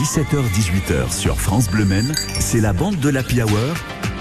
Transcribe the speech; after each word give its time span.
17h-18h 0.00 1.12
sur 1.12 1.38
France 1.38 1.68
Bleu 1.68 1.84
Men, 1.84 2.14
c'est 2.40 2.60
la 2.60 2.72
bande 2.72 2.98
de 3.00 3.10
l'Happy 3.10 3.42
Hour 3.42 3.74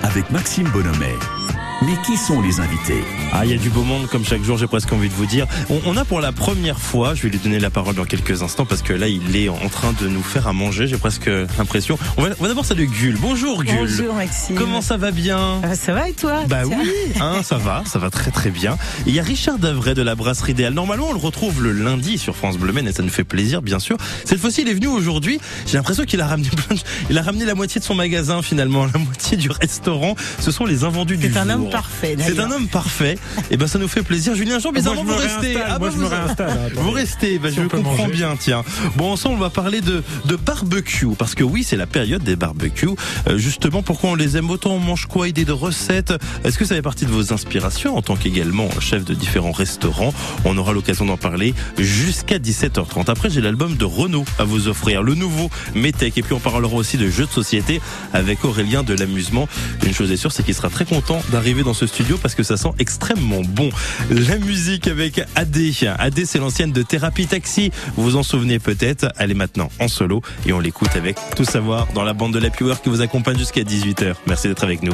avec 0.03 0.29
Maxime 0.29 0.67
Bonhomet. 0.73 1.38
Mais 1.81 1.93
qui 2.05 2.17
sont 2.17 2.41
les 2.41 2.59
invités 2.59 3.01
Ah, 3.31 3.45
il 3.45 3.51
y 3.51 3.53
a 3.53 3.57
du 3.57 3.69
beau 3.69 3.83
monde 3.83 4.07
comme 4.07 4.25
chaque 4.25 4.43
jour, 4.43 4.57
j'ai 4.57 4.67
presque 4.67 4.91
envie 4.91 5.07
de 5.07 5.13
vous 5.13 5.25
dire. 5.25 5.47
On, 5.69 5.79
on, 5.85 5.95
a 5.95 6.03
pour 6.03 6.19
la 6.19 6.33
première 6.33 6.77
fois, 6.77 7.15
je 7.15 7.23
vais 7.23 7.29
lui 7.29 7.37
donner 7.37 7.57
la 7.57 7.69
parole 7.69 7.95
dans 7.95 8.03
quelques 8.03 8.41
instants 8.41 8.65
parce 8.65 8.81
que 8.81 8.91
là, 8.91 9.07
il 9.07 9.37
est 9.37 9.47
en 9.47 9.69
train 9.69 9.93
de 9.93 10.09
nous 10.09 10.21
faire 10.21 10.47
à 10.47 10.53
manger, 10.53 10.87
j'ai 10.87 10.97
presque 10.97 11.29
l'impression. 11.57 11.97
On 12.17 12.23
va, 12.23 12.29
on 12.37 12.43
va 12.43 12.49
d'abord 12.49 12.65
saluer 12.65 12.87
Gull. 12.87 13.15
Bonjour 13.21 13.63
Gull. 13.63 13.75
Bonjour 13.77 14.13
Maxime. 14.13 14.57
Comment 14.57 14.81
ça 14.81 14.97
va 14.97 15.11
bien 15.11 15.61
ah, 15.63 15.73
Ça 15.73 15.93
va 15.93 16.09
et 16.09 16.13
toi 16.13 16.43
Bah 16.49 16.63
Tiens. 16.65 16.79
oui, 16.81 17.13
hein, 17.21 17.41
ça 17.43 17.57
va, 17.57 17.83
ça 17.85 17.97
va 17.97 18.09
très 18.09 18.31
très 18.31 18.49
bien. 18.49 18.73
Et 19.05 19.11
il 19.11 19.15
y 19.15 19.19
a 19.21 19.23
Richard 19.23 19.57
Davray 19.57 19.93
de 19.93 20.01
la 20.01 20.15
Brasserie 20.15 20.51
Idéale. 20.51 20.73
Normalement, 20.73 21.07
on 21.09 21.13
le 21.13 21.19
retrouve 21.19 21.63
le 21.63 21.71
lundi 21.71 22.17
sur 22.17 22.35
France 22.35 22.57
Bleu 22.57 22.73
Men 22.73 22.89
et 22.89 22.91
ça 22.91 23.03
nous 23.03 23.09
fait 23.09 23.23
plaisir, 23.23 23.61
bien 23.61 23.79
sûr. 23.79 23.95
Cette 24.25 24.39
fois-ci, 24.39 24.63
il 24.63 24.67
est 24.67 24.73
venu 24.73 24.87
aujourd'hui. 24.87 25.39
J'ai 25.65 25.77
l'impression 25.77 26.03
qu'il 26.03 26.19
a 26.19 26.27
ramené 26.27 26.49
plein 26.49 26.75
de... 26.75 26.81
Il 27.09 27.17
a 27.17 27.21
ramené 27.21 27.45
la 27.45 27.55
moitié 27.55 27.79
de 27.79 27.85
son 27.85 27.95
magasin 27.95 28.41
finalement, 28.41 28.85
la 28.93 28.99
moitié 28.99 29.37
du 29.37 29.49
restaurant. 29.49 30.15
Ce 30.39 30.51
sont 30.51 30.65
les 30.65 30.83
invendus 30.83 31.15
du 31.15 31.31
jour. 31.31 31.68
C'est 31.69 32.07
un 32.07 32.17
homme 32.17 32.17
parfait. 32.17 32.17
C'est 32.19 32.39
un 32.39 32.51
homme 32.51 32.67
parfait. 32.67 33.17
Et 33.51 33.57
ben 33.57 33.67
ça 33.67 33.79
nous 33.79 33.87
fait 33.87 34.03
plaisir. 34.03 34.35
Julien 34.35 34.59
Jean, 34.59 34.71
bizarrement 34.71 35.03
vous 35.03 35.15
restez. 35.15 35.55
Ah, 35.55 35.71
bah, 35.73 35.79
moi, 35.79 35.89
je 35.91 35.97
me 35.97 36.05
réinstalle. 36.05 36.71
Vous 36.75 36.91
restez. 36.91 37.39
Si 37.49 37.55
je 37.55 37.61
comprends 37.63 37.95
manger. 37.95 38.11
bien. 38.11 38.35
Tiens. 38.39 38.63
Bon, 38.95 39.11
ensemble, 39.11 39.35
on 39.35 39.39
va 39.39 39.49
parler 39.49 39.81
de 39.81 40.03
de 40.25 40.35
barbecue 40.35 41.07
parce 41.17 41.35
que 41.35 41.43
oui, 41.43 41.63
c'est 41.63 41.75
la 41.77 41.87
période 41.87 42.23
des 42.23 42.35
barbecues. 42.35 42.89
Euh, 43.27 43.37
justement, 43.37 43.81
pourquoi 43.81 44.11
on 44.11 44.15
les 44.15 44.37
aime 44.37 44.49
autant? 44.49 44.71
On 44.71 44.79
mange 44.79 45.05
quoi? 45.05 45.27
Idées 45.27 45.45
de 45.45 45.51
recettes? 45.51 46.13
Est-ce 46.43 46.57
que 46.57 46.65
ça 46.65 46.75
fait 46.75 46.81
partie 46.81 47.05
de 47.05 47.11
vos 47.11 47.33
inspirations 47.33 47.97
en 47.97 48.01
tant 48.01 48.15
qu'également 48.15 48.69
chef 48.79 49.05
de 49.05 49.13
différents 49.13 49.51
restaurants? 49.51 50.13
On 50.45 50.57
aura 50.57 50.73
l'occasion 50.73 51.05
d'en 51.05 51.17
parler 51.17 51.53
jusqu'à 51.77 52.37
17h30. 52.39 53.09
Après, 53.09 53.29
j'ai 53.29 53.41
l'album 53.41 53.75
de 53.75 53.85
Renault 53.85 54.25
à 54.37 54.43
vous 54.43 54.67
offrir, 54.67 55.03
le 55.03 55.15
nouveau 55.15 55.49
Metec. 55.75 56.17
Et 56.17 56.21
puis, 56.21 56.33
on 56.33 56.39
parlera 56.39 56.75
aussi 56.75 56.97
de 56.97 57.09
jeux 57.09 57.25
de 57.25 57.31
société 57.31 57.81
avec 58.13 58.43
Aurélien 58.45 58.83
de 58.83 58.93
l'amusement. 58.93 59.47
Une 59.85 59.93
chose 59.93 60.11
est 60.11 60.17
sûre, 60.17 60.31
c'est 60.31 60.43
qu'il 60.43 60.55
sera 60.55 60.69
très 60.69 60.85
content 60.85 61.21
d'arriver 61.31 61.58
dans 61.63 61.73
ce 61.73 61.87
studio 61.87 62.17
parce 62.21 62.35
que 62.35 62.43
ça 62.43 62.57
sent 62.57 62.71
extrêmement 62.79 63.41
bon. 63.41 63.69
La 64.09 64.37
musique 64.37 64.87
avec 64.87 65.21
AD. 65.35 65.57
AD, 65.99 66.25
c'est 66.25 66.39
l'ancienne 66.39 66.71
de 66.71 66.81
Thérapie 66.81 67.27
Taxi. 67.27 67.71
Vous 67.95 68.03
vous 68.03 68.15
en 68.15 68.23
souvenez 68.23 68.59
peut-être. 68.59 69.07
Elle 69.17 69.31
est 69.31 69.35
maintenant 69.35 69.69
en 69.79 69.87
solo 69.87 70.21
et 70.45 70.53
on 70.53 70.59
l'écoute 70.59 70.95
avec 70.95 71.17
Tout 71.35 71.45
Savoir 71.45 71.87
dans 71.93 72.03
la 72.03 72.13
bande 72.13 72.33
de 72.33 72.39
la 72.39 72.49
Power 72.49 72.75
qui 72.83 72.89
vous 72.89 73.01
accompagne 73.01 73.37
jusqu'à 73.37 73.61
18h. 73.61 74.15
Merci 74.27 74.47
d'être 74.47 74.63
avec 74.63 74.83
nous. 74.83 74.93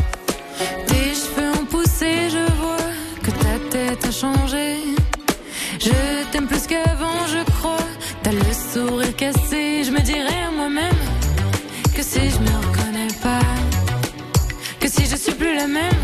Tes 0.88 1.14
cheveux 1.14 1.52
ont 1.62 1.66
poussé, 1.66 2.30
je 2.30 2.54
vois 2.54 2.78
que 3.24 3.32
ta 3.32 3.60
tête 3.70 4.06
a 4.06 4.12
changé. 4.12 4.78
Je 5.80 6.32
t'aime 6.32 6.48
plus 6.48 6.66
qu'avant, 6.68 7.28
je 7.28 7.44
crois. 7.52 7.78
T'as 8.24 8.32
le 8.32 8.40
sourire 8.74 9.16
cassé. 9.16 9.84
Je 9.84 9.92
me 9.92 10.02
dirais 10.02 10.44
à 10.48 10.52
moi-même 10.52 10.96
que 11.96 12.02
si 12.02 12.20
je 12.30 12.40
me 12.40 12.68
reconnais 12.68 13.14
pas, 13.22 13.40
que 14.80 14.90
si 14.90 15.06
je 15.06 15.16
suis 15.16 15.34
plus 15.34 15.56
la 15.56 15.68
même, 15.68 15.95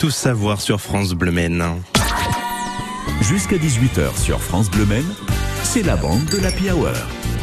tout 0.00 0.10
savoir 0.10 0.62
sur 0.62 0.80
France 0.80 1.12
Bleu 1.12 1.30
Men. 1.30 1.62
Jusqu'à 3.20 3.56
18h 3.56 4.18
sur 4.18 4.40
France 4.40 4.70
Bleu 4.70 4.86
Men, 4.86 5.04
c'est 5.62 5.82
la 5.82 5.96
bande 5.96 6.24
de 6.24 6.38
l'Happy 6.38 6.70
Hour. 6.70 6.88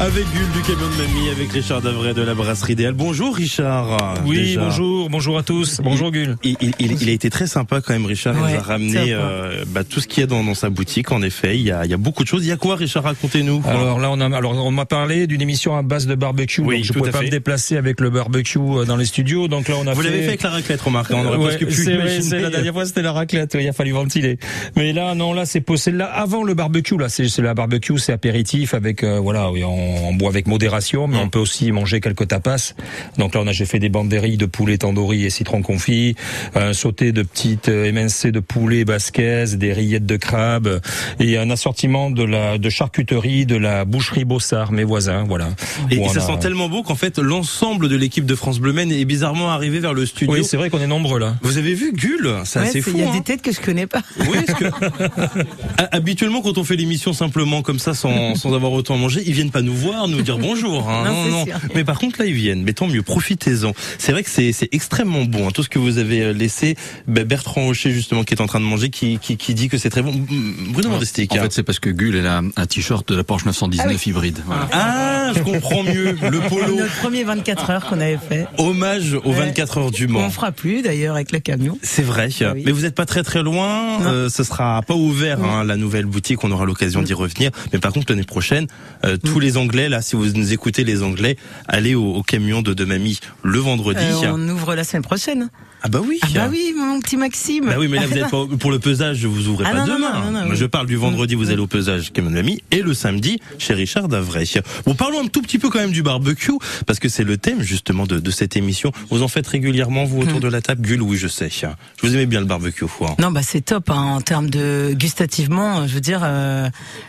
Avec 0.00 0.24
Gull 0.26 0.48
du 0.54 0.60
camion 0.62 0.88
de 0.88 0.96
mamie, 1.02 1.28
avec 1.28 1.50
Richard 1.52 1.82
Davray 1.82 2.14
de 2.14 2.22
la 2.22 2.34
brasserie 2.34 2.74
idéale. 2.74 2.94
Bonjour 2.94 3.34
Richard. 3.34 4.14
Oui, 4.24 4.36
Déjà. 4.38 4.60
bonjour, 4.60 5.10
bonjour 5.10 5.36
à 5.38 5.42
tous. 5.42 5.80
Bonjour 5.82 6.12
Gull. 6.12 6.36
Il, 6.44 6.56
il- 6.60 6.72
il- 6.78 7.02
il 7.02 7.08
a 7.08 7.12
été 7.12 7.30
très 7.30 7.48
sympa 7.48 7.80
quand 7.80 7.92
même, 7.94 8.06
Richard. 8.06 8.34
il 8.36 8.40
nous 8.54 8.60
a 8.60 8.62
ramené 8.62 8.96
euh, 9.12 9.64
bah, 9.66 9.82
tout 9.82 9.98
ce 9.98 10.06
qu'il 10.06 10.20
y 10.20 10.24
a 10.24 10.28
dans, 10.28 10.44
dans 10.44 10.54
sa 10.54 10.70
boutique. 10.70 11.10
En 11.10 11.20
effet, 11.22 11.56
il 11.58 11.62
y 11.62 11.72
a, 11.72 11.84
il 11.84 11.90
y 11.90 11.94
a 11.94 11.96
beaucoup 11.96 12.22
de 12.22 12.28
choses. 12.28 12.44
Il 12.44 12.48
y 12.48 12.52
a 12.52 12.56
quoi, 12.56 12.76
Richard? 12.76 13.02
Racontez-nous. 13.02 13.60
Alors 13.66 13.98
là, 13.98 14.08
on 14.12 14.20
a, 14.20 14.36
alors 14.36 14.52
on 14.64 14.70
m'a 14.70 14.86
parlé 14.86 15.26
d'une 15.26 15.42
émission 15.42 15.76
à 15.76 15.82
base 15.82 16.06
de 16.06 16.14
barbecue. 16.14 16.60
Oui, 16.60 16.76
donc 16.76 16.84
je 16.84 16.92
pouvais 16.92 17.10
pas 17.10 17.18
fait. 17.18 17.24
me 17.26 17.30
déplacer 17.30 17.76
avec 17.76 18.00
le 18.00 18.10
barbecue 18.10 18.58
euh, 18.60 18.84
dans 18.84 18.96
les 18.96 19.04
studios. 19.06 19.48
Donc 19.48 19.66
là, 19.68 19.74
on 19.82 19.86
a 19.88 19.94
Vous 19.94 20.02
fait. 20.02 20.10
l'avez 20.10 20.22
fait 20.22 20.28
avec 20.28 20.42
la 20.44 20.50
raclette, 20.50 20.80
remarque. 20.80 21.10
hein, 21.10 21.16
On 21.18 21.26
aurait 21.26 21.38
Ouais, 21.38 21.56
presque 21.56 21.66
pu 21.66 21.92
imaginer. 21.92 22.40
la 22.42 22.50
dernière 22.50 22.72
fois 22.72 22.86
c'était 22.86 23.02
la 23.02 23.12
raclette, 23.12 23.56
il 23.60 23.66
a 23.68 23.72
fallu 23.72 23.90
ventiler. 23.90 24.38
Mais 24.76 24.92
là 24.92 25.16
non, 25.16 25.32
là 25.32 25.44
c'est 25.44 25.64
là 25.90 26.06
avant 26.06 26.44
le 26.44 26.54
barbecue 26.54 26.96
là, 26.96 27.08
c'est 27.08 27.26
la 27.38 27.54
barbecue, 27.54 27.98
c'est 27.98 28.12
apéritif 28.12 28.74
avec 28.74 29.02
euh, 29.02 29.18
voilà, 29.18 29.50
oui, 29.50 29.64
on, 29.64 29.87
on 30.04 30.14
boit 30.14 30.28
avec 30.30 30.46
modération, 30.46 31.06
mais 31.06 31.16
Mm. 31.18 31.20
on 31.22 31.28
peut 31.28 31.38
aussi 31.38 31.72
manger 31.72 32.00
quelques 32.00 32.28
tapas. 32.28 32.74
Donc 33.18 33.34
là 33.34 33.40
on 33.42 33.46
a 33.46 33.52
j'ai 33.52 33.66
fait 33.66 33.78
des 33.78 33.88
banderilles 33.88 34.36
de 34.36 34.46
poulet 34.46 34.78
tandoori 34.78 35.24
et 35.24 35.30
citron 35.30 35.62
confit, 35.62 36.14
un 36.54 36.72
sauté 36.72 37.12
de 37.12 37.22
petites 37.22 37.68
euh, 37.68 37.84
émincées 37.86 38.32
de 38.32 38.40
poulet 38.40 38.84
basquaise, 38.84 39.56
des 39.58 39.72
rillettes 39.72 40.06
de 40.06 40.16
crabe 40.16 40.80
et 41.20 41.38
un 41.38 41.50
assortiment 41.50 42.10
de 42.10 42.22
la 42.24 42.58
de 42.58 42.68
charcuterie 42.70 43.46
de 43.46 43.56
la 43.56 43.84
boucherie 43.84 44.24
Bossard, 44.24 44.72
mes 44.72 44.84
voisins, 44.84 45.24
voilà. 45.24 45.48
Et, 45.90 45.96
ça 46.08 46.20
a- 46.22 46.26
sent 46.26 46.38
tellement 46.40 46.68
beau 46.68 46.82
qu'en 46.82 46.94
fait, 46.94 47.18
l'ensemble 47.18 47.88
de 47.88 47.96
l'équipe 47.96 48.26
de 48.26 48.34
France 48.34 48.58
Bleu 48.60 48.72
Maine 48.72 48.92
est 48.92 49.04
bizarrement 49.04 49.50
arrivé 49.50 49.80
vers 49.80 49.94
le 49.94 50.06
studio. 50.06 50.32
Oui, 50.34 50.44
c'est 50.44 50.56
vrai 50.56 50.70
qu'on 50.70 50.80
est 50.80 50.86
nombreux 50.86 51.18
là. 51.18 51.34
Vous 51.42 51.58
avez 51.58 51.74
vu 51.74 51.92
Gull 51.92 52.34
C'est 52.44 52.58
Ouais, 52.60 52.64
assez 52.66 52.72
c'est- 52.82 52.90
fou. 52.90 52.90
Il 52.94 53.00
y 53.00 53.04
a 53.04 53.10
hein. 53.10 53.12
des 53.16 53.22
têtes 53.22 53.42
que 53.42 53.52
je 53.52 53.60
connais 53.60 53.86
pas. 53.86 54.02
Oui, 54.20 54.38
parce 54.46 54.58
que 54.58 54.64
Ha- 55.78 55.88
habituellement, 55.92 56.40
quand 56.42 56.58
on 56.58 56.64
fait 56.64 56.76
l'émission 56.76 57.12
simplement 57.12 57.62
comme 57.62 57.78
ça, 57.78 57.94
sans, 57.94 58.34
sans 58.34 58.54
avoir 58.54 58.72
autant 58.72 58.94
à 58.94 58.98
manger, 58.98 59.22
ils 59.26 59.32
viennent 59.32 59.50
pas 59.50 59.62
nous 59.62 59.74
voir, 59.78 60.08
nous 60.08 60.22
dire 60.22 60.38
bonjour. 60.38 60.88
hein. 60.88 61.04
Non, 61.08 61.44
c'est 61.44 61.50
sûr. 61.50 61.60
Mais 61.74 61.84
par 61.84 61.98
contre, 61.98 62.18
là, 62.20 62.26
ils 62.26 62.34
viennent. 62.34 62.62
Mais 62.62 62.72
tant 62.72 62.86
mieux, 62.86 63.02
profitez-en. 63.02 63.72
C'est 63.98 64.12
vrai 64.12 64.22
que 64.22 64.30
c'est 64.30 64.52
c'est 64.52 64.68
extrêmement 64.72 65.24
bon. 65.24 65.48
hein, 65.48 65.50
tout 65.52 65.62
ce 65.62 65.68
que 65.68 65.78
vous 65.78 65.98
avez 65.98 66.22
euh, 66.22 66.32
laissé, 66.32 66.76
Ben, 67.06 67.24
Bertrand 67.24 67.66
Hocher 67.68 67.90
justement, 67.90 68.24
qui 68.24 68.34
est 68.34 68.40
en 68.40 68.46
train 68.46 68.60
de 68.60 68.64
manger, 68.64 68.90
qui, 68.90 69.18
qui, 69.18 69.36
qui 69.36 69.54
dit 69.54 69.68
que 69.68 69.78
c'est 69.78 69.90
très 69.90 70.02
bon. 70.02 70.12
Mm, 70.12 70.72
Bruno 70.72 70.90
Mandestick. 70.90 71.32
En 71.32 71.36
fait, 71.36 71.52
c'est 71.52 71.62
parce 71.62 71.78
que 71.80 71.90
Gull 71.90 72.16
elle 72.16 72.26
a 72.26 72.42
un 72.56 72.66
t-shirt 72.66 73.08
de 73.08 73.16
la 73.16 73.24
Porsche 73.24 73.44
919 73.46 74.06
hybride. 74.06 74.38
Voilà. 74.46 74.68
ah, 74.72 75.32
je 75.34 75.40
comprends 75.42 75.82
mieux. 75.82 76.16
Le 76.30 76.40
polo. 76.48 76.76
Notre 76.76 76.94
premier 77.00 77.24
24 77.24 77.70
heures 77.70 77.86
qu'on 77.86 78.00
avait 78.00 78.18
fait. 78.18 78.46
Hommage 78.58 79.14
aux 79.14 79.28
Ouais. 79.28 79.46
24 79.46 79.78
heures 79.78 79.90
du 79.90 80.08
Mans. 80.08 80.20
On 80.20 80.30
fera 80.30 80.50
plus 80.52 80.82
d'ailleurs 80.82 81.14
avec 81.14 81.32
le 81.32 81.38
camion. 81.38 81.78
C'est 81.82 82.02
vrai, 82.02 82.28
Ah 82.40 82.52
oui. 82.54 82.62
mais 82.66 82.72
vous 82.72 82.82
n'êtes 82.82 82.94
pas 82.94 83.06
très 83.06 83.22
très 83.22 83.42
loin. 83.42 83.98
Non. 84.00 84.06
Euh, 84.06 84.28
ce 84.28 84.42
sera 84.42 84.82
pas 84.82 84.94
ouvert 84.94 85.42
hein, 85.44 85.64
la 85.64 85.76
nouvelle 85.76 86.06
boutique. 86.06 86.42
On 86.44 86.50
aura 86.50 86.64
l'occasion 86.64 87.02
d'y 87.02 87.14
revenir. 87.14 87.50
Mais 87.72 87.78
par 87.78 87.92
contre 87.92 88.06
l'année 88.12 88.24
prochaine, 88.24 88.66
euh, 89.04 89.16
tous 89.16 89.38
les 89.40 89.56
Anglais 89.68 89.90
là, 89.90 90.00
si 90.00 90.16
vous 90.16 90.24
nous 90.32 90.54
écoutez 90.54 90.82
les 90.82 91.02
Anglais, 91.02 91.36
allez 91.66 91.94
au, 91.94 92.22
camion 92.22 92.62
de, 92.62 92.72
de 92.72 92.84
mamie 92.86 93.20
le 93.42 93.58
vendredi. 93.58 94.00
Euh, 94.00 94.32
on 94.32 94.48
ouvre 94.48 94.74
la 94.74 94.82
semaine 94.82 95.02
prochaine. 95.02 95.50
Ah 95.82 95.88
bah 95.88 96.00
oui. 96.06 96.18
Ah 96.22 96.26
bah 96.34 96.48
oui, 96.50 96.74
mon 96.76 97.00
petit 97.00 97.16
Maxime. 97.16 97.66
Bah 97.66 97.76
oui, 97.78 97.88
mais 97.88 97.98
là 97.98 98.06
vous 98.06 98.16
êtes 98.18 98.30
pas, 98.30 98.46
pour 98.58 98.70
le 98.70 98.78
pesage, 98.78 99.24
vous 99.24 99.48
ouvrez 99.48 99.64
Ah 99.66 99.72
pas 99.72 99.86
non, 99.86 99.94
demain. 99.94 100.30
non, 100.30 100.48
non. 100.48 100.54
Je 100.54 100.64
parle 100.66 100.86
du 100.86 100.96
vendredi, 100.96 101.34
vous 101.34 101.50
allez 101.50 101.60
au 101.60 101.66
pesage 101.66 102.12
camion 102.12 102.30
de 102.30 102.34
mamie, 102.36 102.62
et 102.70 102.82
le 102.82 102.94
samedi 102.94 103.38
chez 103.58 103.74
Richard 103.74 104.08
Davray. 104.08 104.44
Bon, 104.86 104.94
parlons 104.94 105.20
un 105.24 105.26
tout 105.28 105.40
petit 105.42 105.58
peu 105.58 105.70
quand 105.70 105.78
même 105.78 105.92
du 105.92 106.02
barbecue, 106.02 106.52
parce 106.86 106.98
que 106.98 107.08
c'est 107.08 107.24
le 107.24 107.36
thème 107.36 107.62
justement 107.62 108.06
de, 108.06 108.18
de 108.18 108.30
cette 108.30 108.56
émission. 108.56 108.92
Vous 109.10 109.22
en 109.22 109.28
faites 109.28 109.46
régulièrement 109.46 110.04
vous 110.04 110.22
autour 110.22 110.40
de 110.40 110.48
la 110.48 110.60
table, 110.60 110.86
Gull 110.86 111.02
Oui, 111.02 111.16
je 111.16 111.28
sais. 111.28 111.48
Je 111.50 111.66
vous 112.02 112.14
aimais 112.14 112.26
bien 112.26 112.40
le 112.40 112.46
barbecue, 112.46 112.86
quoi. 112.86 113.14
Non, 113.20 113.30
bah 113.30 113.42
c'est 113.42 113.60
top 113.64 113.90
hein, 113.90 113.94
en 114.16 114.20
termes 114.20 114.50
de 114.50 114.92
gustativement. 114.94 115.86
Je 115.86 115.94
veux 115.94 116.00
dire, 116.00 116.20
euh, 116.24 116.68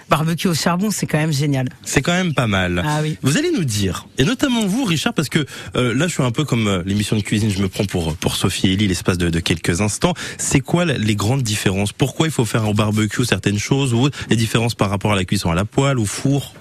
barbecue 0.10 0.48
au 0.48 0.54
charbon, 0.54 0.92
c'est 0.92 1.06
quand 1.07 1.18
même 1.18 1.33
génial. 1.33 1.69
C'est 1.83 2.01
quand 2.01 2.13
même 2.13 2.33
pas 2.33 2.48
mal. 2.48 2.83
Ah 2.86 3.00
oui. 3.01 3.18
Vous 3.24 3.38
allez 3.38 3.51
nous 3.51 3.63
dire, 3.63 4.07
et 4.18 4.24
notamment 4.25 4.66
vous, 4.66 4.83
Richard, 4.83 5.13
parce 5.13 5.30
que 5.30 5.45
euh, 5.75 5.94
là, 5.94 6.07
je 6.07 6.13
suis 6.13 6.24
un 6.24 6.31
peu 6.31 6.44
comme 6.45 6.68
euh, 6.68 6.83
l'émission 6.86 7.16
de 7.16 7.21
cuisine, 7.21 7.50
je 7.50 7.62
me 7.62 7.68
prends 7.69 7.86
pour 7.86 8.16
pour 8.18 8.36
Sophie 8.36 8.58
Elie 8.67 8.88
l'espace 8.88 9.17
de, 9.17 9.39
quelques 9.39 9.81
instants. 9.81 10.13
C'est 10.38 10.59
quoi 10.59 10.85
les 10.85 11.15
grandes 11.15 11.44
différences? 11.44 11.94
Pourquoi 11.94 12.27
il 12.27 12.31
faut 12.31 12.45
faire 12.45 12.67
au 12.67 12.73
barbecue 12.73 13.25
certaines 13.25 13.59
choses 13.59 13.94
ou 13.94 14.09
les 14.29 14.35
différences 14.35 14.75
par 14.75 14.89
rapport 14.89 15.13
à 15.13 15.15
la 15.15 15.25
cuisson 15.25 15.51
à 15.51 15.56
la 15.56 15.65
poêle 15.65 16.00
ou 16.00 16.06
four? 16.06 16.53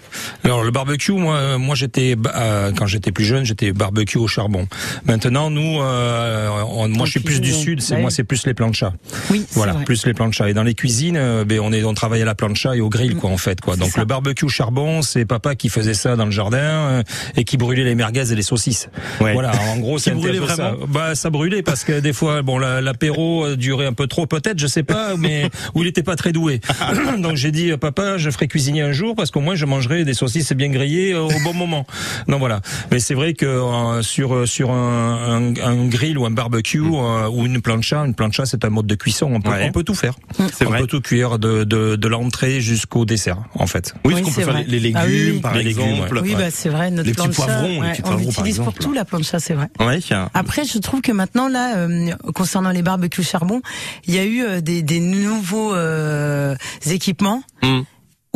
Alors 0.45 0.65
le 0.65 0.71
barbecue, 0.71 1.13
moi, 1.13 1.35
euh, 1.37 1.59
moi 1.59 1.75
j'étais 1.75 2.17
euh, 2.35 2.73
quand 2.77 2.87
j'étais 2.87 3.13
plus 3.13 3.25
jeune, 3.25 3.45
j'étais 3.45 3.73
barbecue 3.73 4.19
au 4.19 4.27
charbon. 4.27 4.67
Maintenant, 5.05 5.51
nous, 5.51 5.81
euh, 5.81 6.49
on- 6.71 6.89
moi, 6.89 7.07
je 7.07 7.13
suis 7.13 7.21
plus 7.21 7.41
du 7.41 7.53
sud, 7.53 7.81
c'est 7.81 7.95
ouais. 7.95 8.01
moi, 8.01 8.11
c'est 8.11 8.25
plus 8.25 8.47
les 8.47 8.55
planchas. 8.55 8.93
Oui, 9.31 9.45
Voilà, 9.53 9.73
vrai. 9.75 9.85
plus 9.85 10.07
les 10.07 10.15
planchas. 10.15 10.49
Et 10.49 10.55
dans 10.55 10.63
les 10.63 10.75
cuisines, 10.75 11.17
euh, 11.17 11.45
ben, 11.45 11.61
on 11.61 11.73
est, 11.73 11.85
on 11.85 11.95
travaille 11.95 12.23
à 12.23 12.25
la 12.25 12.35
plancha 12.35 12.75
et 12.77 12.81
au 12.81 12.89
grill, 12.89 13.17
quoi, 13.17 13.31
en 13.31 13.37
fait, 13.37 13.61
quoi. 13.61 13.77
Donc 13.77 13.91
ça. 13.91 14.01
le 14.01 14.07
barbecue 14.07 14.45
au 14.45 14.49
charbon, 14.49 15.03
c'est 15.03 15.25
papa 15.25 15.55
qui 15.55 15.69
faisait 15.69 15.95
ça 15.95 16.17
dans 16.17 16.25
le 16.25 16.31
jardin 16.31 16.59
euh, 16.59 17.03
et 17.37 17.45
qui 17.45 17.57
brûlait 17.57 17.85
les 17.85 17.95
merguez 17.95 18.33
et 18.33 18.35
les 18.35 18.43
saucisses. 18.43 18.89
Ouais. 19.21 19.33
Voilà, 19.33 19.53
en 19.71 19.77
gros, 19.81 19.99
c'est 19.99 20.11
ça. 20.11 20.17
vraiment 20.17 20.87
Bah, 20.89 21.15
ça 21.15 21.31
brûlait 21.31 21.63
parce 21.63 21.85
que 21.85 22.01
des 22.01 22.13
fois, 22.13 22.43
bon, 22.43 22.59
la- 22.59 22.81
l'apéro 22.81 23.45
euh, 23.45 23.57
durait 23.57 23.87
un 23.87 23.93
peu 23.93 24.07
trop, 24.07 24.27
peut-être, 24.27 24.59
je 24.59 24.67
sais 24.67 24.83
pas, 24.83 25.17
mais 25.17 25.51
où 25.75 25.83
il 25.83 25.89
était 25.89 26.03
pas 26.03 26.17
très 26.17 26.33
doué. 26.33 26.61
Donc 27.19 27.37
j'ai 27.37 27.51
dit, 27.51 27.71
papa, 27.81 28.19
je 28.19 28.31
ferai 28.31 28.49
cuisiner 28.49 28.83
un 28.83 28.93
jour 28.93 29.15
parce 29.15 29.31
qu'au 29.31 29.41
moins 29.41 29.55
je 29.55 29.65
mangerai 29.65 30.05
des 30.09 30.15
saucisses 30.15 30.53
bien 30.53 30.69
grillées 30.71 31.15
au 31.15 31.29
bon 31.45 31.55
moment. 31.55 31.87
Donc 32.29 32.41
voilà. 32.41 32.61
Mais 32.91 32.99
c'est 32.99 33.15
vrai 33.15 33.35
que 33.35 33.47
euh, 33.47 34.03
sur 34.03 34.35
euh, 34.35 34.47
sur 34.47 34.71
un, 34.73 35.53
un, 35.55 35.55
un 35.63 35.87
grill 35.87 36.19
ou 36.19 36.27
un 36.27 36.31
barbecue 36.31 36.81
euh, 36.81 37.29
ou 37.29 37.47
une 37.47 37.61
plancha, 37.61 38.05
une 38.05 38.15
plancha 38.15 38.45
c'est 38.47 38.65
un 38.65 38.71
mode 38.71 38.87
de 38.87 38.95
cuisson. 38.95 39.31
On 39.33 39.41
peut, 39.41 39.51
Ouais. 39.51 39.67
on 39.69 39.73
peut 39.73 39.85
tout 39.85 39.95
faire. 39.95 40.15
C'est 40.53 40.67
on 40.67 40.71
vrai. 40.71 40.81
peut 40.81 40.87
tout 40.87 41.01
cuire 41.01 41.39
de 41.39 41.65
de, 41.65 41.97
de 41.97 42.09
l'entrée 42.09 42.61
jusqu'au 42.61 43.05
dessert, 43.05 43.39
en 43.55 43.67
fait. 43.67 43.95
Oui, 44.05 44.15
Oui, 44.15 44.15
parce 44.15 44.23
qu'on 44.23 44.29
peut 44.31 44.35
c'est 44.41 44.45
faire 44.45 44.55
vrai. 44.55 44.65
les, 44.67 44.81
les 44.81 44.93
Ah 44.95 45.07
légumes, 45.07 45.35
oui. 45.37 45.41
par 45.41 45.55
Les 45.55 45.63
légumes, 45.63 45.83
exemple. 45.85 46.21
Oui, 46.23 46.35
bah 46.37 46.51
c'est 46.51 46.69
vrai. 46.71 46.91
Notre 46.91 47.09
Les 47.09 47.15
petits 47.15 47.29
plancha, 47.29 47.63
les 47.63 47.79
petits 47.79 48.01
on 48.01 48.03
poivrons, 48.03 48.17
par 48.17 48.17
l'utilise 48.19 48.59
pour 48.59 48.75
tout 48.75 48.93
la 48.93 49.05
plancha, 49.05 49.39
c'est 49.39 49.55
vrai. 49.55 49.69
Ouais. 49.81 49.99
Après, 50.35 50.65
je 50.65 50.79
trouve 50.79 51.01
que 51.03 51.13
maintenant, 51.13 51.49
là, 51.49 51.77
euh, 51.77 52.11
concernant 52.35 52.71
les 52.71 52.83
barbecues 52.83 53.23
charbon, 53.23 53.61
il 54.07 54.15
y 54.15 54.19
a 54.19 54.25
eu 54.25 54.43
euh, 54.43 54.61
des, 54.61 54.83
des 54.83 55.01
nouveaux 55.01 55.75
euh, 55.75 56.55
équipements 56.91 57.43
Hmm. 57.63 57.81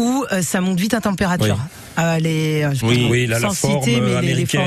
Où 0.02 0.24
euh, 0.32 0.42
ça 0.42 0.60
monte 0.60 0.78
vite 0.80 0.94
à 0.94 1.00
température. 1.00 1.58
Euh, 1.98 2.18
les, 2.18 2.62
euh, 2.62 2.72
je 2.74 2.84
Oui. 2.86 3.06
Oui, 3.10 3.26
là, 3.26 3.38
la 3.38 3.48
forme 3.54 3.84
les- 4.34 4.46
formes 4.46 4.66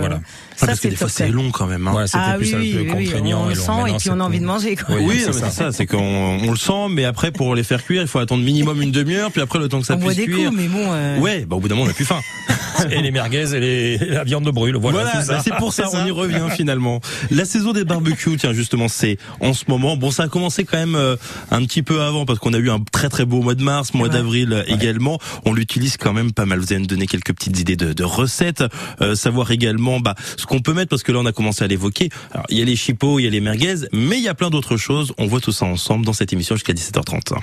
voilà. 0.00 0.20
Ah, 0.62 0.66
Ça, 0.66 0.66
parce 0.68 0.78
que 0.78 0.82
c'est 0.84 0.88
des 0.90 0.96
fois 0.96 1.06
top, 1.08 1.16
c'est 1.16 1.24
ça. 1.26 1.30
long 1.30 1.50
quand 1.50 1.66
même. 1.66 1.86
hein. 1.88 1.92
Ouais, 1.94 2.06
c'était 2.06 2.18
Ah 2.20 2.34
plus 2.38 2.54
oui, 2.54 2.76
un 2.78 2.84
peu 2.92 2.96
oui, 2.98 3.04
contraignant. 3.06 3.42
on 3.44 3.48
le 3.48 3.54
sent 3.54 3.72
et 3.88 3.96
puis 3.98 4.10
on 4.10 4.20
a 4.20 4.24
envie 4.24 4.40
de 4.40 4.44
manger. 4.44 4.76
Quoi. 4.76 4.94
Oui, 4.96 5.04
Oui, 5.06 5.22
c'est 5.24 5.32
ça. 5.32 5.50
c'est 5.50 5.62
ça, 5.64 5.72
c'est 5.72 5.86
qu'on 5.86 5.98
on 5.98 6.50
le 6.50 6.56
sent, 6.56 6.88
mais 6.90 7.04
après 7.04 7.30
pour 7.32 7.54
les 7.54 7.64
faire 7.64 7.82
cuire, 7.84 8.02
il 8.02 8.08
faut 8.08 8.18
attendre 8.20 8.42
minimum 8.44 8.80
une 8.80 8.92
demi-heure, 8.92 9.30
puis 9.32 9.40
après 9.40 9.58
le 9.58 9.68
temps 9.68 9.80
que 9.80 9.86
ça 9.86 9.94
on 9.94 9.98
puisse 9.98 10.16
des 10.16 10.24
cuire. 10.26 10.50
coups, 10.50 10.60
mais 10.60 10.68
bon. 10.68 10.84
euh, 10.92 11.18
Ouais, 11.18 11.44
bah 11.46 11.56
au 11.56 11.60
bout 11.60 11.68
d'un 11.68 11.74
moment 11.74 11.86
on 11.88 11.90
a 11.90 11.94
plus 11.94 12.04
faim. 12.04 12.20
et 12.90 13.00
les 13.02 13.10
merguez 13.10 13.54
et, 13.54 13.60
les, 13.60 13.98
la 13.98 14.24
viande 14.24 14.44
de 14.44 14.50
brûle. 14.50 14.76
Voilà, 14.76 15.04
bah, 15.28 15.40
c'est 15.44 15.54
pour 15.56 15.72
ça, 15.72 15.88
on 15.92 16.06
y 16.06 16.10
revient 16.10 16.46
finalement. 16.54 17.00
La 17.30 17.44
saison 17.44 17.72
des 17.72 17.84
barbecues, 17.84 18.36
tiens 18.38 18.52
justement, 18.52 18.88
c'est 18.88 19.18
en 19.40 19.52
ce 19.54 19.64
moment. 19.68 19.96
Bon, 19.96 20.10
ça 20.10 20.24
a 20.24 20.28
commencé 20.28 20.64
quand 20.64 20.78
même 20.78 20.94
euh, 20.94 21.16
un 21.50 21.64
petit 21.64 21.82
peu 21.82 22.00
avant 22.02 22.24
parce 22.24 22.38
qu'on 22.38 22.52
a 22.54 22.58
eu 22.58 22.70
un 22.70 22.80
très 22.92 23.08
très 23.08 23.24
beau 23.24 23.42
mois 23.42 23.54
de 23.54 23.62
mars, 23.62 23.94
mois 23.94 24.08
Ouais. 24.08 24.12
d'avril 24.14 24.52
euh, 24.52 24.62
également. 24.66 25.18
On 25.44 25.52
l'utilise 25.52 25.96
quand 25.96 26.12
même 26.12 26.32
pas 26.32 26.44
mal. 26.46 26.58
Vous 26.60 26.72
allez 26.72 26.80
nous 26.80 26.86
donner 26.86 27.06
quelques 27.06 27.32
petites 27.32 27.58
idées 27.58 27.76
de, 27.76 27.92
de 27.92 28.04
recettes, 28.04 28.64
euh, 29.00 29.14
savoir 29.14 29.50
également 29.52 30.00
bah, 30.00 30.14
ce 30.36 30.46
qu'on 30.52 30.60
peut 30.60 30.74
mettre 30.74 30.90
parce 30.90 31.02
que 31.02 31.12
là 31.12 31.18
on 31.18 31.24
a 31.24 31.32
commencé 31.32 31.64
à 31.64 31.66
l'évoquer. 31.66 32.10
Il 32.50 32.58
y 32.58 32.62
a 32.62 32.64
les 32.66 32.76
chipots, 32.76 33.18
il 33.18 33.22
y 33.22 33.26
a 33.26 33.30
les 33.30 33.40
merguez, 33.40 33.86
mais 33.90 34.18
il 34.18 34.22
y 34.22 34.28
a 34.28 34.34
plein 34.34 34.50
d'autres 34.50 34.76
choses. 34.76 35.14
On 35.16 35.26
voit 35.26 35.40
tout 35.40 35.50
ça 35.50 35.64
ensemble 35.64 36.04
dans 36.04 36.12
cette 36.12 36.30
émission 36.34 36.56
jusqu'à 36.56 36.74
17h30. 36.74 37.38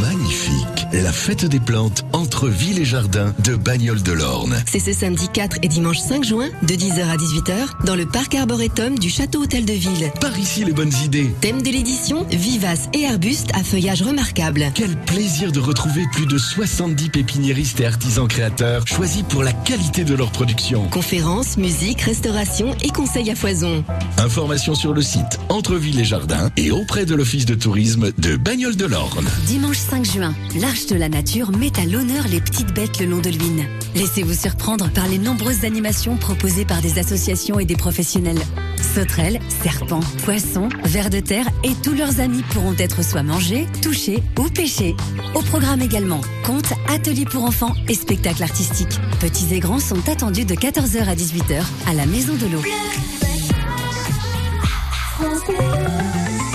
Magnifique. 0.00 0.86
La 0.92 1.12
fête 1.12 1.44
des 1.44 1.60
plantes 1.60 2.04
entre 2.40 2.48
ville 2.48 2.78
et 2.78 2.86
jardin 2.86 3.34
de 3.44 3.54
Bagnoles 3.54 4.02
de 4.02 4.12
l'Orne. 4.12 4.62
C'est 4.66 4.78
ce 4.78 4.94
samedi 4.94 5.28
4 5.28 5.58
et 5.62 5.68
dimanche 5.68 5.98
5 5.98 6.24
juin, 6.24 6.48
de 6.62 6.72
10h 6.72 7.02
à 7.02 7.16
18h, 7.18 7.84
dans 7.84 7.94
le 7.94 8.06
parc 8.06 8.34
arboretum 8.34 8.98
du 8.98 9.10
Château 9.10 9.42
Hôtel 9.42 9.66
de 9.66 9.74
Ville. 9.74 10.10
Par 10.22 10.38
ici 10.38 10.64
les 10.64 10.72
bonnes 10.72 10.92
idées. 11.04 11.34
Thème 11.42 11.60
de 11.60 11.68
l'édition, 11.68 12.24
vivaces 12.30 12.88
et 12.94 13.06
arbustes 13.06 13.50
à 13.52 13.62
feuillage 13.62 14.00
remarquable. 14.00 14.72
Quel 14.74 14.96
plaisir 14.96 15.52
de 15.52 15.60
retrouver 15.60 16.02
plus 16.14 16.24
de 16.24 16.38
70 16.38 17.10
pépiniéristes 17.10 17.78
et 17.80 17.86
artisans 17.86 18.26
créateurs 18.26 18.86
choisis 18.86 19.22
pour 19.24 19.42
la 19.42 19.52
qualité 19.52 20.04
de 20.04 20.14
leur 20.14 20.32
production. 20.32 20.88
Conférences, 20.88 21.58
musique, 21.58 22.00
restauration 22.00 22.74
et 22.82 22.88
conseils 22.88 23.30
à 23.30 23.34
foison. 23.34 23.84
Information 24.16 24.74
sur 24.74 24.94
le 24.94 25.02
site 25.02 25.38
Entre 25.50 25.76
Ville 25.76 26.00
et 26.00 26.04
Jardin 26.04 26.50
et 26.56 26.70
auprès 26.70 27.04
de 27.04 27.14
l'Office 27.14 27.44
de 27.44 27.54
tourisme 27.54 28.12
de 28.16 28.36
Bagnoles 28.36 28.76
de 28.76 28.86
l'Orne. 28.86 29.28
Dimanche 29.46 29.76
5 29.76 30.06
juin, 30.06 30.34
l'Arche 30.58 30.86
de 30.86 30.96
la 30.96 31.10
Nature 31.10 31.52
met 31.52 31.78
à 31.78 31.84
l'honneur 31.84 32.28
les 32.30 32.40
petites 32.40 32.72
bêtes 32.72 33.00
le 33.00 33.06
long 33.06 33.20
de 33.20 33.28
l'Huine. 33.28 33.66
Laissez-vous 33.96 34.34
surprendre 34.34 34.88
par 34.90 35.08
les 35.08 35.18
nombreuses 35.18 35.64
animations 35.64 36.16
proposées 36.16 36.64
par 36.64 36.80
des 36.80 36.98
associations 36.98 37.58
et 37.58 37.64
des 37.64 37.74
professionnels. 37.74 38.38
Sauterelles, 38.94 39.40
serpents, 39.62 40.00
poissons, 40.24 40.68
vers 40.84 41.10
de 41.10 41.18
terre 41.18 41.46
et 41.64 41.72
tous 41.82 41.94
leurs 41.94 42.20
amis 42.20 42.44
pourront 42.52 42.76
être 42.78 43.02
soit 43.04 43.24
mangés, 43.24 43.66
touchés 43.82 44.22
ou 44.38 44.44
pêchés. 44.48 44.94
Au 45.34 45.42
programme 45.42 45.82
également, 45.82 46.20
contes, 46.44 46.72
ateliers 46.88 47.24
pour 47.24 47.44
enfants 47.44 47.74
et 47.88 47.94
spectacles 47.94 48.44
artistiques. 48.44 49.00
Petits 49.18 49.52
et 49.54 49.60
grands 49.60 49.80
sont 49.80 50.08
attendus 50.08 50.44
de 50.44 50.54
14h 50.54 51.08
à 51.08 51.14
18h 51.14 51.62
à 51.88 51.94
la 51.94 52.06
Maison 52.06 52.34
de 52.34 52.46
l'eau. 52.46 52.62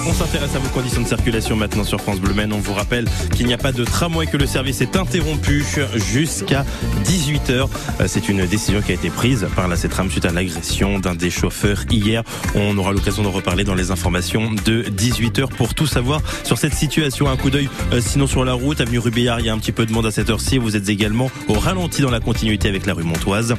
On 0.08 0.14
s'intéresse 0.14 0.56
à 0.56 0.60
vos 0.60 0.70
conditions 0.70 1.02
de 1.02 1.08
circulation 1.08 1.56
maintenant 1.56 1.84
sur 1.84 2.00
France 2.00 2.20
Bleu 2.20 2.34
Maine. 2.34 2.54
On 2.54 2.60
vous 2.60 2.74
rappelle 2.74 3.06
qu'il 3.36 3.48
n'y 3.48 3.54
a 3.54 3.58
pas 3.58 3.72
de 3.72 3.84
tramway, 3.84 4.28
que 4.28 4.38
le 4.38 4.46
service 4.46 4.82
est 4.82 4.96
interrompu 4.96 5.66
jusqu'à 5.96 6.64
18h. 7.04 7.68
Euh, 8.00 8.06
C'est 8.08 8.30
une 8.30 8.46
décision 8.46 8.82
qui 8.82 8.92
a 8.92 8.96
été 8.96 9.10
prise 9.10 9.48
par 9.56 9.68
la 9.68 9.76
CETRAM 9.76 10.12
suite 10.12 10.26
à 10.26 10.32
l'agression 10.32 11.00
d'un 11.00 11.16
des 11.16 11.32
chauffeurs 11.32 11.86
hier. 11.90 12.24
On 12.54 12.78
aura 12.78 12.92
l'occasion 12.92 13.24
de 13.24 13.30
reparler 13.30 13.64
dans 13.64 13.74
les 13.74 13.90
informations 13.90 14.52
de 14.52 14.84
18h 14.84 15.48
pour 15.48 15.74
tout 15.74 15.88
savoir 15.88 16.22
sur 16.44 16.60
cette 16.60 16.76
situation. 16.76 17.28
Un 17.28 17.38
coup 17.38 17.50
d'œil 17.50 17.70
euh, 17.92 18.00
sinon 18.00 18.28
sur 18.28 18.46
la 18.46 18.54
route, 18.54 18.82
avenue 18.82 19.00
Rubillard, 19.00 19.40
il 19.40 19.48
y 19.48 19.50
a 19.50 19.54
un 19.54 19.60
petit 19.60 19.72
peu 19.72 19.88
de 19.88 19.92
monde 19.92 20.06
à 20.06 20.12
cette 20.12 20.30
heure-ci. 20.30 20.60
Vous 20.60 20.76
êtes 20.76 20.88
également 20.88 21.32
au 21.48 21.54
ralenti 21.54 22.04
dans 22.04 22.12
la 22.12 22.20
continuité 22.20 22.70
avec 22.70 22.86
la 22.86 22.94
rue 22.94 23.04
Montoise. 23.04 23.56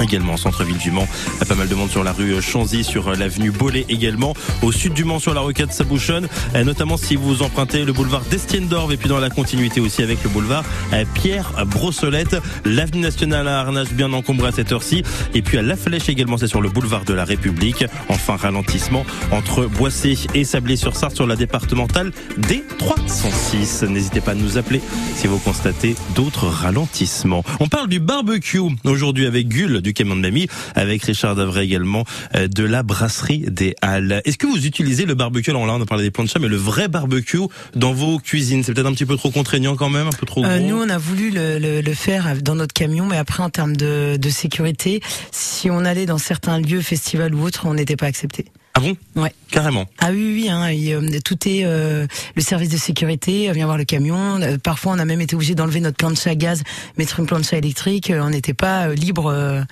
Également 0.00 0.34
en 0.34 0.36
centre-ville 0.36 0.78
du 0.78 0.90
Mans, 0.90 1.08
pas 1.48 1.54
mal 1.54 1.68
de 1.68 1.74
monde 1.74 1.90
sur 1.90 2.04
la 2.04 2.12
rue 2.12 2.40
Chanzy, 2.42 2.84
sur 2.84 3.10
l'avenue 3.14 3.50
Bollé 3.50 3.86
également. 3.88 4.34
Au 4.62 4.72
sud 4.72 4.92
du 4.92 5.04
Mans, 5.04 5.18
sur 5.18 5.34
la 5.34 5.40
roquette 5.40 5.72
Sabouchonne, 5.72 6.28
euh, 6.54 6.64
notamment 6.64 6.96
si 6.96 7.16
vous 7.16 7.42
empruntez 7.42 7.84
le 7.84 7.92
boulevard 7.92 8.22
d'Estienne 8.30 8.68
d'Orve 8.68 8.92
et 8.92 8.96
puis 8.96 9.08
dans 9.08 9.18
la 9.18 9.30
continuité 9.30 9.80
aussi 9.80 10.02
avec 10.02 10.22
le 10.22 10.30
boulevard 10.30 10.64
euh, 10.92 11.04
Pierre 11.14 11.52
Brossolette. 11.66 12.36
L'avenue 12.64 13.00
nationale 13.00 13.48
à 13.48 13.60
Arnage 13.60 13.92
bien 13.92 14.12
encombrée 14.12 14.48
à 14.48 14.52
cette 14.52 14.72
heure-ci. 14.72 15.02
Et 15.34 15.42
puis 15.42 15.58
à 15.58 15.62
La 15.62 15.76
Flèche 15.76 16.08
également, 16.08 16.36
c'est 16.36 16.46
sur 16.46 16.60
le 16.60 16.68
boulevard 16.68 17.04
de 17.04 17.14
la 17.14 17.24
République. 17.24 17.84
Enfin, 18.08 18.36
ralentissement 18.36 19.04
entre 19.30 19.66
Boissé 19.66 20.18
et 20.34 20.44
Sablé-sur-Sarthe 20.44 21.14
sur 21.14 21.26
la 21.26 21.36
départementale 21.36 22.12
D306. 22.40 23.86
N'hésitez 23.86 24.20
pas 24.20 24.32
à 24.32 24.34
nous 24.34 24.58
appeler 24.58 24.80
si 25.14 25.26
vous 25.26 25.38
constatez 25.38 25.94
d'autres 26.14 26.46
ralentissements. 26.46 27.44
On 27.60 27.68
parle 27.68 27.88
du 27.88 28.00
barbecue 28.00 28.60
aujourd'hui 28.84 29.26
avec 29.26 29.48
Gull 29.48 29.80
du 29.86 29.94
camion 29.94 30.16
de 30.16 30.20
mamie, 30.20 30.48
avec 30.74 31.04
Richard 31.04 31.36
Davray 31.36 31.64
également 31.64 32.04
euh, 32.34 32.48
de 32.48 32.64
la 32.64 32.82
brasserie 32.82 33.44
des 33.46 33.74
Halles. 33.82 34.20
Est-ce 34.24 34.36
que 34.36 34.46
vous 34.46 34.66
utilisez 34.66 35.06
le 35.06 35.14
barbecue? 35.14 35.50
Alors 35.50 35.66
là, 35.66 35.74
on 35.74 35.80
a 35.80 35.86
parlé 35.86 36.02
des 36.02 36.10
planchas, 36.10 36.40
mais 36.40 36.48
le 36.48 36.56
vrai 36.56 36.88
barbecue 36.88 37.46
dans 37.74 37.92
vos 37.92 38.18
cuisines, 38.18 38.64
c'est 38.64 38.74
peut-être 38.74 38.86
un 38.86 38.92
petit 38.92 39.06
peu 39.06 39.16
trop 39.16 39.30
contraignant 39.30 39.76
quand 39.76 39.90
même, 39.90 40.08
un 40.08 40.10
peu 40.10 40.26
trop 40.26 40.42
gros? 40.42 40.50
Euh, 40.50 40.58
nous, 40.58 40.76
on 40.76 40.88
a 40.88 40.98
voulu 40.98 41.30
le, 41.30 41.58
le, 41.58 41.80
le 41.80 41.94
faire 41.94 42.36
dans 42.42 42.56
notre 42.56 42.74
camion, 42.74 43.06
mais 43.06 43.16
après, 43.16 43.42
en 43.42 43.50
termes 43.50 43.76
de, 43.76 44.16
de 44.16 44.30
sécurité, 44.30 45.00
si 45.30 45.70
on 45.70 45.84
allait 45.84 46.06
dans 46.06 46.18
certains 46.18 46.58
lieux, 46.60 46.80
festivals 46.80 47.34
ou 47.34 47.42
autres, 47.44 47.66
on 47.66 47.74
n'était 47.74 47.96
pas 47.96 48.06
accepté. 48.06 48.46
Ah 48.78 48.80
bon 48.80 48.94
Ouais. 49.16 49.32
Carrément. 49.50 49.86
Ah 50.00 50.10
oui, 50.10 50.34
oui, 50.42 50.48
hein, 50.50 50.68
et, 50.68 50.92
euh, 50.92 51.00
tout 51.24 51.48
est 51.48 51.64
euh, 51.64 52.06
le 52.34 52.42
service 52.42 52.68
de 52.68 52.76
sécurité 52.76 53.48
euh, 53.48 53.52
vient 53.54 53.64
voir 53.64 53.78
le 53.78 53.84
camion. 53.86 54.38
Euh, 54.42 54.58
Parfois, 54.62 54.92
on 54.92 54.98
a 54.98 55.06
même 55.06 55.22
été 55.22 55.34
obligé 55.34 55.54
d'enlever 55.54 55.80
notre 55.80 55.96
plancha 55.96 56.28
à 56.28 56.34
gaz, 56.34 56.62
mettre 56.98 57.18
une 57.18 57.24
plancha 57.24 57.56
électrique. 57.56 58.10
Euh, 58.10 58.20
On 58.22 58.28
n'était 58.28 58.52
pas 58.52 58.88
libre 58.92 59.64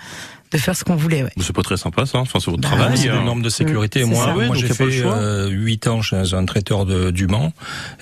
de 0.58 0.62
faire 0.62 0.76
ce 0.76 0.84
qu'on 0.84 0.96
voulait. 0.96 1.22
Ouais. 1.22 1.30
C'est 1.40 1.54
pas 1.54 1.62
très 1.62 1.76
sympa 1.76 2.06
ça, 2.06 2.18
enfin 2.18 2.38
c'est 2.40 2.50
votre 2.50 2.62
Bah, 2.62 2.68
travail. 2.76 2.96
C'est 2.96 3.08
hein. 3.10 3.18
des 3.18 3.24
normes 3.24 3.42
de 3.42 3.48
sécurité. 3.48 4.04
Moi, 4.04 4.34
j'ai 4.54 4.68
fait 4.68 4.84
euh, 5.04 5.48
8 5.48 5.86
ans 5.88 6.02
chez 6.02 6.34
un 6.34 6.44
traiteur 6.44 6.86
de, 6.86 7.10
du 7.10 7.26
Mans. 7.26 7.52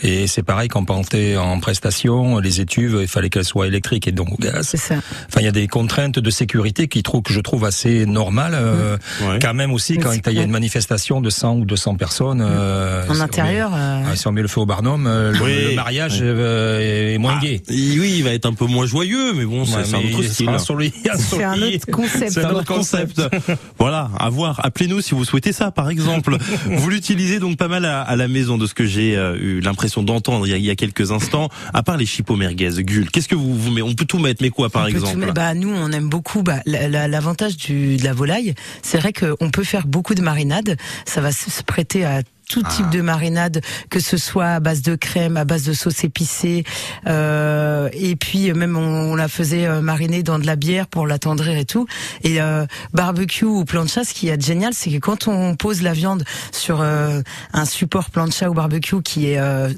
Et 0.03 0.27
c'est 0.27 0.43
pareil 0.43 0.69
quand 0.69 0.81
on 0.81 0.85
partait 0.85 1.37
en 1.37 1.59
prestation, 1.61 2.39
les 2.39 2.61
étuves, 2.61 2.99
il 3.01 3.09
fallait 3.09 3.31
qu'elles 3.31 3.45
soient 3.45 3.67
électriques 3.67 4.07
et 4.09 4.13
donc 4.13 4.33
au 4.33 4.37
gaz. 4.37 4.67
C'est 4.69 4.77
ça. 4.77 4.97
Enfin, 5.29 5.41
il 5.41 5.45
y 5.45 5.49
a 5.49 5.53
des 5.53 5.67
contraintes 5.69 6.19
de 6.19 6.31
sécurité 6.31 6.89
qui 6.89 7.03
trouvent 7.03 7.23
que 7.23 7.33
je 7.33 7.41
trouve 7.41 7.65
assez 7.65 8.07
normales. 8.07 8.55
euh, 8.55 8.97
Ouais. 9.23 9.39
Quand 9.41 9.55
même 9.55 9.73
aussi, 9.73 9.95
Mais 9.95 10.03
quand 10.05 10.13
il 10.31 10.33
y 10.37 10.39
a 10.41 10.43
une 10.43 10.51
manifestation 10.51 11.21
de 11.21 11.31
100 11.31 11.57
ou 11.57 11.65
200 11.65 11.95
personnes. 11.97 12.41
euh, 12.45 13.03
En 13.09 13.15
si 13.15 13.21
on 13.21 13.25
intérieur. 13.25 13.71
met- 13.71 13.77
euh, 13.79 14.03
ah, 14.13 14.17
si 14.17 14.27
on 14.27 14.33
met 14.33 14.43
le 14.43 14.49
feu 14.49 14.61
au 14.61 14.67
barnum, 14.67 15.07
euh, 15.07 15.33
le- 15.33 15.41
Oui. 15.43 15.65
le, 15.71 15.75
mariage 15.75 16.19
euh, 16.21 17.15
est 17.15 17.19
moins 17.19 17.35
Ah, 17.39 17.43
gai. 17.43 17.63
oui, 17.71 18.15
il 18.19 18.25
va 18.25 18.31
être 18.31 18.47
un 18.47 18.53
peu 18.53 18.67
moins 18.67 18.87
joyeux, 18.87 19.33
mais 19.35 19.45
bon, 19.45 19.65
c'est 19.65 19.77
Ouais, 19.77 19.85
c'est 19.85 19.97
un 19.97 19.99
autre 20.01 20.23
style. 20.25 20.51
C'est 21.33 21.45
un 21.45 21.55
autre 21.63 21.87
concept. 21.91 22.31
C'est 22.43 22.49
C'est 22.49 22.55
un 22.55 22.59
autre 22.59 22.75
concept. 22.75 23.23
voilà, 23.79 24.11
à 24.19 24.29
voir. 24.31 24.61
Appelez-nous 24.65 25.01
si 25.01 25.15
vous 25.15 25.25
souhaitez 25.25 25.53
ça, 25.53 25.71
par 25.71 25.91
exemple. 25.91 26.37
vous 26.67 26.91
l'utilisez 26.91 27.39
donc 27.39 27.57
pas 27.57 27.69
mal 27.69 27.85
à, 27.85 28.03
à 28.03 28.17
la 28.17 28.29
maison, 28.29 28.59
de 28.59 28.67
ce 28.67 28.75
que 28.75 28.85
j'ai 28.87 29.17
euh, 29.17 29.37
eu 29.41 29.61
l'impression 29.61 30.03
d'entendre 30.03 30.47
il 30.47 30.51
y, 30.51 30.55
a, 30.55 30.57
il 30.57 30.65
y 30.65 30.71
a 30.71 30.77
quelques 30.77 31.13
instants. 31.13 31.49
À 31.75 31.83
part 31.83 31.97
les 31.97 32.07
chipots 32.07 32.37
merguez, 32.37 32.71
Gull, 32.83 33.11
qu'est-ce 33.11 33.29
que 33.29 33.35
vous, 33.35 33.55
vous 33.57 33.71
mettez 33.71 33.83
On 33.83 33.95
peut 33.95 34.05
tout 34.05 34.19
mettre, 34.19 34.43
mais 34.43 34.51
quoi, 34.51 34.71
par 34.71 34.85
On 34.85 34.87
exemple 34.87 35.17
mettre. 35.19 35.35
Bah 35.35 35.55
nous, 35.55 35.73
on 35.73 35.91
aime 35.93 36.09
beaucoup. 36.09 36.43
Bah, 36.43 36.61
la- 36.67 36.89
la- 36.89 37.09
l'avantage 37.09 37.57
de 37.69 38.03
la 38.03 38.13
volaille, 38.13 38.55
c'est 38.83 38.99
vrai 38.99 39.13
qu'on 39.13 39.51
peut 39.51 39.65
faire 39.65 39.87
beaucoup 39.87 40.15
de 40.15 40.23
marinades. 40.23 40.77
Ça 41.07 41.21
va 41.21 41.33
se 41.33 41.51
se 41.51 41.63
prêter 41.63 42.05
à 42.05 42.23
tout 42.49 42.63
type 42.63 42.91
de 42.91 43.01
marinade, 43.01 43.61
que 43.91 44.01
ce 44.01 44.17
soit 44.17 44.47
à 44.47 44.61
base 44.61 44.83
de 44.83 44.95
crème, 44.95 45.37
à 45.37 45.45
base 45.45 45.65
de 45.65 45.73
sauce 45.73 46.05
épicée, 46.05 46.65
euh, 47.07 47.89
et 47.93 48.17
puis 48.17 48.53
même 48.53 48.77
on, 48.77 49.13
on 49.13 49.15
la 49.15 49.29
faisait 49.29 49.67
euh, 49.67 49.81
mariner 49.81 50.23
dans 50.23 50.39
de 50.39 50.47
la 50.47 50.57
bière 50.57 50.87
pour 50.87 51.07
l'attendrir 51.07 51.57
et 51.57 51.65
tout. 51.65 51.87
Et 52.23 52.41
euh, 52.41 52.67
barbecue 52.93 53.45
ou 53.45 53.65
plancha, 53.65 54.05
ce 54.05 54.15
qui 54.15 54.29
est 54.29 54.41
génial, 54.43 54.75
c'est 54.75 54.91
que 54.91 54.99
quand 54.99 55.29
on 55.29 55.57
pose 55.57 55.83
la 55.83 55.93
viande 55.93 56.25
sur 56.53 56.81
euh, 56.81 57.23
un 57.53 57.65
support 57.65 58.11
plancha 58.11 58.51
ou 58.51 58.55
barbecue 58.55 59.03
qui 59.03 59.31
est 59.31 59.39
euh, 59.39 59.71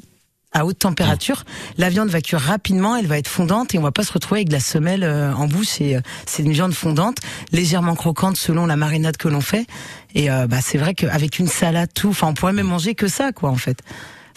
à 0.55 0.65
haute 0.65 0.79
température, 0.79 1.45
la 1.79 1.91
viande 1.91 2.09
va 2.09 2.21
cuire 2.21 2.41
rapidement, 2.41 2.97
elle 2.97 3.07
va 3.07 3.19
être 3.19 3.29
fondante 3.29 3.75
et 3.75 3.79
on 3.79 3.83
va 3.83 3.91
pas 3.91 4.05
se 4.05 4.13
retrouver 4.13 4.41
avec 4.41 4.49
de 4.49 4.55
la 4.55 4.61
semelle 4.61 5.03
euh, 5.03 5.35
en 5.35 5.47
bouche. 5.49 5.81
Et, 5.81 5.97
euh, 5.97 6.01
c'est 6.27 6.45
une 6.45 6.53
viande 6.53 6.73
fondante, 6.73 7.19
légèrement 7.53 7.97
croquante 7.97 8.37
selon 8.37 8.65
la 8.65 8.77
marinade 8.77 9.17
que 9.17 9.29
l'on 9.29 9.41
fait. 9.41 9.67
Et 10.15 10.31
euh, 10.31 10.47
bah, 10.47 10.59
c'est 10.63 10.79
vrai 10.79 10.95
qu'avec 10.95 11.41
une 11.41 11.49
salade, 11.49 11.91
tout, 11.93 12.11
enfin 12.11 12.29
on 12.29 12.35
pourrait 12.35 12.53
même 12.53 12.69
manger 12.69 12.95
que 12.95 13.09
ça, 13.09 13.33
quoi, 13.33 13.51
en 13.51 13.57
fait. 13.57 13.79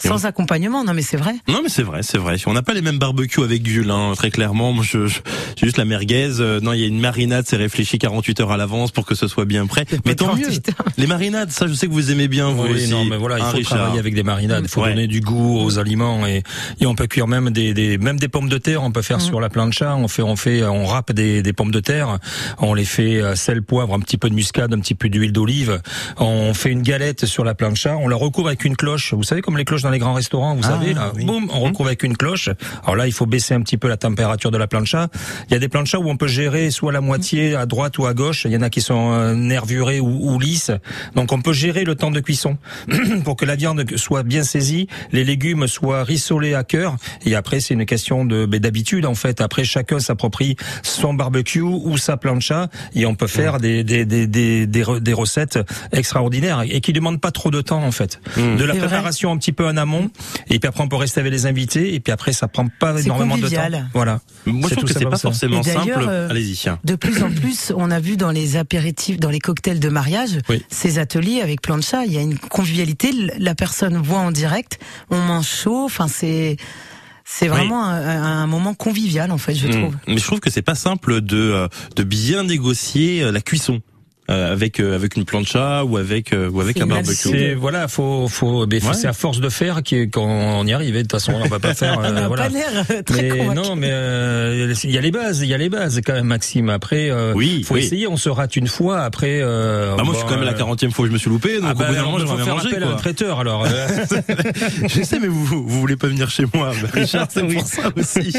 Sans 0.02 0.26
accompagnement, 0.26 0.84
non 0.84 0.94
mais 0.94 1.02
c'est 1.02 1.16
vrai. 1.16 1.34
Non 1.48 1.60
mais 1.62 1.68
c'est 1.68 1.82
vrai, 1.82 2.02
c'est 2.02 2.18
vrai. 2.18 2.36
On 2.46 2.52
n'a 2.52 2.62
pas 2.62 2.74
les 2.74 2.82
mêmes 2.82 2.98
barbecues 2.98 3.42
avec 3.42 3.62
Gull, 3.62 3.90
hein, 3.90 4.12
très 4.16 4.30
clairement. 4.30 4.72
Moi, 4.72 4.84
je, 4.86 5.06
je- 5.06 5.20
juste 5.60 5.76
la 5.76 5.84
merguez. 5.84 6.40
Euh, 6.40 6.60
non, 6.60 6.72
il 6.72 6.80
y 6.80 6.84
a 6.84 6.86
une 6.86 7.00
marinade, 7.00 7.44
c'est 7.48 7.56
réfléchi 7.56 7.98
48 7.98 8.40
heures 8.40 8.52
à 8.52 8.56
l'avance 8.56 8.90
pour 8.92 9.04
que 9.06 9.14
ce 9.14 9.26
soit 9.28 9.44
bien 9.44 9.66
prêt. 9.66 9.84
Mais 10.06 10.14
tant 10.14 10.34
mieux. 10.34 10.42
48 10.42 10.68
heures. 10.70 10.86
Les 10.98 11.06
marinades, 11.06 11.50
ça, 11.50 11.66
je 11.66 11.72
sais 11.74 11.86
que 11.88 11.92
vous 11.92 12.10
aimez 12.10 12.28
bien 12.28 12.50
vous 12.50 12.64
Oui, 12.64 12.70
aussi. 12.74 12.90
non, 12.90 13.04
mais 13.04 13.16
voilà, 13.16 13.38
il 13.38 13.42
Hein, 13.42 13.50
faut 13.50 13.56
Richard 13.56 13.78
travailler 13.78 13.98
avec 13.98 14.14
des 14.14 14.22
marinades. 14.22 14.64
Il 14.64 14.68
faut 14.70 14.82
Ouais. 14.82 14.90
donner 14.90 15.06
du 15.08 15.20
goût 15.20 15.58
aux 15.60 15.78
aliments 15.78 16.26
et, 16.26 16.42
et 16.80 16.86
on 16.86 16.94
peut 16.94 17.06
cuire 17.06 17.26
même 17.26 17.50
des, 17.50 17.74
des 17.74 17.98
même 17.98 18.18
des 18.18 18.28
pommes 18.28 18.48
de 18.48 18.58
terre. 18.58 18.82
On 18.82 18.92
peut 18.92 19.02
faire 19.02 19.20
sur 19.20 19.40
la 19.40 19.48
plancha. 19.48 19.96
On 19.96 20.06
fait 20.08 20.22
on 20.22 20.36
fait 20.36 20.62
on 20.64 20.86
râpe 20.86 21.12
des, 21.12 21.42
des 21.42 21.52
pommes 21.52 21.70
de 21.72 21.80
terre. 21.80 22.18
On 22.58 22.74
les 22.74 22.84
fait 22.84 23.20
euh, 23.20 23.34
sel, 23.34 23.62
poivre, 23.62 23.94
un 23.94 24.00
petit 24.00 24.16
peu 24.16 24.28
de 24.30 24.34
muscade, 24.34 24.72
un 24.72 24.78
petit 24.80 24.94
peu 24.94 25.08
d'huile 25.08 25.32
d'olive. 25.32 25.80
On 26.18 26.54
fait 26.54 26.70
une 26.70 26.82
galette 26.82 27.26
sur 27.26 27.44
la 27.44 27.54
plancha. 27.54 27.96
On 27.96 28.08
la 28.08 28.16
recouvre 28.16 28.48
avec 28.48 28.64
une 28.64 28.76
cloche. 28.76 29.12
Vous 29.14 29.22
savez 29.24 29.40
comme 29.42 29.56
les 29.56 29.64
cloches 29.64 29.82
dans 29.88 29.92
les 29.92 29.98
grands 29.98 30.12
restaurants. 30.12 30.54
Vous 30.54 30.60
Ah, 30.64 30.68
savez 30.78 30.92
là, 30.92 31.12
oui. 31.16 31.24
boum, 31.24 31.48
on 31.50 31.60
recouvre 31.60 31.86
avec 31.86 32.02
une 32.02 32.14
cloche. 32.14 32.50
Alors 32.82 32.94
là, 32.96 33.06
il 33.06 33.12
faut 33.12 33.24
baisser 33.24 33.54
un 33.54 33.62
petit 33.62 33.78
peu 33.78 33.88
la 33.88 33.96
température 33.96 34.50
de 34.50 34.58
la 34.58 34.66
plancha. 34.66 35.08
Il 35.48 35.54
y 35.54 35.56
a 35.56 35.58
des 35.58 35.68
planchas 35.68 35.96
où 35.98 36.10
on 36.10 36.18
peut 36.18 36.26
gérer 36.26 36.70
soit 36.70 36.92
la 36.92 37.00
moitié 37.00 37.54
à 37.56 37.64
droite 37.64 37.96
ou 37.96 38.04
à 38.04 38.12
gauche. 38.12 38.44
Il 38.44 38.52
y 38.52 38.56
en 38.58 38.60
a 38.60 38.68
qui 38.68 38.82
sont 38.82 39.12
euh, 39.12 39.34
nervurés 39.34 39.98
ou, 39.98 40.30
ou 40.34 40.38
lisses. 40.38 40.72
Donc 41.14 41.32
on 41.32 41.40
peut 41.40 41.54
gérer 41.54 41.84
le 41.84 41.94
temps 41.94 42.10
de 42.10 42.20
cuisson 42.20 42.58
pour 43.24 43.36
que 43.36 43.46
la 43.46 43.56
viande 43.56 43.82
soit 43.96 44.24
bien 44.24 44.42
saisie, 44.42 44.88
les 45.10 45.24
légumes 45.24 45.66
soient 45.66 46.04
rissolés 46.04 46.52
à 46.52 46.64
cœur. 46.64 46.96
Et 47.24 47.34
après, 47.34 47.60
c'est 47.60 47.72
une 47.72 47.86
question 47.86 48.26
de 48.26 48.44
ben, 48.44 48.60
d'habitude 48.60 49.06
en 49.06 49.14
fait. 49.14 49.40
Après, 49.40 49.64
chacun 49.64 50.00
s'approprie 50.00 50.56
son 50.82 51.14
barbecue 51.14 51.62
ou 51.62 51.96
sa 51.96 52.18
plancha 52.18 52.68
et 52.94 53.06
on 53.06 53.14
peut 53.14 53.26
faire 53.26 53.58
des 53.58 53.84
des 53.84 54.04
des 54.04 54.26
des, 54.26 54.66
des, 54.66 54.84
des 55.00 55.12
recettes 55.14 55.58
extraordinaires 55.92 56.62
et 56.68 56.80
qui 56.82 56.92
demandent 56.92 57.20
pas 57.22 57.30
trop 57.30 57.50
de 57.50 57.62
temps 57.62 57.82
en 57.82 57.90
fait. 57.92 58.20
De 58.36 58.64
la 58.64 58.74
vrai. 58.74 58.78
préparation 58.86 59.32
un 59.32 59.38
petit 59.38 59.52
peu 59.52 59.66
en 59.66 59.76
amont 59.78 60.10
et 60.50 60.58
puis 60.58 60.68
après 60.68 60.82
on 60.84 60.88
peut 60.88 60.96
rester 60.96 61.20
avec 61.20 61.32
les 61.32 61.46
invités 61.46 61.94
et 61.94 62.00
puis 62.00 62.12
après 62.12 62.32
ça 62.32 62.48
prend 62.48 62.66
pas 62.80 63.00
énormément 63.00 63.36
de 63.36 63.40
convivial. 63.42 63.72
temps. 63.72 63.82
Voilà. 63.94 64.20
Moi, 64.44 64.62
je 64.64 64.68
C'est 64.68 64.74
trouve 64.76 64.88
que 64.92 64.98
c'est 64.98 65.04
pas 65.06 65.16
ça. 65.16 65.28
forcément 65.28 65.62
simple. 65.62 65.92
euh, 66.08 66.28
Allez-y. 66.28 66.58
De 66.84 66.94
plus 66.96 67.22
en 67.22 67.30
plus, 67.30 67.72
on 67.76 67.90
a 67.90 68.00
vu 68.00 68.16
dans 68.16 68.30
les 68.30 68.56
apéritifs, 68.56 69.18
dans 69.18 69.30
les 69.30 69.38
cocktails 69.40 69.80
de 69.80 69.88
mariage, 69.88 70.38
Oui. 70.48 70.62
ces 70.68 70.98
ateliers 70.98 71.40
avec 71.40 71.62
plancha, 71.62 72.04
il 72.04 72.12
y 72.12 72.18
a 72.18 72.20
une 72.20 72.38
convivialité. 72.38 73.12
La 73.38 73.54
personne 73.54 73.96
voit 73.96 74.18
en 74.20 74.30
direct, 74.32 74.78
on 75.10 75.18
mange 75.18 75.46
chaud. 75.48 75.84
Enfin, 75.84 76.08
c'est 76.08 76.56
c'est 77.30 77.44
Oui. 77.50 77.56
vraiment 77.56 77.84
un, 77.84 78.42
un 78.42 78.46
moment 78.46 78.72
convivial 78.72 79.30
en 79.32 79.36
fait, 79.38 79.54
je 79.54 79.66
Mm. 79.68 79.70
trouve. 79.70 79.96
Mais 80.06 80.16
je 80.16 80.24
trouve 80.24 80.40
que 80.40 80.48
c'est 80.50 80.62
pas 80.62 80.74
simple 80.74 81.20
de 81.20 81.36
euh, 81.36 81.68
de 81.96 82.02
bien 82.02 82.42
négocier 82.44 83.22
euh, 83.22 83.30
la 83.32 83.40
cuisson 83.42 83.80
avec 84.28 84.80
euh, 84.80 84.94
avec 84.94 85.16
une 85.16 85.24
plancha 85.24 85.84
ou 85.84 85.96
avec 85.96 86.32
euh, 86.32 86.50
ou 86.50 86.60
avec 86.60 86.76
C'est 86.76 86.82
un 86.82 86.86
barbecue. 86.86 87.14
C'est 87.14 87.54
voilà, 87.54 87.88
faut 87.88 88.28
faut 88.28 88.66
ben, 88.66 88.78
Ouais. 88.82 88.94
c'est 88.94 89.06
à 89.08 89.12
force 89.12 89.40
de 89.40 89.48
faire 89.48 89.80
qu'on 90.12 90.66
y 90.66 90.72
arrive. 90.72 90.94
Et 90.94 90.98
De 90.98 91.02
toute 91.02 91.12
façon, 91.12 91.32
on 91.42 91.48
va 91.48 91.58
pas 91.58 91.74
faire. 91.74 91.98
Il 92.02 92.06
euh, 92.10 92.12
n'a 92.12 92.28
voilà. 92.28 92.44
pas 92.44 92.48
l'air 92.50 92.84
euh, 92.90 93.02
très 93.02 93.22
Mais 93.22 93.54
non, 93.54 93.74
mais 93.76 93.88
euh, 93.90 94.74
il 94.84 94.90
y 94.90 94.98
a 94.98 95.00
les 95.00 95.10
bases, 95.10 95.40
il 95.40 95.48
y 95.48 95.54
a 95.54 95.58
les 95.58 95.68
bases 95.68 96.00
quand 96.04 96.12
même, 96.12 96.26
Maxime. 96.26 96.68
Après, 96.70 97.10
euh, 97.10 97.32
Oui, 97.34 97.62
faut 97.64 97.74
oui. 97.74 97.80
essayer. 97.80 98.06
On 98.06 98.16
se 98.16 98.28
rate 98.28 98.56
une 98.56 98.68
fois. 98.68 99.00
Après, 99.00 99.40
euh, 99.40 99.96
Bah 99.96 100.04
moi, 100.04 100.06
bon, 100.06 100.12
je 100.12 100.18
suis 100.18 100.26
quand 100.28 100.36
même 100.36 100.44
la 100.44 100.52
euh, 100.52 100.74
40e 100.74 100.90
fois 100.90 101.04
où 101.04 101.08
je 101.08 101.12
me 101.12 101.18
suis 101.18 101.30
loupé, 101.30 101.56
donc 101.60 101.64
Ah 101.66 101.70
au 101.72 101.74
bout 101.74 101.80
bah, 101.80 101.92
d'un 101.92 102.02
moment, 102.04 102.18
j'aimerais 102.18 102.42
bien 102.44 102.54
manger. 102.54 102.68
appel 102.68 102.82
à 102.84 102.88
un 102.90 102.96
traiteur. 102.96 103.40
Alors, 103.40 103.64
euh, 103.66 103.86
je 104.88 105.02
sais, 105.02 105.18
mais 105.18 105.28
vous, 105.28 105.44
vous 105.44 105.80
voulez 105.80 105.96
pas 105.96 106.06
venir 106.08 106.30
chez 106.30 106.44
moi, 106.54 106.72
bah, 106.82 106.88
Richard, 106.92 107.28
c'est 107.30 107.42
pour 107.46 107.66
ça 107.66 107.90
aussi. 107.96 108.32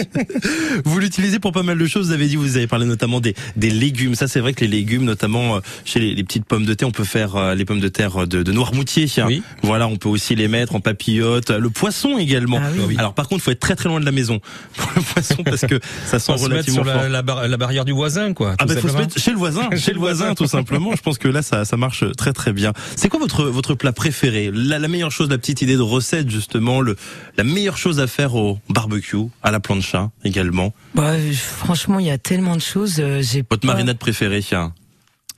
vous 0.86 1.00
l'utilisez 1.00 1.40
pour 1.40 1.52
pas 1.52 1.64
mal 1.64 1.78
de 1.78 1.86
choses. 1.88 2.08
Vous 2.08 2.14
avez 2.14 2.28
dit, 2.28 2.36
vous 2.36 2.58
avez 2.58 2.68
parlé 2.68 2.86
notamment 2.86 3.20
des, 3.20 3.36
des 3.56 3.70
légumes. 3.70 4.16
Ça, 4.16 4.28
c'est 4.28 4.40
vrai 4.40 4.54
que 4.54 4.62
les 4.62 4.68
légumes, 4.72 5.04
notamment 5.04 5.58
euh, 5.58 5.60
chez 5.86 6.00
les, 6.00 6.16
les 6.16 6.24
petites 6.24 6.46
pommes 6.46 6.66
de 6.66 6.74
terre, 6.74 6.88
on 6.88 6.92
peut 6.92 7.04
faire 7.04 7.36
euh, 7.36 7.56
les 7.56 7.66
pommes 7.66 7.80
de 7.80 7.88
terre 7.88 8.28
de, 8.28 8.44
de 8.44 8.52
Noirmoutier. 8.52 9.08
Oui. 9.26 9.42
Voilà, 9.64 9.88
on 9.88 9.98
peut 9.98 10.10
aussi 10.10 10.36
les 10.36 10.48
mettre 10.48 10.76
en 10.76 10.80
papillote. 10.80 11.50
Le 11.52 11.70
poisson 11.70 12.18
également. 12.18 12.60
Ah 12.62 12.70
oui. 12.88 12.96
Alors 12.98 13.14
par 13.14 13.28
contre, 13.28 13.44
faut 13.44 13.52
être 13.52 13.60
très 13.60 13.76
très 13.76 13.90
loin 13.90 14.00
de 14.00 14.06
la 14.06 14.12
maison 14.12 14.40
pour 14.78 14.90
le 14.96 15.02
poisson 15.02 15.36
parce 15.44 15.62
que 15.62 15.80
ça 16.06 16.20
sent 16.20 16.32
On 16.34 16.38
se 16.38 16.42
mettre 16.44 16.52
relativement 16.54 16.84
sur 16.84 16.92
fort. 16.94 17.02
la, 17.04 17.10
la, 17.10 17.22
bar- 17.22 17.48
la 17.48 17.58
barrière 17.58 17.86
du 17.86 17.92
voisin, 17.92 18.34
quoi. 18.34 18.56
Ah 18.60 18.66
bah 18.66 18.76
faut 18.76 18.88
se 18.90 18.98
mettre 18.98 19.20
chez 19.20 19.32
le 19.32 19.38
voisin, 19.38 19.70
chez 19.78 19.94
le 19.94 20.00
voisin 20.00 20.34
tout 20.36 20.48
simplement. 20.48 20.92
Je 20.96 21.02
pense 21.02 21.18
que 21.18 21.28
là 21.28 21.42
ça 21.42 21.66
ça 21.66 21.78
marche 21.78 22.04
très 22.18 22.34
très 22.34 22.54
bien. 22.54 22.74
C'est 22.96 23.10
quoi 23.10 23.20
votre 23.20 23.46
votre 23.46 23.76
plat 23.76 23.92
préféré? 23.94 24.52
La, 24.54 24.80
la 24.80 24.88
meilleure 24.88 25.12
chose, 25.12 25.30
la 25.30 25.38
petite 25.38 25.62
idée 25.62 25.76
de 25.76 25.82
recette 25.82 26.30
justement, 26.30 26.82
le 26.82 26.96
la 27.38 27.44
meilleure 27.44 27.78
chose 27.78 28.00
à 28.00 28.08
faire 28.08 28.36
au 28.36 28.60
barbecue, 28.70 29.18
à 29.44 29.52
la 29.52 29.60
plancha 29.60 30.12
également? 30.24 30.74
Bah, 30.96 31.14
franchement, 31.34 32.00
il 32.00 32.06
y 32.06 32.12
a 32.12 32.18
tellement 32.18 32.56
de 32.56 32.62
choses. 32.62 32.96
euh, 33.00 33.22
J'ai 33.22 33.44
Votre 33.50 33.62
pas- 33.62 33.68
marinade 33.68 33.98
préférée 33.98 34.44
hein 34.52 34.74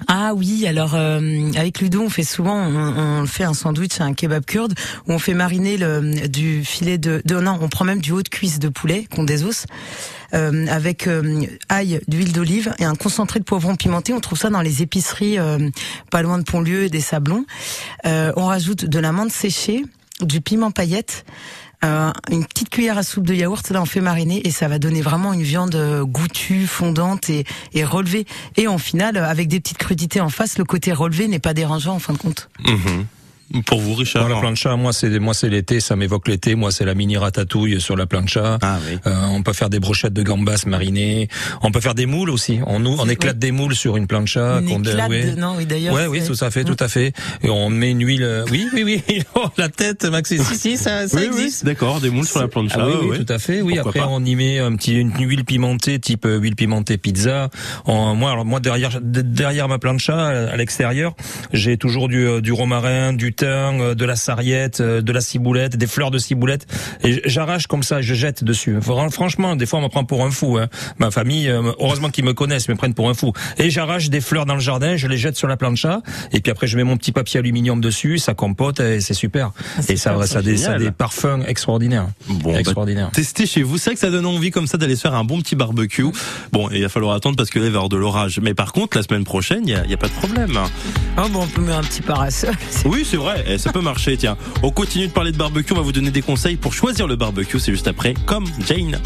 Ah 0.08 0.34
oui, 0.36 0.65
alors 0.67 0.96
euh, 0.96 1.51
avec 1.55 1.79
Ludo, 1.79 2.01
on 2.01 2.10
fait 2.10 2.24
souvent, 2.24 2.55
on, 2.55 3.22
on 3.22 3.25
fait 3.25 3.43
un 3.43 3.53
sandwich, 3.53 4.01
un 4.01 4.13
kebab 4.13 4.43
kurde, 4.46 4.74
où 5.08 5.13
on 5.13 5.20
fait 5.20 5.34
mariner 5.34 5.77
le, 5.77 6.27
du 6.27 6.65
filet 6.65 6.98
de, 6.98 7.22
de, 7.24 7.39
non, 7.39 7.58
on 7.62 7.70
prend 7.70 7.86
même 7.86 8.01
du 8.01 8.12
haut 8.12 8.24
de 8.24 8.29
cuisse 8.29 8.60
de 8.60 8.70
poulet 8.70 9.08
qu'on 9.13 9.24
désosse, 9.24 9.65
euh, 10.34 10.65
avec 10.67 11.08
euh, 11.08 11.46
ail, 11.70 12.01
d'huile 12.08 12.34
d'olive 12.34 12.74
et 12.79 12.86
un 12.86 12.96
concentré 12.96 13.39
de 13.39 13.46
poivron 13.46 13.75
pimenté. 13.75 14.13
On 14.13 14.20
trouve 14.20 14.39
ça 14.39 14.50
dans 14.50 14.62
les 14.62 14.81
épiceries, 14.81 15.38
euh, 15.39 15.70
pas 16.10 16.22
loin 16.22 16.38
de 16.39 16.43
Pontlieu 16.43 16.84
et 16.84 16.89
des 16.89 17.01
Sablons. 17.01 17.46
Euh, 18.05 18.34
on 18.36 18.46
rajoute 18.46 18.86
de 18.86 19.00
la 19.00 19.12
menthe 19.12 19.31
séchée, 19.31 19.86
du 20.22 20.41
piment 20.41 20.72
paillette. 20.72 21.25
Euh, 21.83 22.11
une 22.29 22.45
petite 22.45 22.69
cuillère 22.69 22.97
à 22.97 23.03
soupe 23.03 23.25
de 23.25 23.33
yaourt, 23.33 23.69
là 23.71 23.81
on 23.81 23.85
fait 23.85 24.01
mariner 24.01 24.45
et 24.47 24.51
ça 24.51 24.67
va 24.67 24.79
donner 24.79 25.01
vraiment 25.01 25.33
une 25.33 25.41
viande 25.41 25.75
euh, 25.75 26.05
goûtue, 26.05 26.67
fondante 26.67 27.29
et, 27.29 27.45
et 27.73 27.83
relevée. 27.83 28.25
Et 28.57 28.67
en 28.67 28.77
finale, 28.77 29.17
avec 29.17 29.47
des 29.47 29.59
petites 29.59 29.77
crudités 29.79 30.21
en 30.21 30.29
face, 30.29 30.57
le 30.57 30.63
côté 30.63 30.93
relevé 30.93 31.27
n'est 31.27 31.39
pas 31.39 31.53
dérangeant 31.53 31.95
en 31.95 32.00
fin 32.00 32.13
de 32.13 32.19
compte. 32.19 32.50
Mhm. 32.67 33.05
Pour 33.65 33.81
vous, 33.81 33.93
Richard 33.96 34.27
Moi, 34.27 34.36
la 34.36 34.39
plancha, 34.41 34.75
moi 34.75 34.93
c'est 34.93 35.20
moi 35.20 35.34
c'est 35.34 35.50
l'été, 35.50 35.79
ça 35.79 35.96
m'évoque 35.96 36.27
l'été. 36.27 36.55
Moi 36.55 36.72
c'est 36.72 36.86
la 36.86 36.93
mini 36.96 37.17
ratatouille 37.17 37.79
sur 37.81 37.96
la 37.96 38.05
plancha. 38.05 38.58
Ah 38.62 38.79
oui. 38.88 38.98
Euh, 39.08 39.13
on 39.31 39.43
peut 39.43 39.53
faire 39.53 39.70
des 39.70 39.79
brochettes 39.79 40.13
de 40.13 40.24
gambas 40.24 40.63
marinées. 40.67 41.27
On 41.62 41.72
peut 41.72 41.81
faire 41.81 41.96
des 41.96 42.05
moules 42.05 42.29
aussi. 42.29 42.60
On 42.67 42.79
nous 42.79 42.96
on 43.00 43.08
éclate 43.10 43.39
des 43.39 43.51
moules 43.51 43.75
sur 43.75 43.98
une 43.98 44.08
plancha. 44.08 44.60
Une 44.62 44.67
qu'on- 44.70 44.84
éclate 44.84 45.10
ouais. 45.10 45.31
de- 45.31 45.39
non, 45.39 45.55
oui 45.58 45.65
d'ailleurs. 45.65 45.93
Ouais, 45.96 46.08
oui, 46.08 46.22
tout 46.25 46.36
à 46.43 46.50
fait, 46.51 46.63
tout 46.63 46.77
à 46.79 46.88
fait. 46.88 47.13
Et 47.43 47.50
on 47.50 47.70
met 47.70 47.91
une 47.91 48.05
huile. 48.05 48.24
euh, 48.24 48.46
Oui, 48.51 48.67
oui, 48.74 48.84
oui. 49.08 49.24
Oh, 49.36 49.46
la 49.58 49.70
tête, 49.70 50.05
Max. 50.05 50.29
Si, 50.29 50.39
si, 50.55 50.77
ça, 50.77 51.08
ça 51.08 51.17
Oui, 51.17 51.27
oui, 51.31 51.41
existe. 51.41 51.65
d'accord, 51.65 52.00
des 52.01 52.10
moules 52.10 52.25
sur 52.27 52.41
la 52.41 52.48
plancha. 52.48 52.77
Ah 52.79 52.88
oui, 53.03 53.17
tout 53.25 53.31
à 53.34 53.39
fait. 53.39 53.62
Oui, 53.62 53.74
Pourquoi 53.75 53.89
après 53.91 54.00
pas. 54.01 54.08
on 54.10 54.24
y 54.24 54.36
met 54.36 54.60
un 54.60 54.75
petit 54.75 54.93
une 54.96 55.12
huile 55.20 55.46
pimentée, 55.46 56.00
type 56.00 56.25
euh, 56.25 56.38
huile 56.38 56.55
pimentée 56.55 56.98
pizza. 56.98 57.50
Moi, 57.88 58.31
alors 58.31 58.46
moi 58.46 58.60
derrière 58.60 59.00
de- 59.01 59.22
derrière 59.22 59.67
ma 59.67 59.79
plancha 59.79 60.27
à 60.27 60.55
l'extérieur, 60.58 61.15
j'ai 61.53 61.77
toujours 61.77 62.08
du, 62.08 62.25
euh, 62.27 62.41
du 62.41 62.51
romarin, 62.51 63.13
du 63.13 63.34
euh, 63.43 63.95
de 63.95 64.05
la 64.05 64.15
sarriette, 64.15 64.81
euh, 64.81 65.01
de 65.01 65.12
la 65.12 65.21
ciboulette, 65.21 65.75
des 65.77 65.88
fleurs 65.88 66.12
de 66.12 66.17
ciboulette. 66.17 66.65
Et 67.03 67.21
j'arrache 67.25 67.67
comme 67.67 67.83
ça, 67.83 68.01
je 68.01 68.13
jette 68.13 68.43
dessus. 68.43 68.77
Fran- 68.81 69.10
Franchement, 69.10 69.55
des 69.55 69.65
fois 69.65 69.79
on 69.79 69.83
me 69.83 69.88
prend 69.88 70.03
pour 70.03 70.24
un 70.25 70.31
fou. 70.31 70.57
Hein. 70.57 70.67
Ma 70.98 71.12
famille, 71.12 71.50
euh, 71.50 71.62
heureusement 71.79 72.10
qu'ils 72.10 72.25
me 72.25 72.33
connaissent, 72.33 72.69
me 72.69 72.75
prennent 72.75 72.93
pour 72.93 73.10
un 73.10 73.13
fou. 73.13 73.33
Et 73.57 73.69
j'arrache 73.69 74.10
des 74.10 74.21
fleurs 74.21 74.45
dans 74.45 74.55
le 74.55 74.60
jardin, 74.60 74.95
je 74.95 75.07
les 75.07 75.17
jette 75.17 75.36
sur 75.38 75.48
la 75.48 75.57
plancha. 75.57 76.01
Et 76.33 76.39
puis 76.41 76.51
après 76.51 76.67
je 76.67 76.77
mets 76.77 76.83
mon 76.83 76.98
petit 76.98 77.12
papier 77.12 77.39
aluminium 77.39 77.81
dessus, 77.81 78.17
ça 78.17 78.33
compote 78.33 78.79
et 78.79 79.01
c'est 79.01 79.13
super. 79.13 79.51
c'est 79.81 79.93
et 79.93 79.98
ça, 79.98 80.15
ça, 80.25 80.39
a 80.39 80.41
des, 80.41 80.57
ça 80.57 80.71
a 80.71 80.74
génial. 80.74 80.83
des 80.83 80.91
parfums 80.91 81.43
extraordinaires. 81.48 82.07
Bon, 82.27 82.53
bah, 82.53 82.60
extraordinaires. 82.60 83.10
Testez 83.13 83.45
chez 83.45 83.63
vous, 83.63 83.77
c'est 83.77 83.91
vrai 83.91 83.95
que 83.95 84.00
ça 84.01 84.10
donne 84.12 84.25
envie 84.25 84.51
comme 84.51 84.67
ça 84.67 84.77
d'aller 84.77 84.95
se 84.95 85.01
faire 85.01 85.15
un 85.15 85.24
bon 85.24 85.39
petit 85.41 85.55
barbecue. 85.55 86.05
Bon, 86.51 86.69
il 86.71 86.81
va 86.81 86.89
falloir 86.89 87.15
attendre 87.15 87.36
parce 87.38 87.50
que 87.50 87.60
là 87.60 87.65
il 87.65 87.71
va 87.71 87.75
y 87.75 87.77
avoir 87.77 87.89
de 87.89 87.98
l'orage. 87.98 88.39
Mais 88.41 88.53
par 88.53 88.74
contre, 88.74 88.98
la 88.98 89.03
semaine 89.03 89.24
prochaine, 89.24 89.63
il 89.67 89.71
y 89.71 89.93
a, 89.93 89.98
pas 89.98 90.07
de 90.07 90.13
problème. 90.13 90.57
Oh 91.17 91.27
bon, 91.29 91.41
on 91.43 91.48
peut 91.48 91.62
mettre 91.62 91.77
un 91.79 91.83
petit 91.83 92.01
parasol. 92.01 92.51
Oui, 92.86 93.05
c'est 93.10 93.17
vrai, 93.17 93.30
et 93.45 93.57
ça 93.57 93.71
peut 93.71 93.81
marcher. 93.81 94.17
Tiens, 94.17 94.38
on 94.63 94.71
continue 94.71 95.07
de 95.07 95.11
parler 95.11 95.31
de 95.31 95.38
barbecue, 95.38 95.73
on 95.73 95.77
va 95.77 95.81
vous 95.81 95.91
donner 95.91 96.11
des 96.11 96.21
conseils 96.21 96.55
pour 96.55 96.73
choisir 96.73 97.07
le 97.07 97.15
barbecue. 97.15 97.59
C'est 97.59 97.71
juste 97.71 97.88
après, 97.88 98.13
comme 98.25 98.45
Jane. 98.65 99.00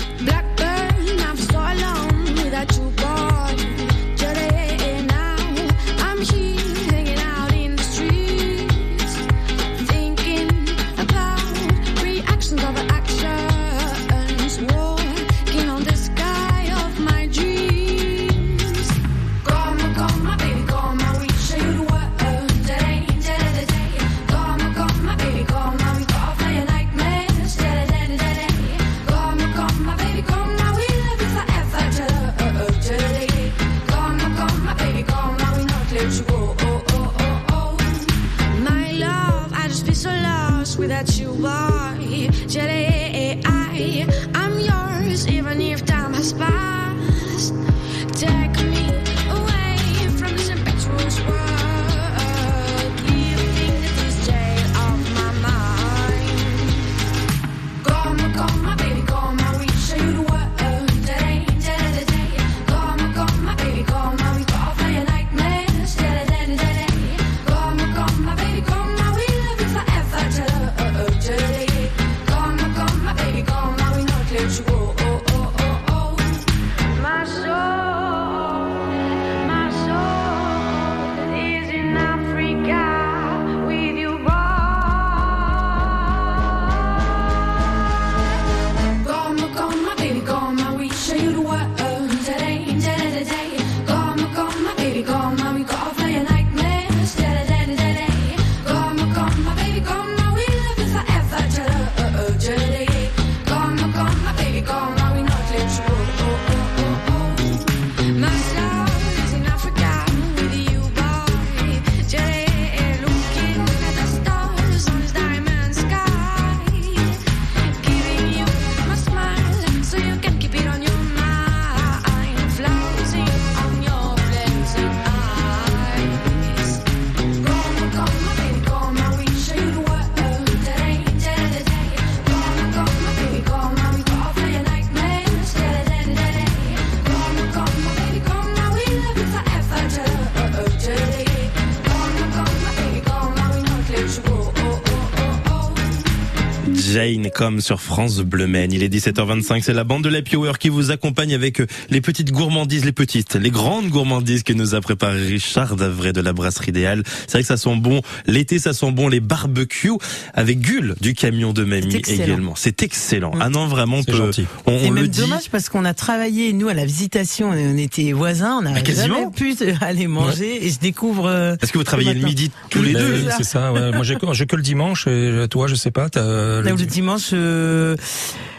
Comme 147.36 147.60
sur 147.60 147.82
France 147.82 148.20
Bleu 148.22 148.48
Maine. 148.48 148.72
Il 148.72 148.82
est 148.82 148.88
17h25, 148.88 149.62
c'est 149.62 149.74
la 149.74 149.84
bande 149.84 150.06
de 150.06 150.10
la 150.10 150.22
Hour 150.34 150.58
qui 150.58 150.70
vous 150.70 150.92
accompagne 150.92 151.34
avec 151.34 151.60
euh, 151.60 151.68
les 151.90 152.00
petites 152.00 152.32
gourmandises, 152.32 152.86
les 152.86 152.94
petites, 152.94 153.36
les 153.36 153.50
grandes 153.52 153.90
gourmandises 153.90 154.44
que 154.44 154.54
nous 154.54 154.74
a 154.74 154.80
préparé 154.80 155.20
Richard 155.22 155.76
Davray 155.76 156.14
de 156.14 156.22
la 156.22 156.32
brasserie 156.32 156.70
idéale. 156.70 157.04
C'est 157.28 157.34
vrai 157.34 157.42
que 157.42 157.48
ça 157.48 157.58
sent 157.58 157.76
bon. 157.76 158.02
L'été, 158.26 158.58
ça 158.58 158.72
sent 158.72 158.90
bon 158.94 159.10
les 159.10 159.20
barbecues 159.20 159.92
avec 160.34 160.62
Gull 160.62 160.96
du 161.02 161.14
camion 161.14 161.52
de 161.52 161.66
Mamie 161.66 161.98
également. 162.08 162.54
C'est 162.56 162.82
excellent. 162.84 163.36
Mm. 163.36 163.40
Ah 163.42 163.50
non, 163.50 163.68
vraiment, 163.68 164.02
peut, 164.02 164.14
gentil. 164.16 164.46
on, 164.66 164.72
on 164.72 164.80
C'est 164.80 164.88
le 164.88 164.94
même 164.94 165.08
dit. 165.08 165.20
dommage 165.20 165.50
parce 165.52 165.68
qu'on 165.68 165.84
a 165.84 165.94
travaillé, 165.94 166.54
nous, 166.54 166.70
à 166.70 166.74
la 166.74 166.86
visitation, 166.86 167.50
on 167.50 167.78
était 167.78 168.14
voisins, 168.14 168.60
on 168.60 168.62
n'a 168.62 168.72
Ah, 168.78 168.82
quasiment. 168.82 169.34
jamais 169.36 169.56
pu 169.56 169.56
aller 169.82 170.08
manger 170.08 170.66
et 170.66 170.70
je 170.70 170.80
découvre... 170.80 171.26
euh, 171.28 171.58
Est-ce 171.62 171.74
que 171.74 171.78
vous 171.80 171.84
travaillez 171.84 172.14
le 172.14 172.26
midi 172.26 172.50
tous 172.70 172.82
les 172.82 172.94
Ben 172.94 173.06
deux 173.06 173.14
oui, 173.26 173.28
C'est 173.36 173.44
ça. 173.44 173.74
Ouais. 173.74 173.92
Moi, 173.92 174.04
j'ai 174.04 174.16
que, 174.48 174.56
le 174.56 174.62
dimanche. 174.64 175.06
Et 175.08 175.48
toi, 175.50 175.68
je 175.68 175.76
sais 175.76 175.92
pas. 175.92 176.10
T'as 176.10 176.22
Là 176.24 176.62
le 176.62 176.70
le 176.70 176.76
di- 176.78 176.86
dimanche, 176.86 177.25
euh, 177.34 177.96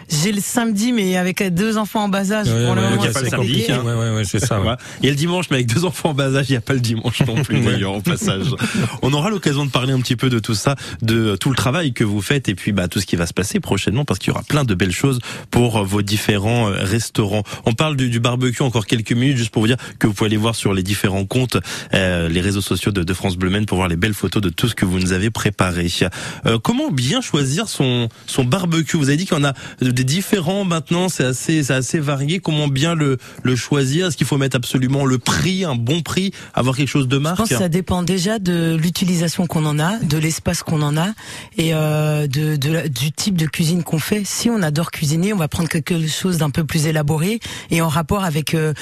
j'ai 0.09 0.33
le 0.33 0.41
samedi, 0.41 0.93
mais 0.93 1.17
avec 1.17 1.43
deux 1.55 1.77
enfants 1.79 2.05
en 2.05 2.09
bas 2.09 2.33
âge. 2.33 2.47
Ouais, 2.49 2.65
pour 2.67 2.75
le 2.75 2.83
ouais, 2.83 2.91
moment, 2.91 3.05
le 3.05 3.13
c'est 3.13 3.19
c'est 3.25 3.31
samedi, 3.31 3.49
compliqué. 3.49 3.73
hein. 3.73 3.83
Ouais, 3.85 3.95
ouais, 3.95 4.15
ouais, 4.17 4.25
c'est 4.25 4.39
ça. 4.39 4.61
ouais. 4.61 4.75
Il 5.03 5.07
y 5.07 5.09
a 5.09 5.13
le 5.13 5.17
dimanche, 5.17 5.47
mais 5.51 5.57
avec 5.57 5.67
deux 5.73 5.85
enfants 5.85 6.11
en 6.11 6.15
bas 6.15 6.35
âge, 6.35 6.47
il 6.49 6.53
n'y 6.53 6.57
a 6.59 6.61
pas 6.61 6.75
le 6.75 6.81
dimanche 6.81 7.21
non 7.27 7.43
plus 7.43 7.61
d'ailleurs 7.65 7.95
au 7.95 8.01
passage. 8.01 8.47
On 9.03 9.13
aura 9.13 9.31
l'occasion 9.31 9.65
de 9.67 9.71
parler 9.71 9.93
un 9.93 10.01
petit 10.01 10.17
peu 10.17 10.31
de 10.31 10.39
tout 10.39 10.55
ça, 10.55 10.77
de 11.03 11.37
tout 11.37 11.51
le 11.51 11.57
travail 11.57 11.93
que 11.93 12.05
vous 12.05 12.23
faites 12.23 12.49
et 12.49 12.55
puis 12.55 12.73
bah, 12.73 12.89
tout 12.89 13.01
ce 13.01 13.07
qui 13.07 13.17
va 13.17 13.27
se 13.27 13.35
passer 13.35 13.61
prochainement 13.61 14.05
parce 14.05 14.19
qu'il 14.19 14.29
y 14.29 14.33
aura 14.33 14.43
plein 14.43 14.65
de 14.65 14.75
belles 14.75 14.93
choses 14.93 15.19
pour 15.51 15.79
euh, 15.79 15.83
vos 15.85 16.03
différents 16.03 16.69
euh, 16.69 16.77
restaurants. 16.83 17.43
On 17.65 17.73
parle 17.73 17.97
du, 17.97 18.09
du 18.09 18.21
barbecue 18.21 18.63
encore 18.63 18.87
quelques 18.87 19.13
minutes 19.13 19.37
juste 19.37 19.51
pour 19.51 19.63
vous 19.63 19.69
dire 19.69 19.77
que 19.99 20.07
vous 20.07 20.13
pouvez 20.13 20.29
aller 20.29 20.37
voir 20.37 20.55
sur 20.55 20.73
les 20.75 20.83
différents 20.83 21.25
comptes, 21.27 21.57
euh, 21.95 22.29
les 22.29 22.41
réseaux 22.41 22.61
sociaux 22.61 22.93
de, 22.93 23.03
de 23.03 23.15
France 23.15 23.37
Bleu 23.37 23.51
Maine 23.51 23.67
pour 23.67 23.77
voir 23.77 23.89
les 23.89 23.97
belles 23.97 24.15
photos 24.15 24.43
de 24.43 24.49
tout 24.51 24.69
ce 24.69 24.75
que 24.75 24.85
vous 24.85 24.99
nous 25.01 25.13
avez 25.13 25.31
préparé. 25.31 25.87
Euh, 26.47 26.59
comment 26.59 26.91
bien 26.91 27.21
choisir 27.21 27.69
son, 27.69 28.09
son 28.27 28.45
barbecue? 28.45 28.97
Vous 28.97 29.09
avez 29.09 29.17
dit 29.17 29.27
qu'il 29.27 29.37
y 29.37 29.41
en 29.41 29.45
a 29.45 29.53
des 29.97 30.05
différents 30.05 30.65
maintenant, 30.65 31.09
c'est 31.09 31.25
assez, 31.25 31.65
c'est 31.65 31.73
assez 31.75 31.99
varié. 31.99 32.39
Comment 32.39 32.69
bien 32.69 32.95
le, 32.95 33.19
le 33.43 33.57
choisir? 33.57 34.07
Est-ce 34.07 34.17
qu'il 34.17 34.27
faut 34.27 34.37
mettre 34.39 34.55
absolument 34.57 35.05
le 35.05 35.19
prix, 35.19 35.65
un 35.65 35.75
bon 35.75 36.03
prix, 36.03 36.31
avoir 36.55 36.77
quelque 36.77 36.87
chose 36.89 37.09
de 37.09 37.17
Je 37.17 37.21
marque? 37.23 37.37
pense 37.39 37.49
que 37.49 37.57
ça 37.59 37.69
dépend 37.69 38.03
déjà 38.05 38.39
de 38.39 38.77
l'utilisation 38.81 39.47
qu'on 39.47 39.67
en 39.67 39.79
a, 39.81 39.99
de 39.99 40.19
l'espace 40.19 40.63
qu'on 40.63 40.83
en 40.83 40.97
a 40.97 41.09
et 41.57 41.75
euh, 41.75 42.27
de, 42.29 42.57
de 42.57 42.87
du 42.89 43.11
type 43.11 43.37
de 43.37 43.47
cuisine 43.47 43.83
qu'on 43.83 43.99
fait. 43.99 44.23
Si 44.25 44.51
on 44.51 44.63
adore 44.63 44.91
cuisiner, 44.93 45.33
on 45.33 45.37
va 45.39 45.49
prendre 45.49 45.69
quelque 45.69 46.07
chose 46.07 46.39
d'un 46.39 46.51
peu 46.51 46.65
plus 46.65 46.87
élaboré 46.87 47.41
et 47.71 47.81
en 47.83 47.89
rapport 47.89 48.23
avec. 48.25 48.55
euh, 48.55 48.73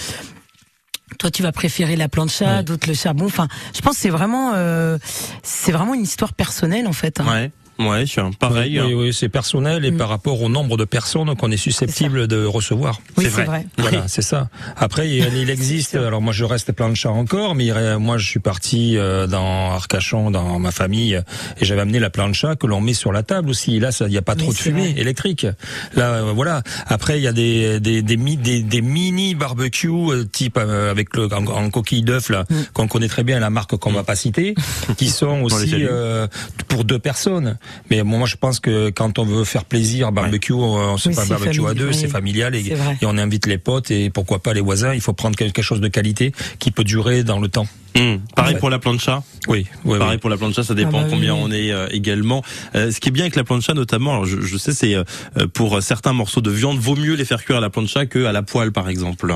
toi, 1.19 1.31
tu 1.31 1.43
vas 1.43 1.53
préférer 1.53 1.95
la 1.97 2.09
plancha, 2.09 2.57
Ouais. 2.57 2.63
d'autres 2.65 2.89
le 2.89 2.95
charbon. 2.95 3.27
Enfin, 3.27 3.47
je 3.75 3.81
pense 3.83 3.95
que 3.95 4.01
c'est 4.01 4.09
vraiment, 4.11 4.53
euh, 4.55 4.99
c'est 5.45 5.71
vraiment 5.71 5.95
une 5.95 6.03
histoire 6.03 6.33
personnelle 6.33 6.87
en 6.89 6.93
fait. 6.93 7.21
hein. 7.21 7.27
Ouais, 7.29 7.53
ouais, 7.79 8.05
pareil. 8.39 8.81
Oui, 8.81 8.95
oui, 8.95 9.13
c'est 9.15 9.29
personnel 9.29 9.85
et 9.85 9.91
Mm. 9.91 9.97
par 9.97 10.09
rapport 10.09 10.41
au 10.43 10.49
nombre 10.49 10.77
de 10.77 10.85
personnes 10.85 11.35
qu'on 11.37 11.51
est 11.51 11.57
susceptible 11.57 12.27
de 12.29 12.45
recevoir. 12.45 13.01
Oui, 13.17 13.25
c'est 13.25 13.31
vrai. 13.31 13.45
vrai. 13.45 13.67
Voilà, 13.79 14.09
c'est 14.09 14.23
ça. 14.23 14.49
Après, 14.77 15.09
il, 15.09 15.25
il 15.37 15.51
existe. 15.51 15.95
Alors 15.95 16.21
moi, 16.23 16.33
je 16.33 16.45
reste 16.45 16.73
plancha 16.73 17.11
encore, 17.11 17.55
mais 17.55 17.67
il- 17.67 17.97
moi, 17.99 18.19
je 18.19 18.27
suis 18.27 18.41
parti 18.41 18.97
euh, 18.97 19.27
dans 19.27 19.73
Arcachon, 19.73 20.31
dans 20.31 20.59
ma 20.59 20.71
famille, 20.71 21.15
et 21.61 21.65
j'avais 21.65 21.81
amené 21.83 21.99
la 21.99 22.11
plancha 22.11 22.57
que 22.57 22.67
l'on 22.67 22.81
met 22.81 22.95
sur 22.95 23.13
la 23.13 23.23
table 23.23 23.51
aussi. 23.51 23.79
Là, 23.81 23.91
il 24.01 24.07
n'y 24.09 24.17
a 24.19 24.23
pas 24.23 24.35
trop 24.37 24.53
de 24.53 24.57
fumée 24.57 24.93
vrai. 24.93 25.01
électrique. 25.01 25.47
Là, 25.95 26.11
euh, 26.15 26.33
voilà. 26.35 26.63
Après, 26.87 27.19
il 27.19 27.23
y 27.23 27.29
a 27.29 27.33
des 27.33 27.81
des 27.81 28.03
des, 28.03 28.17
des, 28.17 28.61
des 28.63 28.81
mini 28.83 29.35
barbecues 29.35 29.89
euh, 30.11 30.25
type 30.25 30.59
euh, 30.59 30.91
avec 30.91 31.17
le 31.17 31.33
en, 31.33 31.47
en 31.47 31.71
coquille 31.71 32.03
d'œuf 32.03 32.29
là, 32.31 32.45
Mm. 32.51 32.55
qu'on 32.73 32.89
connaît 32.89 33.09
très 33.09 33.25
bien, 33.25 33.41
la 33.41 33.51
marque 33.51 33.77
qu'on 33.77 33.93
va 33.93 34.05
pas 34.05 34.17
citer, 34.17 34.55
qui 34.97 35.09
sont 35.09 35.43
aussi 35.47 35.75
euh, 35.75 36.27
pour 36.69 36.85
deux 36.85 36.99
personnes. 36.99 37.57
Mais 37.91 38.03
moi, 38.03 38.27
je 38.27 38.37
pense 38.37 38.61
que 38.61 38.91
quand 38.91 39.19
on 39.19 39.25
veut 39.25 39.45
faire 39.45 39.65
plaisir, 39.65 40.13
barbecue, 40.13 40.53
on 40.53 40.97
c'est 40.99 41.11
Oui, 41.11 41.15
pas 41.15 41.23
c'est 41.23 41.29
barbecue 41.31 41.67
à 41.67 41.75
deux, 41.75 41.89
oui. 41.89 41.95
c'est 41.95 42.09
familial 42.09 42.55
et, 42.55 42.75
on 43.03 43.19
invite 43.19 43.47
les 43.47 43.59
potes 43.59 43.91
et 43.91 44.11
pourquoi 44.11 44.41
pas 44.43 44.53
les 44.55 44.61
voisins. 44.61 44.95
Il 44.95 45.01
faut 45.01 45.13
prendre 45.13 45.37
quelque 45.37 45.63
chose 45.63 45.81
de 45.81 45.89
qualité 45.89 46.33
qui 46.59 46.71
peut 46.71 46.85
durer 46.85 47.23
dans 47.25 47.39
le 47.41 47.49
temps. 47.49 47.67
Hum, 47.97 48.21
Pareil 48.35 48.55
Ouais. 48.55 48.61
pour 48.61 48.71
la 48.71 48.79
plancha? 48.81 49.23
Oui, 49.47 49.67
oui, 49.85 49.99
Pareil 49.99 50.15
oui. 50.17 50.21
pour 50.21 50.29
la 50.31 50.37
plancha, 50.37 50.65
ça 50.65 50.75
dépend 50.75 50.99
Ah 50.99 51.03
bah 51.05 51.09
combien 51.11 51.35
oui. 51.35 51.41
on 51.45 51.51
est 51.53 51.71
euh, 51.71 51.87
également. 51.93 52.43
Euh, 52.75 52.91
ce 52.91 52.99
qui 52.99 53.09
est 53.09 53.13
bien 53.13 53.23
avec 53.25 53.37
la 53.37 53.45
plancha 53.45 53.73
notamment, 53.73 54.11
alors 54.13 54.25
je, 54.27 54.41
je 54.41 54.57
sais 54.57 54.73
c'est 54.73 54.95
euh, 54.97 55.05
pour 55.53 55.81
certains 55.81 56.13
morceaux 56.13 56.41
de 56.41 56.51
viande, 56.51 56.79
vaut 56.79 56.97
mieux 56.97 57.15
les 57.15 57.25
faire 57.25 57.45
cuire 57.45 57.59
à 57.59 57.61
la 57.61 57.71
plancha 57.71 58.07
que 58.07 58.25
à 58.25 58.33
la 58.33 58.43
poêle 58.43 58.73
par 58.73 58.89
exemple. 58.89 59.33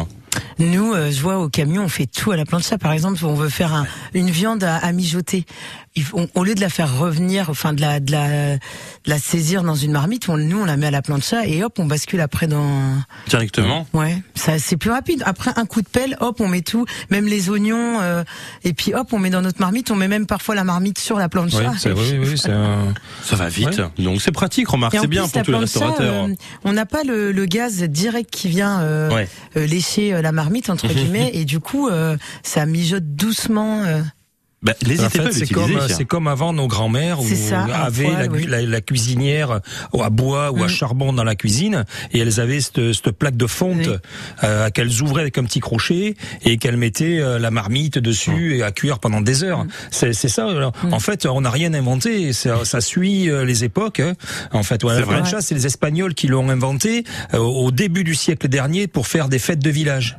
Nous, 0.58 0.92
euh, 0.92 1.10
je 1.12 1.20
vois 1.20 1.38
au 1.38 1.48
camion, 1.48 1.84
on 1.84 1.88
fait 1.88 2.06
tout 2.06 2.32
à 2.32 2.36
la 2.36 2.44
plancha. 2.44 2.78
Par 2.78 2.92
exemple, 2.92 3.24
on 3.24 3.34
veut 3.34 3.48
faire 3.48 3.72
un- 3.74 3.86
une 4.14 4.30
viande 4.30 4.64
à, 4.64 4.76
à 4.76 4.92
mijoter. 4.92 5.44
On- 6.12 6.28
au 6.34 6.44
lieu 6.44 6.54
de 6.54 6.60
la 6.60 6.68
faire 6.68 6.96
revenir, 6.98 7.48
enfin 7.50 7.72
de 7.72 7.80
la, 7.80 7.98
de 7.98 8.12
la, 8.12 8.54
de 8.56 8.60
la 9.06 9.18
saisir 9.18 9.62
dans 9.64 9.74
une 9.74 9.90
marmite, 9.92 10.28
on, 10.28 10.36
nous 10.36 10.58
on 10.60 10.64
la 10.64 10.76
met 10.76 10.86
à 10.86 10.90
la 10.92 11.02
plancha 11.02 11.44
et 11.46 11.64
hop, 11.64 11.78
on 11.80 11.86
bascule 11.86 12.20
après 12.20 12.46
dans. 12.46 12.94
Directement? 13.28 13.86
Ouais, 13.94 14.16
ça 14.34 14.58
c'est 14.58 14.76
plus 14.76 14.90
rapide. 14.90 15.22
Après 15.26 15.50
un 15.56 15.66
coup 15.66 15.82
de 15.82 15.88
pelle, 15.88 16.16
hop, 16.20 16.40
on 16.40 16.46
met 16.48 16.60
tout, 16.62 16.84
même 17.10 17.26
les 17.26 17.50
oignons, 17.50 18.00
euh, 18.00 18.22
et 18.64 18.74
puis 18.74 18.94
hop, 18.94 19.08
on 19.12 19.18
met 19.18 19.30
dans 19.30 19.42
notre 19.42 19.60
marmite. 19.60 19.90
On 19.90 19.96
met 19.96 20.08
même 20.08 20.26
parfois 20.26 20.54
la 20.54 20.62
marmite 20.64 20.98
sur 20.98 21.18
la 21.18 21.28
plancha. 21.28 21.72
Oui, 21.86 21.92
oui, 21.96 22.18
oui, 22.20 22.38
c'est 22.38 22.50
un... 22.52 22.94
Ça 23.24 23.34
va 23.36 23.48
vite. 23.48 23.80
Donc 23.98 24.20
c'est 24.22 24.32
pratique, 24.32 24.68
remarque, 24.68 24.96
c'est 25.00 25.06
bien 25.08 25.22
plus, 25.26 25.30
pour 25.30 25.38
la 25.38 25.44
tous 25.44 25.50
les 25.52 25.58
restaurateurs. 25.58 26.24
euh, 26.26 26.34
on 26.64 26.72
n'a 26.72 26.86
pas 26.86 27.02
le, 27.04 27.32
le 27.32 27.46
gaz 27.46 27.82
direct 27.82 28.30
qui 28.30 28.48
vient 28.48 28.80
euh, 28.82 29.10
Ouais. 29.10 29.28
euh, 29.56 29.66
lécher 29.66 30.14
euh, 30.14 30.22
la 30.28 30.32
marmite 30.32 30.68
entre 30.68 30.86
guillemets, 30.94 31.30
et 31.32 31.46
du 31.46 31.58
coup, 31.58 31.88
euh, 31.88 32.16
ça 32.42 32.66
mijote 32.66 33.14
doucement. 33.14 33.82
Euh. 34.60 34.64
Bah, 34.66 34.72
En 34.84 34.88
n'hésitez 34.88 35.08
fait, 35.10 35.18
pas 35.24 35.30
c'est 35.32 35.46
comme 35.46 35.78
c'est 35.88 36.04
comme 36.04 36.26
avant 36.26 36.52
nos 36.52 36.66
grands-mères 36.66 37.18
avaient 37.72 38.10
la, 38.10 38.26
oui. 38.26 38.46
la, 38.48 38.62
la 38.62 38.80
cuisinière 38.80 39.60
à 40.02 40.10
bois 40.10 40.50
ou 40.50 40.62
à 40.62 40.66
Mm. 40.66 40.68
charbon 40.68 41.12
dans 41.12 41.22
la 41.24 41.36
cuisine 41.36 41.84
et 42.12 42.18
elles 42.18 42.40
avaient 42.40 42.60
cette, 42.60 42.92
cette 42.92 43.10
plaque 43.12 43.36
de 43.36 43.46
fonte 43.46 43.86
Oui. 43.86 43.94
euh, 44.44 44.68
qu'elles 44.70 45.00
ouvraient 45.02 45.22
avec 45.22 45.38
un 45.38 45.44
petit 45.44 45.60
crochet 45.60 46.16
et 46.44 46.56
qu'elles 46.58 46.76
mettaient 46.76 47.20
euh, 47.20 47.38
la 47.38 47.50
marmite 47.52 47.98
dessus 47.98 48.56
et 48.56 48.62
à 48.64 48.72
cuire 48.72 48.98
pendant 48.98 49.20
des 49.20 49.44
heures. 49.44 49.64
Mm. 49.64 49.68
C'est, 49.92 50.12
ça. 50.28 50.48
alors. 50.48 50.72
En 50.90 50.98
fait, 51.00 51.26
on 51.26 51.42
n'a 51.42 51.50
rien 51.50 51.72
inventé. 51.74 52.32
Ça, 52.32 52.64
ça 52.64 52.80
suit 52.80 53.30
euh, 53.30 53.44
les 53.44 53.62
époques. 53.64 54.00
hein. 54.00 54.14
En 54.52 54.62
fait, 54.64 54.82
ouais, 54.84 54.98
la 54.98 55.06
plancha, 55.06 55.40
c'est 55.40 55.54
les 55.54 55.66
Espagnols 55.66 56.14
qui 56.14 56.26
l'ont 56.26 56.48
inventé 56.48 57.04
euh, 57.34 57.38
au 57.38 57.70
début 57.70 58.02
du 58.04 58.14
siècle 58.16 58.48
dernier 58.48 58.88
pour 58.88 59.06
faire 59.06 59.28
des 59.28 59.38
fêtes 59.38 59.60
de 59.62 59.70
village. 59.70 60.18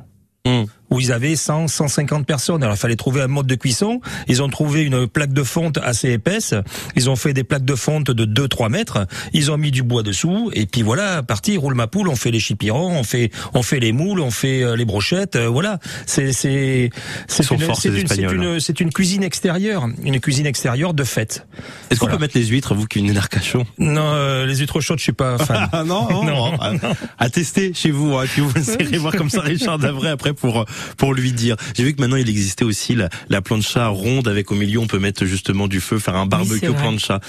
Où 0.90 1.00
ils 1.00 1.12
avaient 1.12 1.36
100, 1.36 1.68
150 1.68 2.26
personnes. 2.26 2.64
Alors 2.64 2.76
il 2.76 2.80
fallait 2.80 2.96
trouver 2.96 3.22
un 3.22 3.28
mode 3.28 3.48
de 3.48 3.56
cuisson. 3.56 4.02
Ils 4.28 4.42
ont 4.42 4.50
trouvé 4.50 4.84
une 4.84 5.08
plaque 5.08 5.34
de 5.34 5.44
fonte 5.44 5.78
assez 5.78 6.10
épaisse. 6.12 6.54
Ils 6.96 7.10
ont 7.10 7.16
fait 7.16 7.34
des 7.34 7.44
plaques 7.44 7.66
de 7.66 7.76
fonte 7.76 8.12
de 8.12 8.26
2-3 8.48 8.70
mètres. 8.70 9.08
Ils 9.34 9.52
ont 9.52 9.58
mis 9.58 9.72
du 9.72 9.84
bois 9.84 10.04
dessous. 10.04 10.50
Et 10.54 10.66
puis 10.66 10.82
voilà, 10.82 11.24
parti, 11.24 11.58
roule 11.58 11.76
ma 11.76 11.88
poule. 11.88 12.10
On 12.10 12.16
fait 12.16 12.32
les 12.32 12.40
chipirons, 12.40 12.98
on 12.98 13.04
fait, 13.04 13.32
on 13.54 13.62
fait 13.64 13.80
les 13.80 13.92
moules, 13.92 14.20
on 14.20 14.32
fait 14.32 14.64
euh, 14.64 14.76
les 14.76 14.86
brochettes. 14.86 15.36
euh, 15.36 15.48
voilà. 15.48 15.80
C'est, 16.06 16.32
c'est, 16.34 16.90
c'est 17.28 17.50
une, 17.52 17.60
c'est 17.60 17.74
ces 17.76 18.02
une, 18.02 18.08
c'est 18.08 18.22
une, 18.22 18.60
c'est 18.60 18.80
une 18.80 18.92
cuisine 18.92 19.24
extérieure. 19.24 19.88
Une 20.04 20.20
cuisine 20.20 20.46
extérieure 20.46 20.94
de 20.94 21.04
fête. 21.04 21.48
Est-ce 21.90 22.00
qu'on 22.00 22.08
peut 22.08 22.18
mettre 22.18 22.38
les 22.38 22.46
huîtres, 22.48 22.74
vous 22.76 22.86
qui 22.86 23.00
venez 23.00 23.14
d'Arcachon? 23.14 23.66
Non, 23.78 24.12
euh, 24.14 24.46
les 24.46 24.58
huîtres 24.58 24.80
chaudes, 24.82 24.98
je 25.00 25.04
suis 25.04 25.12
pas 25.12 25.38
fan. 25.38 25.68
Ah 25.72 25.84
non, 25.84 26.24
Non. 26.24 26.54
À, 26.60 26.74
à 27.20 27.30
tester 27.30 27.74
chez 27.74 27.92
vous, 27.92 28.16
hein, 28.16 28.26
puis 28.32 28.42
vous 28.42 28.52
essayerez 28.58 28.98
voir 28.98 29.14
comme 29.16 29.30
ça 29.30 29.42
Richard 29.42 29.78
Davray 29.80 30.10
après 30.10 30.34
pour 30.34 30.66
pour 30.98 31.14
lui 31.14 31.32
dire. 31.32 31.56
J'ai 31.76 31.84
vu 31.84 31.94
que 31.94 32.02
maintenant 32.02 32.18
il 32.18 32.30
existait 32.30 32.66
aussi 32.66 32.96
la, 32.96 33.10
la 33.30 33.42
plancha 33.42 33.88
ronde 33.88 34.28
avec 34.28 34.52
au 34.52 34.56
milieu 34.56 34.80
on 34.80 34.88
peut 34.88 35.00
mettre 35.00 35.26
justement 35.26 35.68
du 35.68 35.80
feu, 35.82 36.00
faire 36.00 36.16
un 36.16 36.26
barbecue 36.26 36.68
vrai. 36.68 36.78
plancha. 36.78 37.20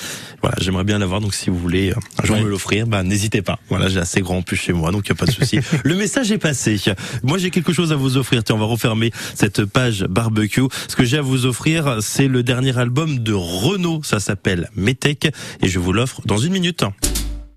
Voilà, 0.43 0.57
j'aimerais 0.61 0.85
bien 0.85 0.99
l'avoir 0.99 1.21
donc 1.21 1.35
si 1.35 1.51
vous 1.51 1.59
voulez 1.59 1.91
euh, 1.91 1.95
un 2.23 2.27
jour 2.27 2.37
Oui. 2.37 2.45
me 2.45 2.49
l'offrir, 2.51 2.87
bah 2.87 3.03
n'hésitez 3.03 3.43
pas. 3.43 3.59
Voilà, 3.69 3.89
j'ai 3.89 3.99
assez 4.01 4.21
grand 4.21 4.39
en 4.39 4.43
plus 4.43 4.57
chez 4.57 4.73
moi 4.73 4.91
donc 4.93 5.07
il 5.07 5.11
y 5.11 5.13
a 5.13 5.17
pas 5.17 5.27
de 5.27 5.31
souci. 5.33 5.59
Le 5.85 5.95
message 5.95 6.31
est 6.33 6.39
passé. 6.39 6.79
Moi 7.23 7.39
j'ai 7.39 7.51
quelque 7.51 7.73
chose 7.73 7.93
à 7.93 7.97
vous 7.97 8.17
offrir. 8.17 8.43
Tiens, 8.45 8.57
on 8.57 8.59
va 8.59 8.67
refermer 8.67 9.11
cette 9.35 9.65
page 9.65 10.05
barbecue. 10.05 10.63
Ce 10.89 10.97
que 10.97 11.05
j'ai 11.05 11.19
à 11.19 11.23
vous 11.23 11.47
offrir, 11.47 11.99
c'est 12.01 12.29
le 12.29 12.43
dernier 12.43 12.77
album 12.79 13.19
de 13.19 13.33
Renault, 13.33 14.03
ça 14.03 14.21
s'appelle 14.21 14.69
Metec 14.77 15.27
et 15.63 15.69
je 15.69 15.79
vous 15.79 15.93
l'offre 15.93 16.21
dans 16.25 16.39
une 16.39 16.53
minute. 16.53 16.85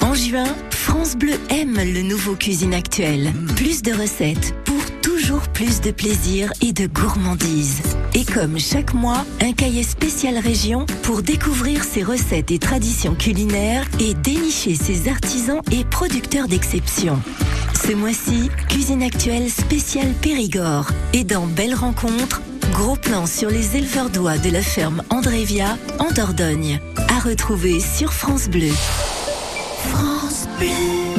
En 0.02 0.14
juin, 0.14 0.46
France 0.70 1.16
Bleu 1.16 1.34
aime 1.50 1.78
le 1.78 2.02
nouveau 2.02 2.36
Cuisine 2.36 2.74
Actuel. 2.74 3.32
Plus 3.56 3.82
de 3.82 3.92
recettes 3.94 4.54
pour 4.66 4.73
plus 5.42 5.82
de 5.82 5.92
plaisir 5.92 6.52
et 6.62 6.74
de 6.74 6.88
gourmandise. 6.88 7.82
Et 8.14 8.26
comme 8.26 8.60
chaque 8.60 8.94
mois, 8.94 9.26
un 9.42 9.54
cahier 9.54 9.84
spécial 9.84 10.38
région 10.38 10.86
pour 11.04 11.24
découvrir 11.24 11.84
ses 11.84 12.04
recettes 12.04 12.52
et 12.52 12.60
traditions 12.60 13.16
culinaires 13.16 13.86
et 14.00 14.14
dénicher 14.14 14.76
ses 14.76 15.10
artisans 15.10 15.62
et 15.72 15.84
producteurs 15.86 16.48
d'exception. 16.48 17.22
Ce 17.74 17.94
mois-ci, 17.94 18.50
Cuisine 18.70 19.04
Actuelle 19.04 19.50
spéciale 19.50 20.14
Périgord. 20.22 20.90
Et 21.14 21.24
dans 21.24 21.48
Belle 21.48 21.76
Rencontre, 21.76 22.42
gros 22.72 22.96
plan 22.96 23.26
sur 23.26 23.50
les 23.50 23.78
éleveurs 23.78 24.10
d'oies 24.10 24.38
de 24.38 24.50
la 24.50 24.62
ferme 24.62 25.04
Andrévia 25.10 25.78
en 26.00 26.12
Dordogne. 26.12 26.80
À 27.10 27.20
retrouver 27.20 27.80
sur 27.80 28.14
France 28.14 28.48
Bleu. 28.50 28.72
France 29.90 30.48
Bleu. 30.60 31.13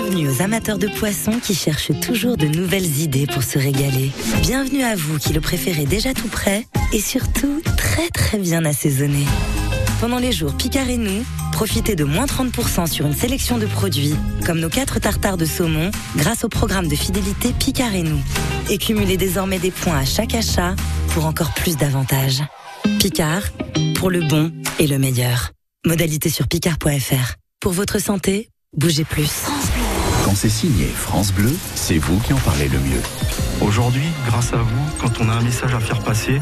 Bienvenue 0.00 0.28
aux 0.28 0.42
amateurs 0.42 0.78
de 0.78 0.86
poissons 0.86 1.40
qui 1.42 1.56
cherchent 1.56 1.90
toujours 2.00 2.36
de 2.36 2.46
nouvelles 2.46 3.00
idées 3.00 3.26
pour 3.26 3.42
se 3.42 3.58
régaler. 3.58 4.12
Bienvenue 4.42 4.84
à 4.84 4.94
vous 4.94 5.18
qui 5.18 5.32
le 5.32 5.40
préférez 5.40 5.86
déjà 5.86 6.14
tout 6.14 6.28
prêt 6.28 6.68
et 6.92 7.00
surtout 7.00 7.60
très 7.76 8.08
très 8.10 8.38
bien 8.38 8.64
assaisonné. 8.64 9.24
Pendant 10.00 10.20
les 10.20 10.30
jours 10.30 10.56
Picard 10.56 10.88
et 10.88 10.98
nous, 10.98 11.24
profitez 11.50 11.96
de 11.96 12.04
moins 12.04 12.26
30% 12.26 12.86
sur 12.86 13.06
une 13.06 13.12
sélection 13.12 13.58
de 13.58 13.66
produits, 13.66 14.14
comme 14.46 14.60
nos 14.60 14.68
4 14.68 15.00
tartares 15.00 15.36
de 15.36 15.44
saumon, 15.44 15.90
grâce 16.14 16.44
au 16.44 16.48
programme 16.48 16.86
de 16.86 16.94
fidélité 16.94 17.52
Picard 17.58 17.96
et 17.96 18.04
nous. 18.04 18.20
Et 18.70 18.78
cumulez 18.78 19.16
désormais 19.16 19.58
des 19.58 19.72
points 19.72 19.98
à 19.98 20.04
chaque 20.04 20.36
achat 20.36 20.76
pour 21.08 21.26
encore 21.26 21.52
plus 21.54 21.76
d'avantages. 21.76 22.44
Picard, 23.00 23.42
pour 23.96 24.10
le 24.10 24.20
bon 24.28 24.52
et 24.78 24.86
le 24.86 25.00
meilleur. 25.00 25.50
Modalité 25.84 26.30
sur 26.30 26.46
picard.fr. 26.46 27.34
Pour 27.58 27.72
votre 27.72 27.98
santé, 27.98 28.48
bougez 28.76 29.04
plus. 29.04 29.46
C'est 30.40 30.48
signé 30.48 30.86
France 30.86 31.32
Bleu, 31.32 31.52
c'est 31.74 31.98
vous 31.98 32.20
qui 32.20 32.32
en 32.32 32.36
parlez 32.36 32.68
le 32.68 32.78
mieux. 32.78 33.02
Aujourd'hui, 33.60 34.06
grâce 34.24 34.52
à 34.52 34.58
vous, 34.58 34.86
quand 35.00 35.20
on 35.20 35.28
a 35.28 35.32
un 35.32 35.42
message 35.42 35.74
à 35.74 35.80
faire 35.80 35.98
passer, 35.98 36.38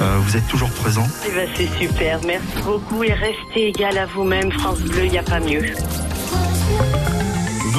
euh, 0.00 0.18
vous 0.20 0.36
êtes 0.36 0.46
toujours 0.46 0.70
présent. 0.70 1.04
Eh 1.26 1.32
ben, 1.32 1.48
c'est 1.56 1.66
super, 1.76 2.20
merci 2.24 2.62
beaucoup 2.64 3.02
et 3.02 3.12
restez 3.12 3.70
égal 3.70 3.98
à 3.98 4.06
vous-même, 4.06 4.52
France 4.52 4.78
Bleu, 4.82 5.06
il 5.06 5.10
n'y 5.10 5.18
a 5.18 5.24
pas 5.24 5.40
mieux. 5.40 5.64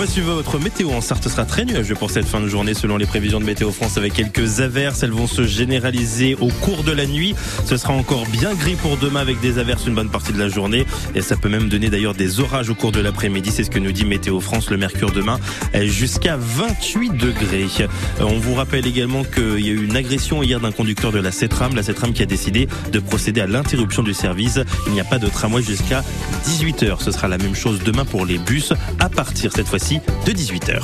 Voici 0.04 0.20
votre 0.20 0.58
météo 0.58 0.90
en 0.94 1.00
Sarthe 1.00 1.30
sera 1.30 1.46
très 1.46 1.64
nuageux 1.64 1.94
pour 1.94 2.10
cette 2.10 2.26
fin 2.26 2.42
de 2.42 2.48
journée 2.48 2.74
selon 2.74 2.98
les 2.98 3.06
prévisions 3.06 3.40
de 3.40 3.46
Météo 3.46 3.72
France 3.72 4.00
avec 4.00 4.14
quelques 4.14 4.60
averses. 4.60 5.04
Elles 5.04 5.12
vont 5.12 5.28
se 5.28 5.44
généraliser 5.44 6.34
au 6.42 6.48
cours 6.48 6.84
de 6.84 6.92
la 6.92 7.06
nuit. 7.06 7.36
Ce 7.66 7.78
sera 7.78 7.94
encore 7.94 8.26
bien 8.26 8.56
gris 8.56 8.74
pour 8.74 8.98
demain 8.98 9.20
avec 9.20 9.40
des 9.42 9.60
averses 9.60 9.86
une 9.86 9.94
bonne 9.94 10.10
partie 10.10 10.34
de 10.34 10.40
la 10.40 10.50
journée. 10.50 10.88
Et 11.14 11.22
ça 11.22 11.38
peut 11.38 11.50
même 11.50 11.70
donner 11.70 11.92
d'ailleurs 11.92 12.16
des 12.16 12.40
orages 12.40 12.72
au 12.72 12.74
cours 12.74 12.92
de 12.92 13.00
l'après-midi. 13.00 13.52
C'est 13.52 13.64
ce 13.64 13.70
que 13.70 13.78
nous 13.78 13.92
dit 13.92 14.06
Météo 14.06 14.40
France. 14.40 14.72
Le 14.72 14.78
mercure 14.78 15.12
demain 15.12 15.40
jusqu'à 15.84 16.36
28 16.36 17.12
degrés. 17.12 17.68
Euh, 17.82 17.88
On 18.22 18.40
vous 18.40 18.56
rappelle 18.56 18.88
également 18.88 19.24
qu'il 19.24 19.64
y 19.64 19.70
a 19.70 19.74
eu 19.74 19.86
une 19.86 19.96
agression 19.96 20.42
hier 20.42 20.60
d'un 20.60 20.72
conducteur 20.72 21.12
de 21.12 21.20
la 21.20 21.32
CETRAM. 21.32 21.76
La 21.76 21.84
CETRAM 21.84 22.14
qui 22.14 22.24
a 22.24 22.26
décidé 22.26 22.68
de 22.92 22.98
procéder 22.98 23.42
à 23.42 23.46
l'interruption 23.46 24.02
du 24.02 24.16
service. 24.16 24.60
Il 24.88 24.94
n'y 24.94 25.00
a 25.00 25.04
pas 25.06 25.20
de 25.20 25.28
tramway 25.28 25.62
jusqu'à 25.62 26.04
18h. 26.48 27.04
Ce 27.04 27.12
sera 27.12 27.28
la 27.28 27.38
même 27.38 27.54
chose 27.54 27.82
demain 27.86 28.04
pour 28.04 28.26
les 28.26 28.40
bus 28.40 28.74
à 28.98 29.08
partir 29.08 29.52
cette 29.54 29.68
fois-ci 29.68 29.91
de 30.00 30.32
18h. 30.32 30.80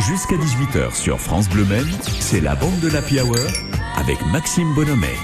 Jusqu'à 0.00 0.36
18h 0.36 0.94
sur 0.94 1.18
France 1.18 1.48
Bleu 1.48 1.64
Maine, 1.64 1.88
c'est 2.20 2.40
la 2.40 2.54
bande 2.54 2.78
de 2.80 2.88
l'Happy 2.88 3.20
Hour 3.20 3.36
avec 3.96 4.18
Maxime 4.26 4.74
Bonhomet. 4.74 5.16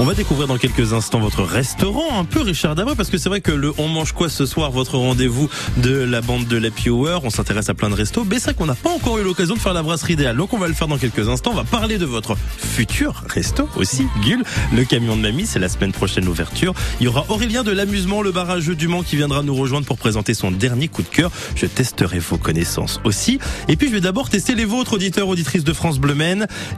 On 0.00 0.04
va 0.04 0.14
découvrir 0.14 0.46
dans 0.46 0.58
quelques 0.58 0.92
instants 0.92 1.18
votre 1.18 1.42
restaurant, 1.42 2.20
un 2.20 2.24
peu 2.24 2.40
Richard 2.40 2.76
Dabré, 2.76 2.94
parce 2.94 3.10
que 3.10 3.18
c'est 3.18 3.28
vrai 3.28 3.40
que 3.40 3.50
le 3.50 3.72
On 3.78 3.88
mange 3.88 4.12
quoi 4.12 4.28
ce 4.28 4.46
soir, 4.46 4.70
votre 4.70 4.96
rendez-vous 4.96 5.50
de 5.78 5.90
la 5.90 6.20
bande 6.20 6.46
de 6.46 6.56
l'Happy 6.56 6.88
Hour, 6.88 7.24
on 7.24 7.30
s'intéresse 7.30 7.68
à 7.68 7.74
plein 7.74 7.90
de 7.90 7.96
restos, 7.96 8.24
mais 8.24 8.36
c'est 8.36 8.44
vrai 8.44 8.54
qu'on 8.54 8.66
n'a 8.66 8.76
pas 8.76 8.90
encore 8.90 9.18
eu 9.18 9.24
l'occasion 9.24 9.56
de 9.56 9.60
faire 9.60 9.74
la 9.74 9.82
brasserie 9.82 10.12
idéale, 10.12 10.36
donc 10.36 10.52
on 10.52 10.58
va 10.58 10.68
le 10.68 10.74
faire 10.74 10.86
dans 10.86 10.98
quelques 10.98 11.28
instants, 11.28 11.50
on 11.50 11.56
va 11.56 11.64
parler 11.64 11.98
de 11.98 12.04
votre 12.04 12.36
futur 12.58 13.24
resto 13.26 13.68
aussi, 13.74 14.06
Gull, 14.22 14.44
le 14.72 14.84
camion 14.84 15.16
de 15.16 15.20
mamie, 15.20 15.46
c'est 15.46 15.58
la 15.58 15.68
semaine 15.68 15.90
prochaine 15.90 16.26
l'ouverture, 16.26 16.74
il 17.00 17.06
y 17.06 17.08
aura 17.08 17.24
Aurélien 17.28 17.64
de 17.64 17.72
l'amusement, 17.72 18.22
le 18.22 18.30
barrageux 18.30 18.76
du 18.76 18.86
Mans 18.86 19.02
qui 19.02 19.16
viendra 19.16 19.42
nous 19.42 19.56
rejoindre 19.56 19.86
pour 19.88 19.98
présenter 19.98 20.32
son 20.32 20.52
dernier 20.52 20.86
coup 20.86 21.02
de 21.02 21.08
cœur, 21.08 21.32
je 21.56 21.66
testerai 21.66 22.20
vos 22.20 22.38
connaissances 22.38 23.00
aussi, 23.02 23.40
et 23.66 23.74
puis 23.74 23.88
je 23.88 23.94
vais 23.94 24.00
d'abord 24.00 24.30
tester 24.30 24.54
les 24.54 24.64
vôtres, 24.64 24.92
auditeurs, 24.92 25.26
auditrices 25.26 25.64
de 25.64 25.72
France 25.72 25.98
Bleu 25.98 26.14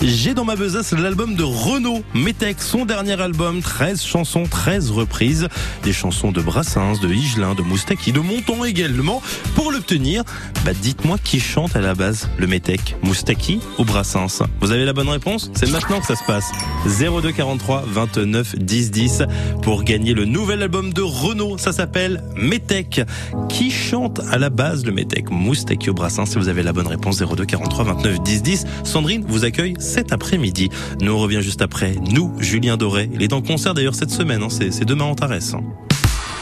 j'ai 0.02 0.32
dans 0.32 0.44
ma 0.44 0.56
besace 0.56 0.92
l'album 0.92 1.34
de 1.34 1.42
Renaud 1.42 2.02
Métec, 2.14 2.62
son 2.62 2.86
dernier 2.86 3.09
album, 3.18 3.62
13 3.62 4.04
chansons, 4.04 4.44
13 4.48 4.90
reprises, 4.90 5.48
des 5.82 5.92
chansons 5.92 6.32
de 6.32 6.42
Brassens, 6.42 7.00
de 7.00 7.08
Higelin, 7.08 7.54
de 7.54 7.62
Moustaki, 7.62 8.12
de 8.12 8.20
Monton 8.20 8.64
également. 8.64 9.22
Pour 9.54 9.72
l'obtenir, 9.72 10.22
bah 10.64 10.72
dites-moi 10.74 11.16
qui 11.24 11.40
chante 11.40 11.74
à 11.74 11.80
la 11.80 11.94
base 11.94 12.28
le 12.36 12.46
Métec, 12.46 12.96
Moustaki 13.02 13.60
ou 13.78 13.84
Brassens? 13.84 14.42
Vous 14.60 14.70
avez 14.70 14.84
la 14.84 14.92
bonne 14.92 15.08
réponse? 15.08 15.50
C'est 15.54 15.70
maintenant 15.70 15.98
que 16.00 16.06
ça 16.06 16.16
se 16.16 16.24
passe. 16.24 16.52
02 16.84 17.32
43 17.32 17.84
29 17.86 18.56
10 18.56 18.90
10 18.90 19.22
pour 19.62 19.82
gagner 19.82 20.12
le 20.12 20.26
nouvel 20.26 20.62
album 20.62 20.92
de 20.92 21.02
Renault. 21.02 21.56
Ça 21.56 21.72
s'appelle 21.72 22.22
Métec. 22.36 23.00
Qui 23.48 23.70
chante 23.70 24.20
à 24.30 24.36
la 24.36 24.50
base 24.50 24.84
le 24.84 24.92
Métec, 24.92 25.30
Moustaki 25.30 25.88
ou 25.88 25.94
Brassens? 25.94 26.26
Si 26.26 26.36
vous 26.36 26.48
avez 26.48 26.62
la 26.62 26.72
bonne 26.72 26.86
réponse, 26.86 27.22
02 27.22 27.46
43 27.46 27.84
29 27.84 28.22
10 28.22 28.42
10. 28.42 28.66
Sandrine 28.84 29.24
vous 29.26 29.44
accueille 29.44 29.74
cet 29.78 30.12
après-midi. 30.12 30.68
Nous 31.00 31.12
on 31.12 31.28
juste 31.40 31.62
après. 31.62 31.94
Nous, 32.10 32.32
Julien 32.40 32.76
Doré. 32.76 32.99
Il 33.12 33.22
est 33.22 33.32
en 33.32 33.40
concert 33.42 33.74
d'ailleurs 33.74 33.94
cette 33.94 34.10
semaine. 34.10 34.42
Hein. 34.42 34.48
C'est 34.50 34.84
demain 34.84 35.04
en 35.04 35.14
Tarès. 35.14 35.54
hein. 35.54 35.62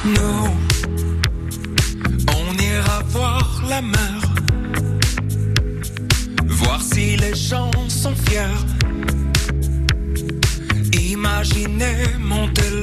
Nous, 0.05 0.49
on 2.29 2.55
ira 2.62 3.03
voir 3.09 3.62
la 3.68 3.83
mer, 3.83 4.35
voir 6.47 6.81
si 6.81 7.16
les 7.16 7.35
gens 7.35 7.71
sont 7.88 8.14
fiers. 8.14 8.44
Imaginez 11.11 11.97
Montello, 12.21 12.78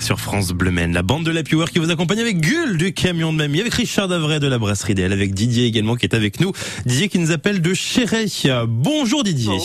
sur 0.00 0.18
France 0.18 0.52
Bleu 0.52 0.70
Maine. 0.70 0.92
La 0.92 1.02
bande 1.02 1.24
de 1.24 1.30
la 1.30 1.42
Hour 1.52 1.70
qui 1.70 1.78
vous 1.78 1.90
accompagne 1.90 2.20
avec 2.20 2.40
Gull 2.40 2.76
du 2.76 2.92
camion 2.92 3.32
de 3.32 3.38
mamie, 3.38 3.60
avec 3.60 3.74
Richard 3.74 4.08
Davray 4.08 4.40
de 4.40 4.46
la 4.48 4.58
brasserie 4.58 4.94
d'elle, 4.94 5.12
avec 5.12 5.34
Didier 5.34 5.66
également 5.66 5.94
qui 5.96 6.06
est 6.06 6.14
avec 6.14 6.40
nous. 6.40 6.52
Didier 6.86 7.08
qui 7.08 7.18
nous 7.18 7.32
appelle 7.32 7.60
de 7.62 7.74
Chéret. 7.74 8.26
Bonjour 8.66 9.22
Didier. 9.22 9.58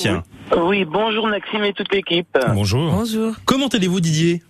Oui, 0.57 0.85
bonjour 0.85 1.27
Maxime 1.27 1.63
et 1.63 1.73
toute 1.73 1.91
l'équipe. 1.93 2.27
Bonjour. 2.53 2.91
Bonjour. 2.91 3.33
Comment 3.45 3.67
allez-vous 3.67 3.99
Didier? 3.99 4.43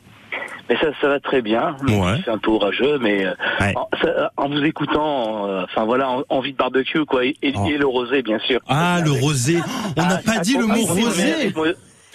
Mais 0.67 0.75
ça, 0.77 0.87
ça 0.99 1.07
va 1.07 1.19
très 1.19 1.41
bien. 1.43 1.77
Ouais. 1.87 2.19
C'est 2.25 2.31
un 2.31 2.39
peu 2.39 2.49
orageux, 2.51 2.97
mais 2.99 3.23
euh, 3.25 3.31
Ouais. 3.61 3.73
en, 3.75 3.87
ça- 4.01 4.31
en 4.35 4.49
vous 4.49 4.63
écoutant, 4.63 5.47
euh, 5.47 5.63
enfin 5.63 5.85
voilà, 5.85 6.09
en- 6.09 6.23
envie 6.29 6.53
de 6.53 6.57
barbecue 6.57 7.05
quoi, 7.05 7.23
et, 7.23 7.35
et- 7.43 7.53
Oh. 7.55 7.67
et 7.69 7.77
le 7.77 7.85
rosé 7.85 8.23
bien 8.23 8.39
sûr. 8.39 8.59
Ah, 8.67 8.99
le 9.05 9.11
rosé. 9.11 9.57
On 9.95 10.01
n'a 10.01 10.15
Ah, 10.15 10.21
pas 10.25 10.39
dit 10.39 10.57
le 10.57 10.65
mot 10.65 10.73
rosé. 10.83 11.53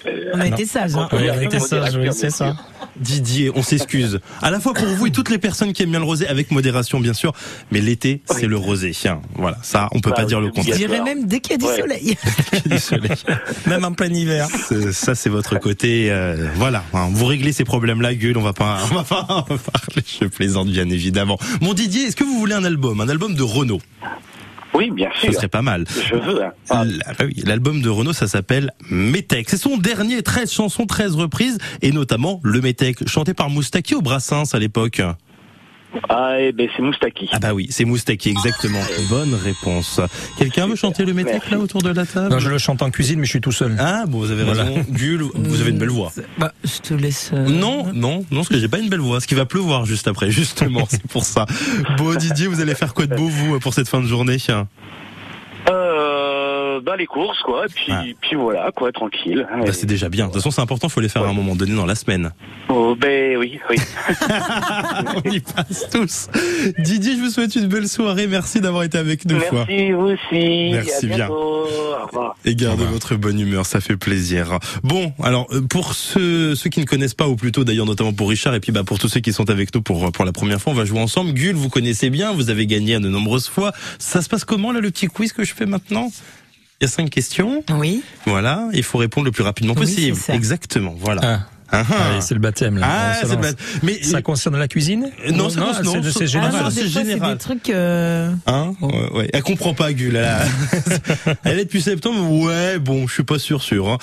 Euh, 0.07 0.31
On 0.35 0.41
a 0.41 0.47
été 0.49 0.65
sages. 0.67 0.95
Hein. 0.97 1.09
Oui, 1.13 1.29
on 1.37 1.41
était 1.41 1.61
sages, 1.61 1.97
oui, 1.97 2.09
c'est 2.13 2.31
ça. 2.31 2.57
Didier, 2.97 3.51
on 3.55 3.63
s'excuse. 3.63 4.21
À 4.43 4.51
la 4.51 4.61
fois 4.61 4.75
pour 4.75 4.87
vous 4.87 5.07
et 5.07 5.11
toutes 5.11 5.31
les 5.31 5.39
personnes 5.39 5.73
qui 5.73 5.83
aiment 5.83 5.91
bien 5.91 6.01
le 6.01 6.05
rosé, 6.05 6.27
avec 6.29 6.51
modération 6.51 7.01
bien 7.01 7.13
sûr, 7.15 7.33
mais 7.71 7.81
l'été, 7.81 8.23
c'est 8.31 8.47
le 8.47 8.57
rosé. 8.57 8.91
Tiens, 8.93 9.21
Voilà, 9.37 9.57
ça, 9.63 9.89
on 9.93 10.01
peut 10.01 10.11
Bah 10.11 10.17
pas 10.17 10.23
oui, 10.23 10.29
dire 10.29 10.41
le 10.41 10.51
c'est 10.55 10.63
Je 10.63 10.67
contraire. 10.71 10.89
dirais 10.89 11.03
même 11.03 11.27
dès 11.27 11.41
qu'il 11.41 11.53
y 11.53 11.55
a 11.55 11.59
du 11.59 11.65
Ouais. 11.65 11.77
soleil. 11.81 12.17
du 12.67 12.79
soleil. 12.79 13.11
Même 13.67 13.85
en 13.85 13.93
plein 13.93 14.13
hiver. 14.13 14.49
Ça, 14.93 15.15
c'est 15.15 15.31
votre 15.31 15.59
côté. 15.59 16.11
euh, 16.11 16.49
voilà, 16.57 16.83
hein, 16.93 17.09
vous 17.13 17.27
réglez 17.27 17.53
ces 17.53 17.65
problèmes-là, 17.65 18.15
gueule. 18.15 18.37
On 18.37 18.43
va 18.43 18.53
pas, 18.53 18.79
on 18.91 18.95
va 18.95 19.05
pas 19.05 19.21
en 19.29 19.43
parler. 19.43 20.03
Je 20.21 20.27
plaisante 20.27 20.69
bien 20.69 20.89
évidemment. 20.91 21.39
Mon 21.61 21.75
Didier, 21.75 22.03
est-ce 22.05 22.17
que 22.17 22.25
vous 22.25 22.39
voulez 22.39 22.55
un 22.55 22.65
album, 22.65 23.01
un 23.01 23.09
album 23.09 23.35
de 23.35 23.43
Renault 23.43 23.81
Oui, 24.75 24.91
bien 24.91 25.09
sûr. 25.21 25.33
serait 25.35 25.49
pas 25.49 25.63
mal. 25.63 25.85
Je 25.89 26.15
veux. 26.17 26.45
hein. 26.45 26.53
Ah, 26.69 26.85
L'album 27.45 27.81
de 27.83 27.89
Renault, 27.89 28.13
ça 28.13 28.29
s'appelle 28.29 28.73
Métèque. 28.91 29.51
C'est 29.51 29.57
son 29.57 29.77
dernier, 29.77 30.23
13 30.23 30.51
chansons, 30.53 30.87
13 30.87 31.17
reprises, 31.17 31.59
et 31.83 31.93
notamment 31.93 32.41
le 32.43 32.61
Métèque, 32.61 33.09
chanté 33.09 33.35
par 33.35 33.51
Moustaki 33.51 33.95
au 33.95 34.01
Brassens 34.03 34.55
à 34.55 34.59
l'époque. 34.59 35.03
Ah, 36.09 36.35
eh 36.39 36.53
ben 36.53 36.69
c'est 36.77 36.83
Moustaki. 36.83 37.29
Ah 37.33 37.39
bah 37.41 37.53
oui, 37.53 37.67
c'est 37.71 37.85
Moustaki, 37.85 38.29
exactement. 38.31 38.81
Bonne 39.09 39.35
réponse. 39.35 40.01
Quelqu'un 40.39 40.67
veut 40.67 40.77
chanter 40.77 41.05
le 41.05 41.13
Métèque 41.15 41.51
là 41.51 41.59
autour 41.59 41.83
de 41.83 41.91
la 41.91 42.07
table? 42.07 42.31
Non, 42.31 42.39
je 42.39 42.49
le 42.49 42.59
chante 42.59 42.83
en 42.83 42.91
cuisine, 42.91 43.19
mais 43.19 43.25
je 43.27 43.31
suis 43.31 43.41
tout 43.41 43.53
seul. 43.53 43.77
Ah 43.79 44.05
bon, 44.07 44.19
vous 44.19 44.31
avez 44.31 44.45
Voilà. 44.45 44.65
raison. 44.65 44.85
Gull, 44.91 45.23
vous 45.35 45.61
avez 45.61 45.71
une 45.71 45.79
belle 45.79 45.91
voix. 45.91 46.13
Bah, 46.39 46.53
je 46.65 46.79
te 46.81 46.95
laisse. 46.95 47.31
euh, 47.35 47.47
Non, 47.49 47.87
non, 47.93 48.25
non, 48.31 48.39
parce 48.39 48.49
que 48.49 48.59
j'ai 48.59 48.69
pas 48.69 48.79
une 48.79 48.89
belle 48.89 49.01
voix. 49.01 49.21
Ce 49.21 49.27
qui 49.27 49.35
va 49.35 49.47
pleuvoir 49.47 49.85
juste 49.85 50.07
après, 50.09 50.31
justement, 50.31 50.87
c'est 50.89 51.03
pour 51.09 51.25
ça. 51.25 51.47
Bon, 51.97 52.15
Didier, 52.15 52.47
vous 52.47 52.61
allez 52.61 52.75
faire 52.75 52.95
quoi 52.95 53.07
de 53.07 53.15
beau, 53.17 53.27
vous, 53.27 53.59
pour 53.59 53.75
cette 53.75 53.89
fin 53.89 54.01
de 54.01 54.07
journée? 54.07 54.37
Euh, 55.69 56.10
bah 56.81 56.97
les 56.97 57.07
courses 57.07 57.41
quoi, 57.41 57.67
et 57.67 57.69
puis 57.69 57.93
Ah. 57.93 58.03
puis 58.21 58.37
voilà 58.37 58.71
quoi, 58.75 58.93
tranquille. 58.93 59.47
bah, 59.65 59.73
C'est 59.73 59.87
déjà 59.87 60.09
bien. 60.09 60.27
De 60.27 60.33
toute 60.33 60.41
façon, 60.41 60.51
c'est 60.51 60.61
important, 60.61 60.89
faut 60.89 61.01
les 61.01 61.09
faire 61.09 61.23
à 61.25 61.29
un 61.29 61.33
moment 61.33 61.55
donné 61.57 61.75
dans 61.75 61.87
la 61.87 61.95
semaine. 61.95 62.33
Oh, 62.69 62.95
ben 62.99 63.37
oui, 63.37 63.59
oui. 63.69 63.77
On 65.25 65.31
y 65.31 65.41
passe 65.41 65.89
tous. 65.91 66.29
Didier, 66.79 67.17
je 67.17 67.21
vous 67.21 67.31
souhaite 67.31 67.55
une 67.57 67.67
belle 67.67 67.89
soirée. 67.89 68.27
Merci 68.27 68.61
d'avoir 68.61 68.83
été 68.85 68.99
avec 68.99 69.25
nous. 69.25 69.41
fois. 69.41 69.65
Merci 69.69 69.93
vous 69.93 70.07
aussi. 70.07 70.71
Merci 70.73 71.07
à 71.07 71.09
bien. 71.09 71.17
bientôt. 71.17 71.35
Au 71.67 72.07
revoir. 72.07 72.37
Et 72.45 72.55
gardez 72.55 72.85
votre 72.85 73.15
bonne 73.17 73.39
humeur, 73.41 73.67
ça 73.67 73.81
fait 73.81 73.97
plaisir. 73.97 74.59
Bon, 74.83 75.13
alors 75.23 75.47
euh, 75.53 75.61
pour 75.63 75.95
ceux, 75.95 76.55
ceux 76.55 76.71
qui 76.71 76.81
ne 76.81 76.85
connaissent 76.87 77.15
pas, 77.15 77.29
ou 77.29 77.37
plutôt 77.37 77.65
d'ailleurs 77.65 77.87
notamment 77.87 78.13
pour 78.13 78.29
Richard, 78.31 78.55
et 78.55 78.61
puis 78.61 78.73
bah 78.73 78.85
pour 78.85 78.99
tous 78.99 79.09
ceux 79.09 79.21
qui 79.21 79.33
sont 79.33 79.49
avec 79.51 79.75
nous 79.75 79.83
pour 79.83 80.11
pour 80.13 80.25
la 80.25 80.33
première 80.33 80.61
fois, 80.61 80.73
on 80.73 80.77
va 80.77 80.85
jouer 80.85 81.01
ensemble. 81.01 81.33
Gull, 81.33 81.55
vous 81.55 81.69
connaissez 81.69 82.11
bien, 82.11 82.33
vous 82.33 82.51
avez 82.51 82.67
gagné 82.67 82.99
de 82.99 83.09
nombreuses 83.09 83.49
fois. 83.49 83.73
Ça 83.99 84.23
se 84.23 84.29
passe 84.29 84.45
comment 84.45 84.73
là 84.73 84.81
le 84.81 84.91
petit 84.91 85.07
quiz 85.07 85.33
que 85.33 85.45
je 85.45 85.55
fais 85.55 85.67
maintenant? 85.67 86.11
Il 86.81 86.85
y 86.85 86.87
a 86.87 86.91
cinq 86.91 87.11
questions. 87.11 87.63
Oui. 87.73 88.03
Voilà, 88.27 88.69
il 88.73 88.83
faut 88.83 88.97
répondre 88.99 89.27
le 89.27 89.33
plus 89.33 89.43
rapidement 89.43 89.75
Oui, 89.77 89.81
possible. 89.83 90.17
ça. 90.17 90.35
Exactement, 90.35 90.95
voilà. 90.99 91.21
Ah. 91.23 91.41
Ah, 91.73 91.85
ah. 91.89 91.95
Allez, 92.11 92.21
c'est 92.21 92.35
le 92.35 92.41
baptême 92.41 92.79
là. 92.79 92.87
Ah, 92.91 93.19
le 93.23 93.37
baptême. 93.37 93.55
Mais- 93.83 94.03
ça 94.03 94.23
concerne 94.23 94.59
la 94.59 94.67
cuisine 94.67 95.11
Euh, 95.27 95.31
non, 95.31 95.51
ça 95.51 95.61
concerne- 95.61 95.85
non, 95.85 95.93
c'est 95.93 96.01
de- 96.01 96.11
ça- 96.11 96.19
c'est 96.21 96.25
Ah, 96.25 96.27
général. 96.27 96.53
non, 96.53 96.59
c'est 96.71 96.81
fois, 96.81 96.91
c'est 97.03 97.11
général. 97.11 97.33
des 97.35 97.39
trucs. 97.39 97.71
euh, 97.71 98.33
Hein 98.47 98.73
ouais, 98.81 99.11
ouais. 99.13 99.31
Elle 99.33 99.43
comprend 99.43 99.73
pas, 99.75 99.93
Gull. 99.93 100.17
Elle, 100.17 100.25
a- 100.25 100.45
elle 101.45 101.59
est 101.61 101.65
depuis 101.67 101.83
septembre. 101.83 102.29
Ouais, 102.29 102.79
bon, 102.81 103.07
je 103.07 103.13
suis 103.13 103.23
pas 103.25 103.39
sûr, 103.39 103.63
sûr. 103.63 103.89
hein. 103.89 103.99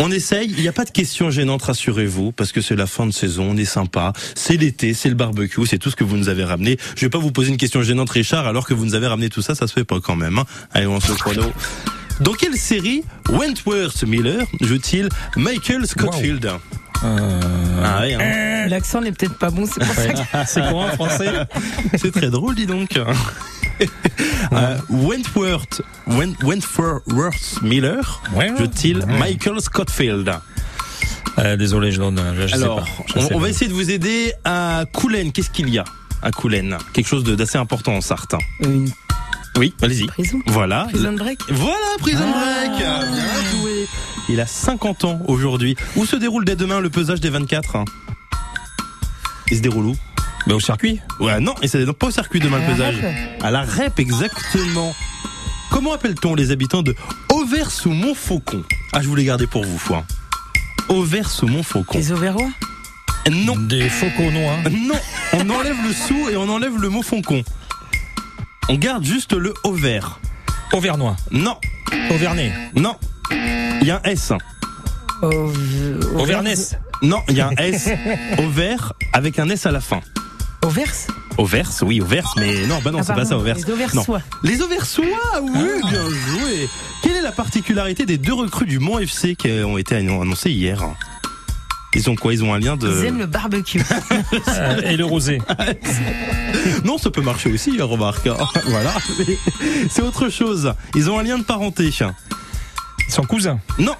On 0.00 0.10
essaye. 0.10 0.52
Il 0.56 0.60
n'y 0.60 0.68
a 0.68 0.72
pas 0.72 0.84
de 0.84 0.90
questions 0.90 1.30
gênantes, 1.30 1.62
rassurez-vous, 1.62 2.32
parce 2.32 2.52
que 2.52 2.60
c'est 2.60 2.76
la 2.76 2.86
fin 2.86 3.06
de 3.06 3.10
saison. 3.12 3.48
On 3.52 3.56
est 3.56 3.64
sympa. 3.64 4.12
C'est 4.34 4.56
l'été, 4.58 4.92
c'est 4.92 5.08
le 5.08 5.14
barbecue, 5.14 5.64
c'est 5.66 5.78
tout 5.78 5.90
ce 5.90 5.96
que 5.96 6.04
vous 6.04 6.16
nous 6.18 6.28
avez 6.28 6.44
ramené. 6.44 6.78
Je 6.94 7.00
vais 7.06 7.10
pas 7.10 7.18
vous 7.18 7.32
poser 7.32 7.48
une 7.50 7.56
question 7.56 7.80
gênante, 7.82 8.10
Richard, 8.10 8.46
alors 8.46 8.66
que 8.66 8.74
vous 8.74 8.84
nous 8.84 8.94
avez 8.94 9.06
ramené 9.06 9.28
tout 9.30 9.40
ça. 9.42 9.54
Ça 9.54 9.66
se 9.66 9.72
fait 9.72 9.84
pas 9.84 10.00
quand 10.00 10.14
même. 10.16 10.38
hein. 10.38 10.44
Allez, 10.74 10.86
on 10.86 11.00
se 11.00 11.12
chrono. 11.12 11.52
Dans 12.20 12.32
quelle 12.32 12.56
série 12.56 13.04
Wentworth 13.28 14.02
Miller 14.04 14.44
joue-t-il 14.60 15.08
Michael 15.36 15.86
Scottfield 15.86 16.50
Ah 17.02 18.00
ouais, 18.00 18.14
hein. 18.14 18.66
L'accent 18.68 19.00
n'est 19.00 19.12
peut-être 19.12 19.38
pas 19.38 19.50
bon, 19.50 19.66
c'est 19.66 19.84
pour 19.84 19.94
ça 19.94 20.08
que. 20.08 20.18
C'est 20.46 20.60
quoi 20.60 20.84
en 20.86 20.88
français 20.88 21.30
C'est 21.96 22.10
très 22.12 22.28
drôle, 22.30 22.54
dis 22.56 22.66
donc. 22.66 22.98
Euh, 24.52 24.76
Wentworth, 24.88 25.82
Wen- 26.08 26.34
Wentworth 26.42 27.62
Miller, 27.62 28.20
Ouais. 28.34 28.52
joue-t-il 28.58 29.06
Michael 29.06 29.60
Scottfield 29.60 30.32
Euh, 31.38 31.56
Désolé, 31.56 31.92
je 31.92 31.98
donne. 31.98 32.20
Je 32.36 32.48
sais 32.48 32.54
Alors, 32.54 32.80
pas. 32.80 32.86
Je 33.06 33.18
on, 33.18 33.28
sais 33.28 33.34
on 33.34 33.38
va 33.38 33.48
essayer 33.48 33.68
de 33.68 33.74
vous 33.74 33.90
aider 33.92 34.32
à 34.44 34.84
Coulennes. 34.92 35.30
Qu'est-ce 35.30 35.50
qu'il 35.50 35.68
y 35.70 35.78
a 35.78 35.84
à 36.22 36.32
Coulennes 36.32 36.76
Quelque 36.92 37.06
chose 37.06 37.22
d'assez 37.22 37.58
important 37.58 37.92
en 37.94 38.00
Sarthe. 38.00 38.34
Une 38.60 38.90
Oui, 39.56 39.74
allez-y. 39.82 40.06
prison. 40.06 40.40
Voilà. 40.46 40.86
Prison 40.90 41.12
break. 41.14 41.38
Voilà, 41.48 41.76
Prison 41.98 42.24
Ah. 42.34 42.66
Break 42.66 42.78
Bien 42.78 43.60
joué 43.60 43.86
Il 44.28 44.40
a 44.40 44.46
50 44.46 45.04
ans 45.04 45.20
aujourd'hui. 45.26 45.76
Où 45.96 46.06
se 46.06 46.16
déroule 46.16 46.44
dès 46.44 46.56
demain 46.56 46.80
le 46.80 46.90
pesage 46.90 47.20
des 47.20 47.30
24 47.30 47.84
Il 49.50 49.56
se 49.56 49.62
déroule 49.62 49.86
où 49.86 49.96
Mais 50.46 50.52
au 50.54 50.60
circuit 50.60 51.00
Ouais, 51.20 51.40
non, 51.40 51.54
et 51.62 51.68
c'est 51.68 51.84
donc 51.84 51.96
pas 51.98 52.06
au 52.08 52.10
circuit 52.12 52.40
demain 52.40 52.58
À 52.58 52.60
le 52.60 52.66
la 52.66 52.72
pesage. 52.74 52.96
REP. 52.96 53.42
À 53.44 53.50
la 53.50 53.62
REP, 53.62 53.98
exactement. 54.00 54.94
Comment 55.70 55.92
appelle-t-on 55.92 56.34
les 56.34 56.50
habitants 56.50 56.82
de 56.82 56.94
Auvers 57.32 57.70
sous 57.70 57.90
Montfaucon 57.90 58.62
Ah, 58.92 59.02
je 59.02 59.08
voulais 59.08 59.24
garder 59.24 59.46
pour 59.46 59.64
vous, 59.64 59.78
foi. 59.78 60.04
Auvers 60.88 61.30
sous 61.30 61.46
Montfaucon. 61.46 61.98
Les 61.98 62.12
Auverrois? 62.12 62.48
Non, 63.30 63.56
Des 63.56 63.90
faucons 63.90 64.30
noirs. 64.30 64.56
non, 64.70 64.94
on 65.34 65.50
enlève 65.50 65.76
le 65.86 65.92
sous 65.92 66.30
et 66.30 66.36
on 66.36 66.48
enlève 66.48 66.78
le 66.80 66.88
mot 66.88 67.02
faucon. 67.02 67.42
On 68.68 68.74
garde 68.74 69.04
juste 69.04 69.32
le 69.32 69.54
Auvers. 69.64 70.20
Auvernois. 70.72 71.16
Non, 71.30 71.56
Auvernais. 72.10 72.52
non. 72.74 72.96
Il 73.80 73.86
y 73.86 73.90
a 73.90 73.96
un 74.04 74.08
S. 74.10 74.32
Au- 75.22 75.52
Auvernès. 76.18 76.76
Non, 77.02 77.22
il 77.28 77.36
y 77.36 77.40
a 77.40 77.48
un 77.48 77.56
S. 77.56 77.88
Auvers 78.38 78.92
avec 79.12 79.38
un 79.38 79.48
S 79.48 79.66
à 79.66 79.70
la 79.72 79.80
fin. 79.80 80.00
Auvers. 80.64 80.92
Auvers, 81.38 81.70
oui, 81.82 82.00
Auvers, 82.00 82.34
mais 82.36 82.66
non, 82.66 82.80
bah 82.84 82.90
non, 82.90 82.98
Ah, 83.00 83.04
c'est 83.06 83.14
pas 83.14 83.24
ça, 83.24 83.36
Auvers. 83.38 83.54
les 83.56 83.70
Auversois. 83.70 84.18
Non. 84.18 84.24
Les 84.42 84.60
Auversois, 84.60 85.04
oui, 85.40 85.68
bien 85.88 86.02
joué. 86.02 86.68
Quelle 87.02 87.14
est 87.16 87.22
la 87.22 87.30
particularité 87.32 88.04
des 88.06 88.18
deux 88.18 88.34
recrues 88.34 88.66
du 88.66 88.80
Mont 88.80 88.98
FC 88.98 89.36
qui 89.36 89.48
ont 89.64 89.78
été 89.78 89.94
annoncées 89.94 90.50
hier? 90.50 90.82
Ils 91.94 92.10
ont 92.10 92.14
quoi? 92.16 92.32
Ils 92.34 92.44
ont 92.44 92.52
un 92.54 92.58
lien 92.58 92.76
de. 92.76 92.88
Ils 92.88 93.04
aiment 93.06 93.18
le 93.18 93.26
barbecue. 93.26 93.80
Euh, 94.48 94.80
et 94.82 94.96
le 94.96 95.04
rosé. 95.04 95.40
Non, 96.84 96.98
ça 96.98 97.10
peut 97.10 97.20
marcher 97.22 97.50
aussi, 97.52 97.76
hein, 97.80 97.84
remarque. 97.84 98.26
hein. 98.26 98.36
voilà. 98.66 98.92
Mais 99.18 99.36
C'est 99.90 100.02
autre 100.02 100.28
chose. 100.28 100.72
Ils 100.94 101.10
ont 101.10 101.18
un 101.18 101.22
lien 101.22 101.38
de 101.38 101.44
parenté. 101.44 101.84
Ils 101.84 103.12
sont 103.12 103.22
cousins. 103.24 103.58
Non. 103.78 103.94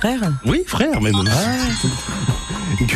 Frère. 0.00 0.20
Oui, 0.46 0.62
frère, 0.66 1.00
même. 1.00 1.12
Gull 1.12 1.28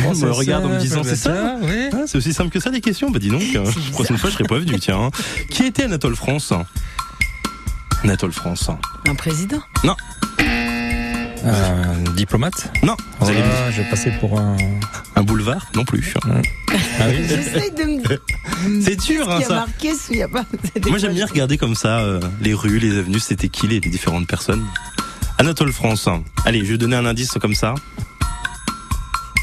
Bon, 0.03 0.09
me 0.09 0.15
c'est 0.15 0.25
regarde 0.27 0.65
en 0.65 0.69
me 0.69 0.79
disant 0.79 1.03
c'est 1.03 1.15
ça? 1.15 1.55
oui. 1.61 1.89
Ah, 1.93 1.99
c'est 2.05 2.17
aussi 2.17 2.33
simple 2.33 2.49
que 2.49 2.59
ça 2.59 2.69
les 2.69 2.81
questions? 2.81 3.09
Bah 3.11 3.19
dis 3.19 3.29
donc, 3.29 3.43
euh, 3.55 3.63
la 3.63 3.91
prochaine 3.91 4.17
fois 4.17 4.29
je 4.29 4.35
serai 4.35 4.43
pas 4.43 4.57
venu. 4.59 4.77
Tiens. 4.79 4.99
hein. 5.03 5.11
Qui 5.49 5.63
était 5.63 5.83
Anatole 5.83 6.15
France? 6.15 6.51
Anatole 8.03 8.33
France. 8.33 8.69
Un 9.07 9.15
président? 9.15 9.59
Non, 9.83 9.95
Un 11.47 12.11
diplomate 12.13 12.71
non. 12.83 12.95
Vous 13.19 13.29
allez. 13.29 13.39
Ah, 13.41 13.71
je 13.71 13.81
vais 13.81 13.89
passer 13.89 14.11
pour 14.19 14.39
un. 14.39 14.55
Un 15.15 15.23
boulevard 15.23 15.65
Non 15.75 15.85
plus. 15.85 16.13
Ah 16.99 17.05
oui. 17.09 17.27
De 17.77 17.83
me 17.83 18.01
dire. 18.07 18.19
C'est 18.83 18.95
dur, 18.95 19.29
hein, 19.29 19.37
Il 19.37 19.41
y 19.41 19.45
a 19.45 19.47
ça. 19.47 19.53
marqué, 19.55 19.91
il 20.09 20.17
y 20.17 20.21
a 20.23 20.27
pas. 20.27 20.45
c'était 20.63 20.89
Moi 20.89 20.97
j'aime 20.99 21.13
bien 21.13 21.25
regarder 21.25 21.57
comme 21.57 21.75
ça 21.75 21.99
euh, 21.99 22.19
les 22.41 22.53
rues, 22.53 22.79
les 22.79 22.97
avenues, 22.97 23.19
c'était 23.19 23.49
qui 23.49 23.67
les, 23.67 23.79
les 23.79 23.89
différentes 23.89 24.27
personnes. 24.27 24.65
Anatole 25.37 25.71
France. 25.71 26.09
Allez, 26.45 26.65
je 26.65 26.71
vais 26.71 26.77
donner 26.77 26.95
un 26.95 27.05
indice 27.05 27.37
comme 27.39 27.53
ça. 27.55 27.75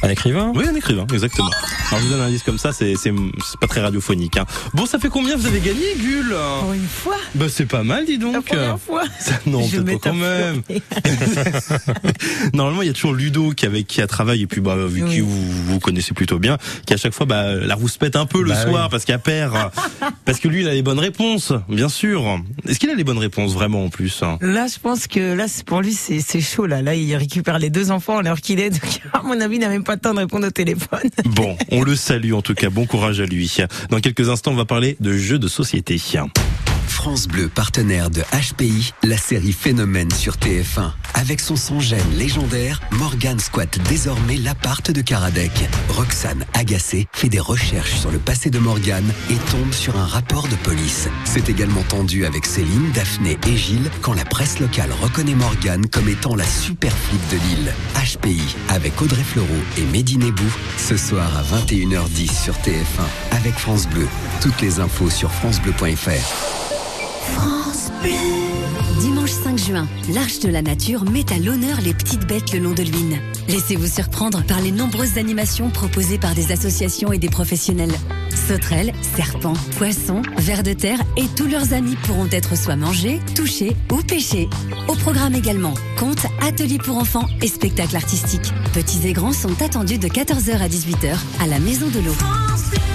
Un 0.04 0.08
écrivain? 0.10 0.52
Oui, 0.54 0.64
un 0.68 0.74
écrivain, 0.74 1.06
exactement. 1.12 1.50
Alors 1.88 2.00
je 2.00 2.04
vous 2.06 2.10
donne 2.12 2.20
un 2.20 2.26
indice 2.26 2.42
comme 2.42 2.58
ça, 2.58 2.72
c'est 2.72 2.94
c'est 2.96 3.12
c'est 3.44 3.58
pas 3.60 3.66
très 3.66 3.80
radiophonique. 3.80 4.36
Hein. 4.36 4.44
Bon, 4.74 4.84
ça 4.84 4.98
fait 4.98 5.08
combien 5.08 5.34
vous 5.36 5.46
avez 5.46 5.60
gagné, 5.60 5.94
Gull 5.98 6.36
Pour 6.60 6.72
une 6.74 6.86
fois. 6.86 7.16
Bah 7.34 7.46
c'est 7.48 7.64
pas 7.66 7.82
mal, 7.82 8.04
dis 8.04 8.18
La 8.18 8.24
donc. 8.32 8.44
première 8.44 8.78
fois. 8.78 9.02
Ça- 9.18 9.40
non, 9.46 9.66
peut-être 9.66 9.84
pas 10.02 10.10
quand 10.10 10.14
même. 10.14 10.62
Normalement, 12.52 12.82
il 12.82 12.86
y 12.88 12.90
a 12.90 12.92
toujours 12.92 13.14
Ludo 13.14 13.50
qui 13.52 13.66
avec 13.66 13.86
qui 13.86 14.00
a 14.02 14.06
travaillé 14.06 14.42
et 14.42 14.46
puis 14.46 14.60
bah 14.60 14.76
vu 14.86 15.02
Oui. 15.04 15.10
qui 15.10 15.20
vous, 15.20 15.50
vous 15.50 15.80
connaissez 15.80 16.12
plutôt 16.14 16.38
bien, 16.38 16.58
qui 16.86 16.94
à 16.94 16.96
chaque 16.96 17.14
fois 17.14 17.26
bah 17.26 17.54
la 17.54 17.74
rouspète 17.74 18.16
un 18.16 18.26
peu 18.26 18.42
le 18.42 18.50
Bah 18.50 18.62
soir 18.62 18.84
oui. 18.84 18.88
parce 18.90 19.04
qu'il 19.04 19.18
perd 19.18 19.56
parce 20.24 20.38
que 20.38 20.48
lui 20.48 20.62
il 20.62 20.68
a 20.68 20.74
les 20.74 20.82
bonnes 20.82 20.98
réponses, 20.98 21.52
bien 21.68 21.88
sûr. 21.88 22.40
Est-ce 22.68 22.78
qu'il 22.78 22.90
a 22.90 22.94
les 22.94 23.04
bonnes 23.04 23.18
réponses 23.18 23.52
vraiment 23.54 23.84
en 23.84 23.88
plus? 23.88 24.22
Là, 24.40 24.66
je 24.66 24.78
pense 24.78 25.06
que 25.06 25.34
là, 25.34 25.48
c'est- 25.48 25.64
pour 25.64 25.80
lui, 25.80 25.92
c'est 25.94 26.20
c'est 26.20 26.40
chaud. 26.40 26.66
Là, 26.66 26.82
là, 26.82 26.94
il 26.94 27.14
récupère 27.16 27.58
les 27.58 27.70
deux 27.70 27.90
enfants 27.90 28.18
à 28.18 28.22
l'heure 28.22 28.40
qu'il 28.40 28.60
est. 28.60 28.70
Donc, 28.70 29.00
à 29.12 29.22
mon 29.22 29.40
avis, 29.40 29.56
il 29.56 29.60
n'a 29.60 29.68
même 29.68 29.84
pas 29.84 29.93
pas 30.00 30.12
de 30.12 30.18
répondre 30.18 30.46
au 30.46 30.50
téléphone. 30.50 31.00
Bon, 31.24 31.56
on 31.72 31.82
le 31.82 31.96
salue 31.96 32.32
en 32.32 32.42
tout 32.42 32.54
cas. 32.54 32.70
Bon 32.70 32.86
courage 32.86 33.20
à 33.20 33.26
lui. 33.26 33.52
Dans 33.90 34.00
quelques 34.00 34.28
instants, 34.28 34.52
on 34.52 34.56
va 34.56 34.64
parler 34.64 34.96
de 35.00 35.16
jeux 35.16 35.38
de 35.38 35.48
société. 35.48 35.98
France 36.88 37.28
Bleu, 37.28 37.48
partenaire 37.48 38.10
de 38.10 38.22
HPI, 38.32 38.92
la 39.02 39.16
série 39.16 39.52
Phénomène 39.52 40.10
sur 40.10 40.34
TF1. 40.36 40.92
Avec 41.14 41.40
son 41.40 41.56
son 41.56 41.80
gêne 41.80 42.16
légendaire, 42.16 42.80
Morgan 42.92 43.38
squatte 43.38 43.78
désormais 43.88 44.36
l'appart 44.36 44.90
de 44.90 45.00
Karadec. 45.00 45.52
Roxane, 45.88 46.44
agacée, 46.54 47.06
fait 47.12 47.28
des 47.28 47.40
recherches 47.40 47.94
sur 47.94 48.10
le 48.10 48.18
passé 48.18 48.50
de 48.50 48.58
Morgan 48.58 49.04
et 49.30 49.36
tombe 49.50 49.72
sur 49.72 49.96
un 49.96 50.06
rapport 50.06 50.48
de 50.48 50.56
police. 50.56 51.08
C'est 51.24 51.48
également 51.48 51.82
tendu 51.82 52.26
avec 52.26 52.46
Céline, 52.46 52.90
Daphné 52.92 53.38
et 53.46 53.56
Gilles 53.56 53.90
quand 54.02 54.14
la 54.14 54.24
presse 54.24 54.58
locale 54.58 54.90
reconnaît 55.02 55.34
Morgan 55.34 55.86
comme 55.86 56.08
étant 56.08 56.34
la 56.34 56.46
super 56.46 56.92
de 57.30 57.36
l'île. 57.36 57.72
HPI 57.94 58.56
avec 58.68 59.00
Audrey 59.00 59.22
Fleurot 59.22 59.48
et 59.78 59.84
Mehdi 59.92 60.18
Nebou, 60.18 60.50
ce 60.78 60.96
soir 60.96 61.30
à 61.36 61.42
21h10 61.42 62.44
sur 62.44 62.54
TF1 62.54 63.36
avec 63.36 63.54
France 63.54 63.86
Bleu. 63.86 64.08
Toutes 64.40 64.60
les 64.60 64.80
infos 64.80 65.10
sur 65.10 65.30
francebleu.fr. 65.30 66.73
France 67.32 67.90
Bleu. 68.02 69.00
Dimanche 69.00 69.30
5 69.30 69.58
juin, 69.58 69.88
l'Arche 70.12 70.40
de 70.40 70.48
la 70.48 70.62
Nature 70.62 71.04
met 71.04 71.24
à 71.32 71.38
l'honneur 71.38 71.80
les 71.80 71.94
petites 71.94 72.26
bêtes 72.26 72.52
le 72.52 72.58
long 72.58 72.72
de 72.72 72.82
l'Huine. 72.82 73.18
Laissez-vous 73.48 73.86
surprendre 73.86 74.42
par 74.44 74.60
les 74.60 74.70
nombreuses 74.70 75.18
animations 75.18 75.70
proposées 75.70 76.18
par 76.18 76.34
des 76.34 76.52
associations 76.52 77.12
et 77.12 77.18
des 77.18 77.28
professionnels. 77.28 77.92
Sauterelles, 78.48 78.92
serpents, 79.16 79.54
poissons, 79.76 80.22
vers 80.38 80.62
de 80.62 80.72
terre 80.72 80.98
et 81.16 81.26
tous 81.36 81.48
leurs 81.48 81.72
amis 81.72 81.96
pourront 82.04 82.28
être 82.30 82.56
soit 82.56 82.76
mangés, 82.76 83.20
touchés 83.34 83.76
ou 83.92 83.96
pêchés. 84.02 84.48
Au 84.88 84.94
programme 84.94 85.34
également, 85.34 85.74
contes, 85.98 86.26
ateliers 86.42 86.78
pour 86.78 86.98
enfants 86.98 87.26
et 87.42 87.48
spectacles 87.48 87.96
artistiques. 87.96 88.52
Petits 88.72 89.06
et 89.08 89.12
grands 89.12 89.32
sont 89.32 89.62
attendus 89.62 89.98
de 89.98 90.08
14h 90.08 90.58
à 90.58 90.68
18h 90.68 91.16
à 91.40 91.46
la 91.46 91.58
Maison 91.58 91.88
de 91.88 92.00
l'eau. 92.00 92.93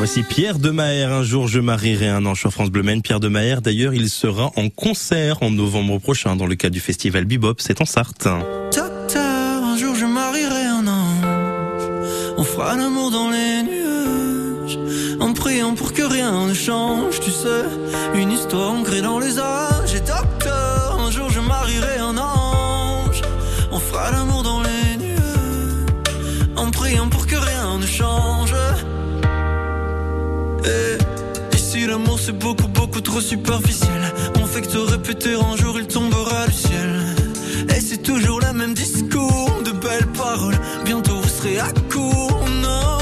Voici 0.00 0.22
Pierre 0.22 0.58
de 0.58 0.70
Maher. 0.70 1.12
Un 1.12 1.22
jour, 1.22 1.46
je 1.46 1.60
marierai 1.60 2.08
un 2.08 2.24
ange 2.24 2.40
sur 2.40 2.50
France 2.50 2.70
Bleu 2.70 2.82
Maine. 2.82 3.02
Pierre 3.02 3.20
de 3.20 3.28
Maher, 3.28 3.60
d'ailleurs, 3.60 3.92
il 3.92 4.08
sera 4.08 4.50
en 4.56 4.70
concert 4.70 5.42
en 5.42 5.50
novembre 5.50 5.98
prochain 5.98 6.36
dans 6.36 6.46
le 6.46 6.54
cadre 6.54 6.72
du 6.72 6.80
festival 6.80 7.26
Bebop. 7.26 7.56
C'est 7.58 7.82
en 7.82 7.84
Sarthe. 7.84 8.26
Docteur, 8.74 9.62
un 9.62 9.76
jour 9.76 9.94
je 9.94 10.06
marierai 10.06 10.64
un 10.64 10.86
ange. 10.86 11.90
On 12.38 12.44
fera 12.44 12.76
l'amour 12.78 13.10
dans 13.10 13.28
les 13.28 13.62
nuages. 13.62 14.78
En 15.20 15.34
priant 15.34 15.74
pour 15.74 15.92
que 15.92 16.02
rien 16.02 16.46
ne 16.46 16.54
change, 16.54 17.20
tu 17.20 17.30
sais. 17.30 17.66
Une 18.14 18.32
histoire 18.32 18.70
ancrée 18.70 19.02
dans 19.02 19.18
les 19.18 19.38
âges. 19.38 19.94
Et 19.94 20.00
docteur, 20.00 20.98
un 20.98 21.10
jour 21.10 21.28
je 21.28 21.40
marierai 21.40 21.98
un 21.98 22.16
ange. 22.16 23.20
On 23.70 23.78
fera 23.78 24.10
l'amour 24.12 24.42
dans 24.44 24.62
les 24.62 24.96
nuages. 24.96 25.20
En 26.56 26.70
priant 26.70 27.10
pour 27.10 27.19
l'amour 31.90 32.18
c'est 32.20 32.38
beaucoup 32.38 32.68
beaucoup 32.68 33.00
trop 33.00 33.20
superficiel. 33.20 34.02
On 34.40 34.46
fait 34.46 34.62
que 34.62 34.68
te 34.68 34.78
répéter 34.78 35.34
un 35.34 35.56
jour 35.56 35.78
il 35.78 35.86
tombera 35.86 36.46
du 36.46 36.52
ciel. 36.52 36.90
Et 37.74 37.80
c'est 37.80 38.02
toujours 38.02 38.40
le 38.40 38.52
même 38.52 38.74
discours 38.74 39.50
De 39.64 39.72
belles 39.72 40.10
paroles. 40.14 40.58
Bientôt 40.84 41.16
vous 41.16 41.28
serez 41.28 41.58
à 41.58 41.70
court. 41.92 42.44
Non 42.62 42.98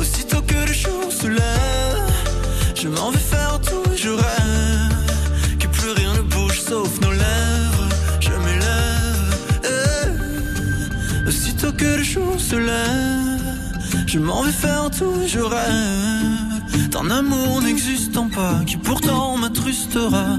Aussitôt 0.00 0.42
que 0.42 0.54
le 0.68 0.72
jour 0.72 1.04
se 1.10 1.28
lève 1.28 2.10
Je 2.74 2.88
m'en 2.88 3.10
vais 3.12 3.26
faire 3.32 3.60
tout 3.60 3.90
je 3.96 4.10
rêve 4.10 5.58
Que 5.60 5.68
plus 5.68 5.90
rien 5.90 6.12
ne 6.14 6.22
bouge 6.22 6.60
sauf 6.60 7.00
nos 7.00 7.12
lèvres 7.12 7.88
Je 8.20 8.30
m'élève. 8.44 9.34
Eh. 9.64 11.28
Aussitôt 11.28 11.72
que 11.72 11.90
le 11.98 12.02
jour 12.02 12.34
se 12.38 12.56
lève 12.56 14.06
Je 14.06 14.18
m'en 14.18 14.42
vais 14.42 14.52
faire 14.52 14.90
tout 14.90 15.14
je 15.26 15.40
rêve 15.40 16.53
d'un 16.90 17.10
amour 17.10 17.62
n'existant 17.62 18.28
pas 18.28 18.60
qui 18.66 18.76
pourtant 18.76 19.36
m'attrustera. 19.36 20.38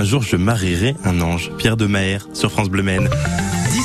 Un 0.00 0.04
jour, 0.04 0.22
je 0.22 0.36
marierai 0.36 0.96
un 1.04 1.20
ange. 1.20 1.50
Pierre 1.58 1.76
de 1.76 1.84
Maher 1.84 2.26
sur 2.32 2.50
France 2.50 2.70
Bleu 2.70 2.82
Maine. 2.82 3.10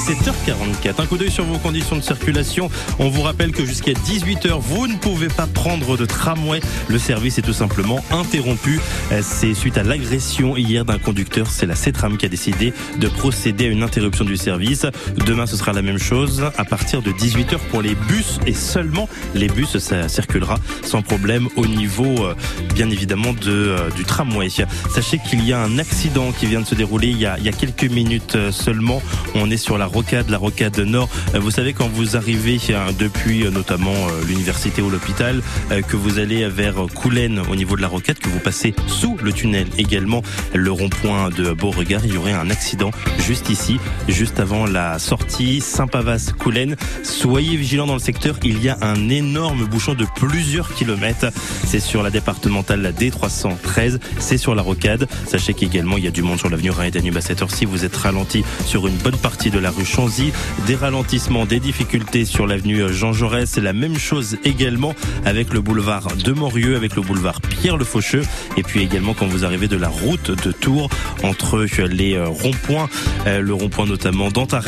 17h44. 0.06 1.02
Un 1.02 1.06
coup 1.08 1.18
d'œil 1.18 1.32
sur 1.32 1.46
vos 1.46 1.58
conditions 1.58 1.96
de 1.96 2.02
circulation. 2.02 2.70
On 3.00 3.10
vous 3.10 3.24
rappelle 3.24 3.52
que 3.52 3.66
jusqu'à 3.66 3.94
18h, 3.94 4.60
vous 4.60 4.86
ne 4.86 4.98
pouvez 4.98 5.30
pas 5.30 5.48
prendre 5.48 5.98
de 5.98 6.06
tramway. 6.06 6.60
Le 6.90 7.00
service 7.00 7.40
est 7.40 7.42
tout 7.42 7.54
simplement 7.54 8.06
interrompu. 8.12 8.80
Euh, 9.12 9.22
C'est 9.24 9.56
suite 9.56 9.80
à 9.80 9.84
l'agression 9.84 10.58
hier 10.58 10.86
d'un 10.86 11.00
conducteur. 11.00 11.48
C'est 11.50 11.66
la 11.66 11.74
CETRAM 11.74 12.18
qui 12.18 12.28
a 12.28 12.30
décidé 12.30 12.72
de 13.00 13.08
procéder 13.08 13.66
à 13.66 13.70
une 13.70 13.82
interruption 13.82 14.26
du 14.26 14.38
service. 14.38 14.86
Demain, 15.26 15.48
ce 15.48 15.58
sera 15.58 15.74
la 15.74 15.82
même 15.82 15.98
chose. 15.98 16.44
À 16.56 16.66
partir 16.66 17.02
de 17.02 17.12
18h 17.12 17.58
pour 17.72 17.82
les 17.82 17.96
bus 17.96 18.40
et 18.46 18.54
seulement 18.54 19.10
les 19.34 19.48
bus, 19.48 19.80
ça 19.80 20.08
circulera 20.08 20.60
sans 20.84 21.02
problème 21.02 21.48
au 21.56 21.66
niveau, 21.66 22.26
euh, 22.26 22.36
bien 22.76 22.92
évidemment, 22.92 23.34
de, 23.34 23.50
euh, 23.50 23.90
du 23.96 24.04
tramway. 24.04 24.50
Sachez 24.94 25.18
qu'il 25.28 25.44
y 25.44 25.52
a 25.52 25.64
un 25.64 25.80
accident 25.80 26.32
qui 26.32 26.46
vient 26.46 26.62
de 26.62 26.68
se 26.68 26.76
dérouler 26.76 27.08
il 27.08 27.18
y 27.18 27.26
a, 27.26 27.40
il 27.40 27.46
y 27.46 27.50
a 27.50 27.54
quelques 27.54 27.90
minutes 27.90 28.38
seulement. 28.52 29.02
On 29.34 29.50
est 29.50 29.58
sur 29.58 29.80
la 29.80 29.88
rocade, 29.96 30.30
la 30.30 30.38
rocade 30.38 30.78
nord. 30.80 31.08
Euh, 31.36 31.40
Vous 31.40 31.52
savez, 31.52 31.72
quand 31.72 31.88
vous 31.88 32.18
arrivez 32.18 32.60
euh, 32.70 32.92
depuis 33.00 33.46
euh, 33.46 33.50
notamment 33.50 33.94
euh, 33.94 34.26
l'université 34.28 34.82
ou 34.82 34.90
l'hôpital, 34.90 35.42
que 35.88 35.96
vous 35.96 36.20
allez 36.20 36.48
vers 36.50 36.76
Coulennes 36.94 37.42
au 37.50 37.56
niveau 37.56 37.78
de 37.78 37.82
la 37.82 37.88
rocade, 37.88 38.20
que 38.20 38.28
vous 38.28 38.40
passez 38.40 38.76
sous 38.88 39.18
le 39.24 39.32
tunnel 39.32 39.68
également, 39.78 40.22
le 40.54 40.72
rond-point 40.72 41.30
de 41.30 41.52
Beauregard, 41.54 42.06
il 42.06 42.14
y 42.14 42.18
aurait 42.18 42.34
un 42.34 42.50
accident 42.50 42.92
juste 43.26 43.50
ici, 43.50 43.80
juste 44.10 44.40
avant 44.40 44.66
la 44.66 45.00
sortie 45.00 45.62
Saint-Pavas-Coulennes. 45.62 46.76
Soyez 47.04 47.56
vigilants 47.56 47.88
dans 47.88 47.94
le 47.94 48.00
secteur, 48.00 48.36
il 48.44 48.62
y 48.62 48.70
a 48.70 48.78
un 48.82 49.10
énorme 49.10 49.66
bouchon 49.66 49.94
de 49.94 50.06
plusieurs 50.18 50.74
kilomètres. 50.74 51.28
C'est 51.66 51.80
sur 51.80 52.04
la 52.04 52.10
départementale 52.10 52.82
la 52.82 52.92
D313, 52.92 54.00
c'est 54.20 54.38
sur 54.38 54.56
la 54.56 54.62
rocade. 54.62 55.08
Sachez 55.28 55.54
qu'également 55.54 55.98
il 55.98 56.04
y 56.04 56.08
a 56.08 56.12
du 56.12 56.22
monde 56.22 56.38
sur 56.40 56.50
l'avenue 56.50 56.72
Rhin 56.72 56.86
et 56.86 56.92
Danube 56.92 57.18
à 57.18 57.22
cette 57.22 57.42
heure-ci. 57.42 57.66
Vous 57.66 57.86
êtes 57.86 57.96
ralenti 57.96 58.44
sur 58.66 58.88
une 58.88 58.98
bonne 58.98 59.18
partie 59.18 59.52
de 59.52 59.60
la 59.60 59.72
rue 59.72 59.85
Chanzy, 59.86 60.32
des 60.68 60.76
ralentissements, 60.76 61.46
des 61.46 61.60
difficultés 61.60 62.26
sur 62.26 62.48
l'avenue 62.48 62.94
Jean 62.94 63.14
Jaurès. 63.14 63.58
La 63.58 63.74
même 63.74 63.98
chose 63.98 64.38
également 64.44 64.94
avec 65.26 65.54
le 65.54 65.62
boulevard 65.62 66.08
de 66.16 66.32
Morieux, 66.32 66.76
avec 66.76 66.96
le 66.96 67.02
boulevard 67.02 67.42
Pierre 67.42 67.78
Le 67.78 67.86
Faucheux, 67.86 68.24
et 68.58 68.64
puis 68.64 68.82
également 68.82 69.14
quand 69.14 69.28
vous 69.28 69.46
arrivez 69.46 69.68
de 69.68 69.78
la 69.78 69.90
route 69.90 70.32
de 70.32 70.52
Tours 70.52 70.90
entre 71.24 71.66
les 71.86 72.16
euh, 72.16 72.28
ronds-points, 72.28 72.90
euh, 73.28 73.42
le 73.42 73.54
rond-point 73.54 73.86
notamment 73.86 74.30
d'Antares, 74.30 74.68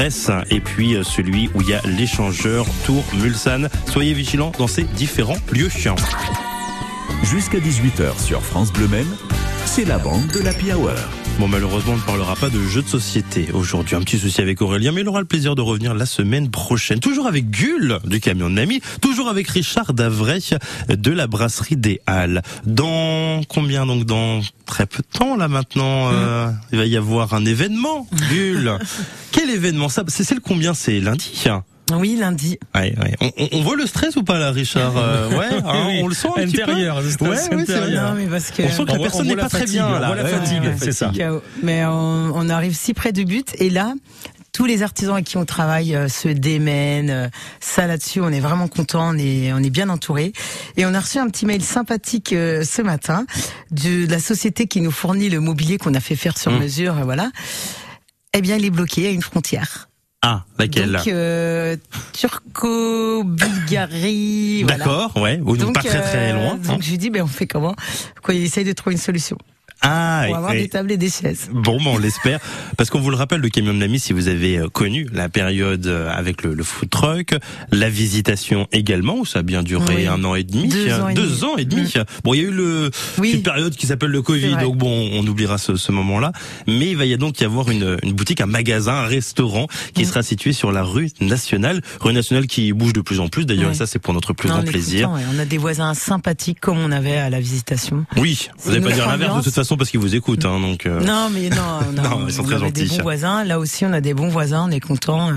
et 0.49 0.59
puis 0.59 0.95
euh, 0.95 1.03
celui 1.03 1.49
où 1.53 1.61
il 1.61 1.69
y 1.69 1.73
a 1.73 1.81
l'échangeur 1.85 2.65
Tours 2.85 3.05
Mulsanne. 3.21 3.69
Soyez 3.85 4.13
vigilants 4.13 4.51
dans 4.57 4.67
ces 4.67 4.83
différents 4.83 5.37
lieux. 5.51 5.69
Jusqu'à 7.23 7.59
18h 7.59 8.19
sur 8.23 8.41
France 8.41 8.71
Bleu 8.71 8.87
Maine, 8.87 9.15
c'est 9.65 9.85
la 9.85 9.97
bande 9.97 10.27
de 10.27 10.39
l'Happy 10.39 10.71
Hour. 10.71 10.93
Bon, 11.39 11.47
malheureusement, 11.47 11.93
on 11.93 11.97
ne 11.97 12.01
parlera 12.01 12.35
pas 12.35 12.49
de 12.49 12.59
jeux 12.63 12.81
de 12.81 12.87
société 12.87 13.49
aujourd'hui. 13.53 13.95
Un 13.95 14.01
petit 14.01 14.17
souci 14.17 14.41
avec 14.41 14.59
Aurélien, 14.59 14.91
mais 14.91 15.01
il 15.01 15.07
aura 15.07 15.19
le 15.19 15.27
plaisir 15.27 15.53
de 15.53 15.61
revenir 15.61 15.93
la 15.93 16.07
semaine 16.07 16.49
prochaine. 16.49 16.99
Toujours 16.99 17.27
avec 17.27 17.51
Gull 17.51 17.99
du 18.05 18.19
camion 18.19 18.49
de 18.49 18.55
Nami, 18.55 18.81
toujours 19.01 19.29
avec 19.29 19.47
Richard 19.47 19.93
Davray 19.93 20.39
de 20.89 21.11
la 21.11 21.27
brasserie 21.27 21.77
des 21.77 22.01
Halles. 22.07 22.41
Dans 22.65 23.41
combien 23.47 23.85
donc 23.85 24.05
dans 24.05 24.41
très 24.65 24.87
peu 24.87 25.03
de 25.03 25.17
temps 25.19 25.35
là 25.35 25.47
maintenant, 25.47 26.09
euh, 26.11 26.49
il 26.71 26.79
va 26.79 26.85
y 26.87 26.97
avoir 26.97 27.35
un 27.35 27.45
événement. 27.45 28.07
Gull, 28.31 28.79
quel 29.31 29.51
événement? 29.51 29.89
Ça 29.89 30.03
C'est 30.07 30.33
le 30.33 30.41
combien? 30.41 30.73
C'est 30.73 30.99
lundi. 30.99 31.43
Oui, 31.93 32.15
lundi. 32.17 32.57
Ouais, 32.75 32.93
ouais. 32.99 33.15
On, 33.21 33.31
on, 33.37 33.47
on, 33.53 33.61
voit 33.61 33.75
le 33.75 33.85
stress 33.85 34.15
ou 34.17 34.23
pas 34.23 34.37
là, 34.37 34.51
Richard 34.51 34.97
euh, 34.97 35.29
Ouais, 35.37 35.45
hein, 35.65 35.85
oui. 35.87 35.99
on 36.03 36.07
le 36.07 36.13
sent 36.13 36.27
un 36.35 36.41
intérieur, 36.43 37.01
petit 37.01 37.17
peu. 37.17 37.25
Ouais, 37.25 37.37
ouais, 37.49 37.61
intérieur. 37.61 38.09
Non, 38.11 38.15
mais 38.17 38.27
parce 38.27 38.51
que 38.51 38.63
on 38.63 38.69
sent 38.69 38.83
que 38.85 38.91
la 38.91 38.99
on 38.99 39.01
personne 39.03 39.27
n'est 39.27 39.35
pas 39.35 39.49
très 39.49 39.65
bien. 39.65 39.87
On 39.87 39.99
là. 39.99 40.13
la 40.15 40.25
fatigue, 40.25 40.61
Ouais, 40.63 40.75
c'est 40.77 40.91
ça. 40.91 41.11
Mais 41.63 41.85
on, 41.85 42.31
on, 42.35 42.49
arrive 42.49 42.75
si 42.75 42.93
près 42.93 43.11
du 43.11 43.25
but 43.25 43.53
et 43.59 43.69
là. 43.69 43.93
Tous 44.53 44.65
les 44.65 44.81
artisans 44.81 45.13
avec 45.13 45.25
qui 45.25 45.37
on 45.37 45.45
travaille 45.45 45.95
euh, 45.95 46.07
se 46.07 46.29
démènent. 46.29 47.11
Euh, 47.11 47.27
ça 47.59 47.85
là-dessus, 47.85 48.21
on 48.21 48.29
est 48.29 48.39
vraiment 48.39 48.67
content, 48.67 49.13
on 49.13 49.17
est, 49.19 49.53
on 49.53 49.59
est 49.59 49.69
bien 49.69 49.87
entouré. 49.87 50.33
Et 50.77 50.85
on 50.87 50.95
a 50.95 50.99
reçu 50.99 51.19
un 51.19 51.29
petit 51.29 51.45
mail 51.45 51.61
sympathique 51.61 52.33
euh, 52.33 52.63
ce 52.63 52.81
matin 52.81 53.27
de 53.69 54.09
la 54.09 54.17
société 54.17 54.65
qui 54.65 54.81
nous 54.81 54.89
fournit 54.89 55.29
le 55.29 55.41
mobilier 55.41 55.77
qu'on 55.77 55.93
a 55.93 55.99
fait 55.99 56.15
faire 56.15 56.39
sur 56.39 56.51
Mmh. 56.51 56.59
mesure. 56.59 56.93
Voilà. 57.03 57.29
Eh 58.33 58.41
bien, 58.41 58.55
il 58.55 58.65
est 58.65 58.71
bloqué 58.71 59.05
à 59.05 59.11
une 59.11 59.21
frontière. 59.21 59.86
Ah, 60.23 60.45
laquelle 60.57 60.93
Donc, 60.93 61.07
euh, 61.07 61.75
Turco-Bulgarie. 62.13 64.63
voilà. 64.63 64.77
D'accord, 64.77 65.15
ouais, 65.17 65.39
ou 65.43 65.55
Donc, 65.55 65.75
pas 65.75 65.83
très 65.83 66.01
très 66.01 66.31
euh, 66.31 66.33
loin. 66.33 66.55
Donc 66.55 66.81
je 66.81 66.89
lui 66.89 66.97
dis, 66.97 67.11
ben 67.11 67.21
on 67.21 67.27
fait 67.27 67.45
comment? 67.45 67.75
Quoi, 68.23 68.33
il 68.33 68.41
essaye 68.43 68.65
de 68.65 68.73
trouver 68.73 68.95
une 68.95 69.01
solution. 69.01 69.37
Ah, 69.81 70.23
pour 70.27 70.35
avoir 70.37 70.53
et- 70.53 70.61
des 70.63 70.69
tables 70.69 70.91
et 70.91 70.97
des 70.97 71.09
chaises. 71.09 71.49
Bon, 71.51 71.77
ben, 71.77 71.91
on 71.91 71.97
l'espère. 71.97 72.39
Parce 72.77 72.89
qu'on 72.89 72.99
vous 72.99 73.09
le 73.11 73.15
rappelle, 73.15 73.41
le 73.41 73.49
camion 73.49 73.73
de 73.73 73.79
l'ami, 73.79 73.99
si 73.99 74.13
vous 74.13 74.27
avez 74.27 74.57
euh, 74.57 74.69
connu 74.69 75.07
la 75.13 75.29
période 75.29 75.85
euh, 75.87 76.09
avec 76.11 76.43
le, 76.43 76.53
le 76.53 76.63
food 76.63 76.89
truck, 76.89 77.35
la 77.71 77.89
visitation 77.89 78.67
également, 78.71 79.17
où 79.19 79.25
ça 79.25 79.39
a 79.39 79.41
bien 79.43 79.63
duré 79.63 79.95
Oui. 79.95 80.07
un 80.07 80.23
an 80.23 80.35
et 80.35 80.43
demi. 80.43 80.67
Deux 80.67 80.89
hein, 80.91 81.01
ans 81.03 81.07
et 81.09 81.13
Deux 81.13 81.27
demi. 81.27 81.43
ans 81.43 81.57
et 81.57 81.65
demi. 81.65 81.93
Bon, 82.23 82.33
il 82.33 82.41
y 82.41 82.45
a 82.45 82.47
eu 82.47 82.51
le, 82.51 82.91
une 83.23 83.43
période 83.43 83.75
qui 83.75 83.85
s'appelle 83.87 84.09
le 84.11 84.21
Covid, 84.21 84.55
donc 84.59 84.77
bon, 84.77 85.09
on 85.13 85.25
oubliera 85.27 85.57
ce, 85.57 85.75
ce 85.75 85.91
moment-là. 85.91 86.31
Mais 86.67 86.91
il 86.91 86.97
va 86.97 87.05
y 87.05 87.13
a 87.13 87.17
donc 87.17 87.39
y 87.39 87.43
avoir 87.43 87.69
une, 87.69 87.97
une 88.03 88.13
boutique, 88.13 88.41
un 88.41 88.45
magasin, 88.47 88.93
un 88.93 89.05
restaurant 89.07 89.67
qui 89.93 90.03
Mm. 90.03 90.05
sera 90.05 90.23
situé 90.23 90.53
sur 90.53 90.71
la 90.71 90.83
rue 90.83 91.09
nationale. 91.21 91.81
Rue 91.99 92.13
nationale 92.13 92.47
qui 92.47 92.71
bouge 92.73 92.93
de 92.93 93.01
plus 93.01 93.19
en 93.19 93.27
plus, 93.27 93.45
d'ailleurs, 93.45 93.71
et 93.71 93.75
ça, 93.75 93.85
c'est 93.85 93.99
pour 93.99 94.13
notre 94.13 94.33
plus 94.33 94.47
Non, 94.47 94.55
grand 94.55 94.63
on 94.63 94.65
plaisir. 94.67 95.07
content, 95.09 95.19
ouais. 95.19 95.25
On 95.35 95.39
a 95.39 95.45
des 95.45 95.57
voisins 95.57 95.93
sympathiques 95.93 96.59
comme 96.59 96.77
on 96.77 96.91
avait 96.91 97.17
à 97.17 97.29
la 97.29 97.39
visitation. 97.39 98.05
Oui, 98.15 98.47
vous 98.59 98.71
n'allez 98.71 98.81
pas 98.83 98.91
dire 98.91 99.07
l'inverse 99.07 99.19
de 99.19 99.25
ambiance. 99.31 99.43
toute 99.45 99.53
façon 99.53 99.66
parce 99.75 99.89
qu'ils 99.89 99.99
vous 99.99 100.15
écoutent, 100.15 100.45
hein, 100.45 100.59
donc. 100.59 100.85
euh, 100.85 101.01
Non, 101.01 101.29
mais 101.29 101.49
non, 101.49 101.57
on 101.93 101.97
a, 101.97 102.01
Non, 102.09 102.25
ils 102.27 102.33
sont 102.33 102.43
on 102.43 102.45
très 102.45 102.55
avait 102.55 102.71
des 102.71 102.85
bons 102.85 103.01
voisins. 103.01 103.43
Là 103.43 103.59
aussi, 103.59 103.83
on 103.85 103.91
a 103.91 103.99
des 103.99 104.13
bons 104.13 104.29
voisins, 104.29 104.65
on 104.67 104.71
est 104.71 104.79
content. 104.79 105.31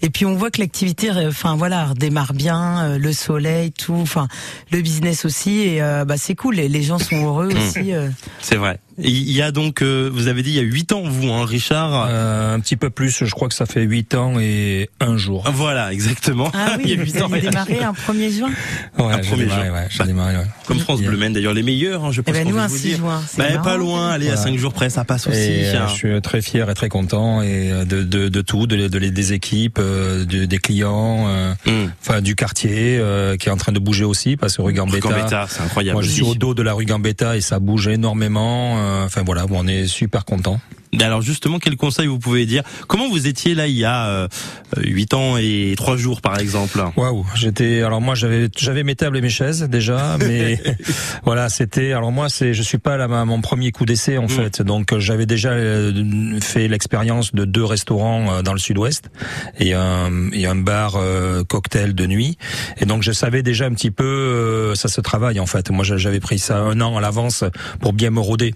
Et 0.00 0.08
puis 0.10 0.24
on 0.24 0.34
voit 0.36 0.50
que 0.50 0.60
l'activité, 0.60 1.10
euh, 1.10 1.28
enfin 1.28 1.56
voilà, 1.56 1.86
redémarre 1.88 2.32
bien, 2.32 2.84
euh, 2.84 2.98
le 2.98 3.12
soleil, 3.12 3.72
tout, 3.72 3.94
enfin 4.00 4.28
le 4.70 4.80
business 4.80 5.24
aussi. 5.24 5.60
Et 5.60 5.82
euh, 5.82 6.04
bah 6.04 6.16
c'est 6.16 6.34
cool. 6.36 6.58
Et 6.58 6.68
les 6.68 6.82
gens 6.82 6.98
sont 6.98 7.26
heureux 7.26 7.48
Mm. 7.52 7.56
aussi. 7.58 7.92
euh. 7.92 8.08
C'est 8.40 8.56
vrai. 8.56 8.78
Il 9.02 9.30
y 9.32 9.42
a 9.42 9.50
donc, 9.52 9.82
euh, 9.82 10.10
vous 10.12 10.28
avez 10.28 10.42
dit, 10.42 10.50
il 10.50 10.56
y 10.56 10.58
a 10.58 10.62
8 10.62 10.92
ans, 10.92 11.02
vous, 11.04 11.28
hein, 11.30 11.44
Richard 11.44 12.06
Euh, 12.08 12.54
un 12.54 12.60
petit 12.60 12.76
peu 12.76 12.90
plus, 12.90 13.24
je 13.24 13.30
crois 13.30 13.48
que 13.48 13.54
ça 13.54 13.66
fait 13.66 13.82
8 13.82 14.14
ans 14.14 14.38
et 14.40 14.90
un 15.00 15.16
jour. 15.16 15.44
Voilà, 15.52 15.92
exactement. 15.92 16.50
Ah 16.54 16.74
oui, 16.76 16.82
il 16.84 16.90
y 16.90 16.92
a 16.94 16.96
vous 16.96 17.04
8 17.12 17.22
ans. 17.22 17.26
avez 17.32 17.40
démarré 17.40 17.82
un 17.82 17.92
1er 17.92 18.30
juin. 18.30 18.50
Ouais, 18.98 19.04
Un 19.06 19.22
j'ai 19.22 19.28
premier 19.28 19.42
démarré, 19.44 19.66
jour. 19.66 19.74
ouais, 19.76 19.88
Bah, 19.98 20.04
démarré, 20.06 20.36
ouais. 20.36 20.44
Comme 20.66 20.78
France 20.80 21.00
Bleu 21.00 21.16
Maine, 21.16 21.32
d'ailleurs, 21.32 21.54
les 21.54 21.62
meilleurs, 21.62 22.04
hein, 22.04 22.10
je 22.12 22.20
pense 22.20 22.34
ben, 22.34 22.44
qu'on 22.44 22.50
nous, 22.50 22.58
un 22.58 22.66
vous 22.66 22.76
6 22.76 22.82
dire. 22.82 22.96
juin, 22.98 23.22
Bah, 23.38 23.48
marrant. 23.50 23.62
pas 23.64 23.76
loin, 23.76 24.10
allez, 24.10 24.26
à 24.28 24.34
Voilà. 24.34 24.50
5 24.50 24.58
jours 24.58 24.72
près, 24.72 24.90
ça 24.90 25.04
passe 25.04 25.26
aussi. 25.26 25.38
Et, 25.38 25.66
euh, 25.68 25.82
hein. 25.82 25.86
je 25.88 25.94
suis 25.94 26.20
très 26.22 26.42
fier 26.42 26.68
et 26.68 26.74
très 26.74 26.88
content 26.88 27.42
et 27.42 27.70
euh, 27.72 27.84
de, 27.84 28.02
de, 28.02 28.28
de 28.28 28.40
tout, 28.42 28.66
de, 28.66 28.88
de 28.88 28.98
des 28.98 29.32
équipes, 29.32 29.78
euh, 29.80 30.24
de- 30.24 30.44
des 30.44 30.58
clients, 30.58 31.24
euh, 31.28 31.52
Mm. 31.66 31.90
enfin 32.00 32.20
du 32.20 32.34
quartier 32.36 32.98
euh, 32.98 33.36
qui 33.36 33.48
est 33.48 33.52
en 33.52 33.56
train 33.56 33.72
de 33.72 33.78
bouger 33.78 34.04
aussi 34.04 34.36
parce 34.36 34.56
que 34.56 34.62
rue 34.62 34.72
Gambetta. 34.72 35.08
Gambetta, 35.08 35.46
c'est 35.48 35.62
incroyable 35.62 35.94
Moi, 35.94 36.02
je 36.02 36.10
suis 36.10 36.22
au 36.22 36.34
dos 36.34 36.54
de 36.54 36.62
la 36.62 36.72
rue 36.74 36.84
Gambetta 36.84 37.36
et 37.36 37.40
ça 37.40 37.58
bouge 37.58 37.88
énormément. 37.88 38.76
Enfin 39.04 39.22
voilà, 39.24 39.46
on 39.50 39.66
est 39.66 39.86
super 39.86 40.24
content. 40.24 40.60
Alors 41.00 41.22
justement, 41.22 41.58
quel 41.58 41.76
conseil 41.76 42.06
vous 42.06 42.18
pouvez 42.18 42.46
dire? 42.46 42.62
Comment 42.88 43.08
vous 43.08 43.26
étiez 43.26 43.54
là 43.54 43.66
il 43.66 43.76
y 43.76 43.84
a 43.84 44.08
euh, 44.08 44.28
8 44.76 45.14
ans 45.14 45.36
et 45.38 45.74
3 45.76 45.96
jours, 45.96 46.20
par 46.20 46.38
exemple? 46.38 46.82
Waouh, 46.96 47.26
j'étais 47.34 47.82
alors 47.82 48.00
moi 48.00 48.14
j'avais 48.14 48.48
j'avais 48.56 48.82
mes 48.82 48.96
tables 48.96 49.16
et 49.16 49.20
mes 49.20 49.28
chaises 49.28 49.62
déjà, 49.62 50.16
mais 50.26 50.60
voilà 51.24 51.48
c'était 51.48 51.92
alors 51.92 52.12
moi 52.12 52.28
c'est 52.28 52.54
je 52.54 52.62
suis 52.62 52.78
pas 52.78 52.96
là 52.96 53.04
à 53.04 53.24
mon 53.24 53.40
premier 53.40 53.70
coup 53.72 53.84
d'essai 53.84 54.18
en 54.18 54.28
fait, 54.28 54.62
donc 54.62 54.92
euh, 54.92 55.00
j'avais 55.00 55.26
déjà 55.26 55.50
euh, 55.50 56.40
fait 56.40 56.68
l'expérience 56.68 57.34
de 57.34 57.44
deux 57.44 57.64
restaurants 57.64 58.42
dans 58.42 58.52
le 58.52 58.58
Sud-Ouest 58.58 59.10
et 59.58 59.74
un 59.74 60.30
et 60.32 60.46
un 60.46 60.56
bar 60.56 60.96
euh, 60.96 61.44
cocktail 61.44 61.94
de 61.94 62.06
nuit, 62.06 62.36
et 62.78 62.84
donc 62.84 63.02
je 63.02 63.12
savais 63.12 63.42
déjà 63.42 63.66
un 63.66 63.72
petit 63.72 63.90
peu 63.90 64.04
euh, 64.04 64.74
ça 64.74 64.88
se 64.88 65.00
travaille 65.00 65.40
en 65.40 65.46
fait. 65.46 65.70
Moi 65.70 65.84
j'avais 65.84 66.20
pris 66.20 66.38
ça 66.38 66.58
un 66.58 66.80
an 66.80 66.96
à 66.96 67.00
l'avance 67.00 67.44
pour 67.80 67.92
bien 67.92 68.10
me 68.10 68.20
rôder 68.20 68.54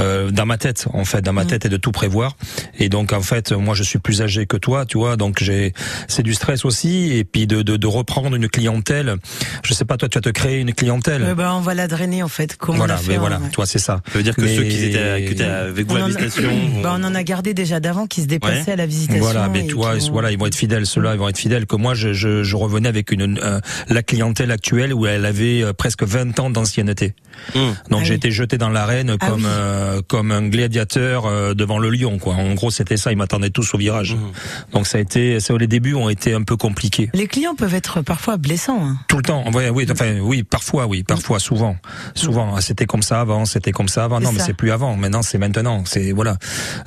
euh, 0.00 0.30
dans 0.30 0.46
ma 0.46 0.58
tête 0.58 0.86
en 0.92 1.04
fait, 1.04 1.22
dans 1.22 1.32
ma 1.32 1.44
tête 1.44 1.64
et 1.66 1.68
de 1.74 1.80
tout 1.80 1.92
prévoir. 1.92 2.36
Et 2.78 2.88
donc 2.88 3.12
en 3.12 3.22
fait 3.22 3.52
moi 3.52 3.74
je 3.74 3.82
suis 3.82 3.98
plus 3.98 4.22
âgé 4.22 4.46
que 4.46 4.56
toi, 4.56 4.86
tu 4.86 4.98
vois, 4.98 5.16
donc 5.16 5.42
j'ai 5.42 5.72
c'est 6.08 6.22
du 6.22 6.34
stress 6.34 6.64
aussi 6.64 7.12
et 7.16 7.24
puis 7.24 7.46
de, 7.46 7.62
de, 7.62 7.76
de 7.76 7.86
reprendre 7.86 8.36
une 8.36 8.48
clientèle. 8.48 9.16
Je 9.64 9.74
sais 9.74 9.84
pas, 9.84 9.96
toi, 9.96 10.08
tu 10.08 10.18
vas 10.18 10.22
te 10.22 10.28
créer 10.28 10.60
une 10.60 10.72
clientèle. 10.72 11.22
Euh, 11.22 11.34
bah, 11.34 11.52
on 11.54 11.60
va 11.60 11.74
la 11.74 11.88
drainer 11.88 12.22
en 12.22 12.28
fait. 12.28 12.56
Comme 12.56 12.76
voilà, 12.76 12.94
on 12.94 12.96
a 12.96 13.00
fait, 13.00 13.08
mais 13.08 13.14
hein, 13.16 13.20
voilà, 13.20 13.38
ouais. 13.40 13.48
toi, 13.50 13.66
c'est 13.66 13.78
ça. 13.78 14.00
Ça 14.06 14.18
veut 14.18 14.22
dire 14.22 14.36
que 14.36 14.42
Mais- 14.42 14.56
ceux 14.56 14.62
qui 14.64 14.84
étaient, 14.84 15.24
qui 15.26 15.32
étaient 15.32 15.44
avec 15.44 15.86
vous 15.86 15.94
On 15.94 15.96
à 15.96 15.98
la 16.00 16.04
en 16.04 16.08
a- 16.08 16.10
visitation. 16.10 16.50
Bah, 16.82 16.96
on 16.98 17.04
en 17.04 17.14
a 17.14 17.22
gardé 17.22 17.54
déjà 17.54 17.80
d'avant 17.80 18.06
qui 18.06 18.22
se 18.22 18.26
déplaçaient 18.26 18.66
Ouais. 18.66 18.72
à 18.72 18.76
la 18.76 18.86
visitation. 18.86 19.22
Voilà, 19.24 19.48
mais 19.48 19.66
toi, 19.66 19.94
ont- 19.94 20.12
voilà, 20.12 20.30
ils 20.30 20.38
vont 20.38 20.46
être 20.46 20.54
fidèles. 20.54 20.86
Ceux-là, 20.86 21.14
ils 21.14 21.18
vont 21.18 21.28
être 21.28 21.38
fidèles. 21.38 21.66
Que 21.66 21.76
moi, 21.76 21.94
je, 21.94 22.12
je, 22.12 22.42
je 22.44 22.56
revenais 22.56 22.88
avec 22.88 23.10
une 23.10 23.38
euh, 23.42 23.60
la 23.88 24.02
clientèle 24.02 24.50
actuelle 24.50 24.92
où 24.94 25.06
elle 25.06 25.24
avait 25.26 25.62
euh, 25.62 25.72
presque 25.72 26.02
20 26.04 26.38
ans 26.40 26.50
d'ancienneté. 26.50 27.14
Hum. 27.54 27.74
Donc 27.90 28.00
Ah 28.02 28.04
j'ai 28.04 28.10
oui. 28.10 28.16
été 28.16 28.30
jeté 28.30 28.58
dans 28.58 28.68
l'arène 28.68 29.16
Ah 29.20 29.26
comme 29.28 29.40
oui. 29.42 29.48
euh, 29.48 30.00
comme 30.06 30.30
un 30.30 30.46
gladiateur 30.48 31.26
euh, 31.26 31.54
devant 31.64 31.78
le 31.78 31.90
lion, 31.90 32.18
quoi. 32.18 32.34
En 32.34 32.54
gros, 32.54 32.70
c'était 32.70 32.96
ça. 32.96 33.10
Ils 33.12 33.16
m'attendaient 33.16 33.50
tous 33.50 33.74
au 33.74 33.78
virage. 33.78 34.12
Hum. 34.12 34.32
Donc 34.72 34.86
ça 34.86 34.98
a 34.98 35.00
été, 35.00 35.40
ça, 35.40 35.54
les 35.56 35.66
débuts 35.66 35.94
ont 35.94 36.08
été 36.08 36.34
un 36.34 36.42
peu 36.42 36.56
compliqués. 36.56 37.10
Les 37.14 37.26
clients 37.26 37.54
peuvent 37.54 37.74
être 37.74 38.02
parfois 38.02 38.36
blessants. 38.36 38.84
hein. 38.84 38.98
Tout 39.08 39.16
le 39.16 39.22
temps. 39.22 39.44
Ouais, 39.52 39.70
oui, 39.70 39.86
enfin, 39.90 40.18
oui, 40.20 40.42
parfois, 40.42 40.86
oui, 40.86 41.02
parfois, 41.02 41.38
souvent, 41.38 41.76
souvent. 42.14 42.54
Ah, 42.56 42.60
C'était 42.60 42.86
comme 42.86 43.02
ça 43.02 43.20
avant, 43.20 43.44
c'était 43.44 43.72
comme 43.72 43.88
ça 43.88 44.04
avant. 44.04 44.20
Non, 44.20 44.32
mais 44.32 44.40
c'est 44.40 44.54
plus 44.54 44.70
avant. 44.70 44.96
Maintenant, 44.96 45.22
c'est 45.22 45.38
maintenant. 45.38 45.82
C'est 45.86 46.12
voilà. 46.12 46.36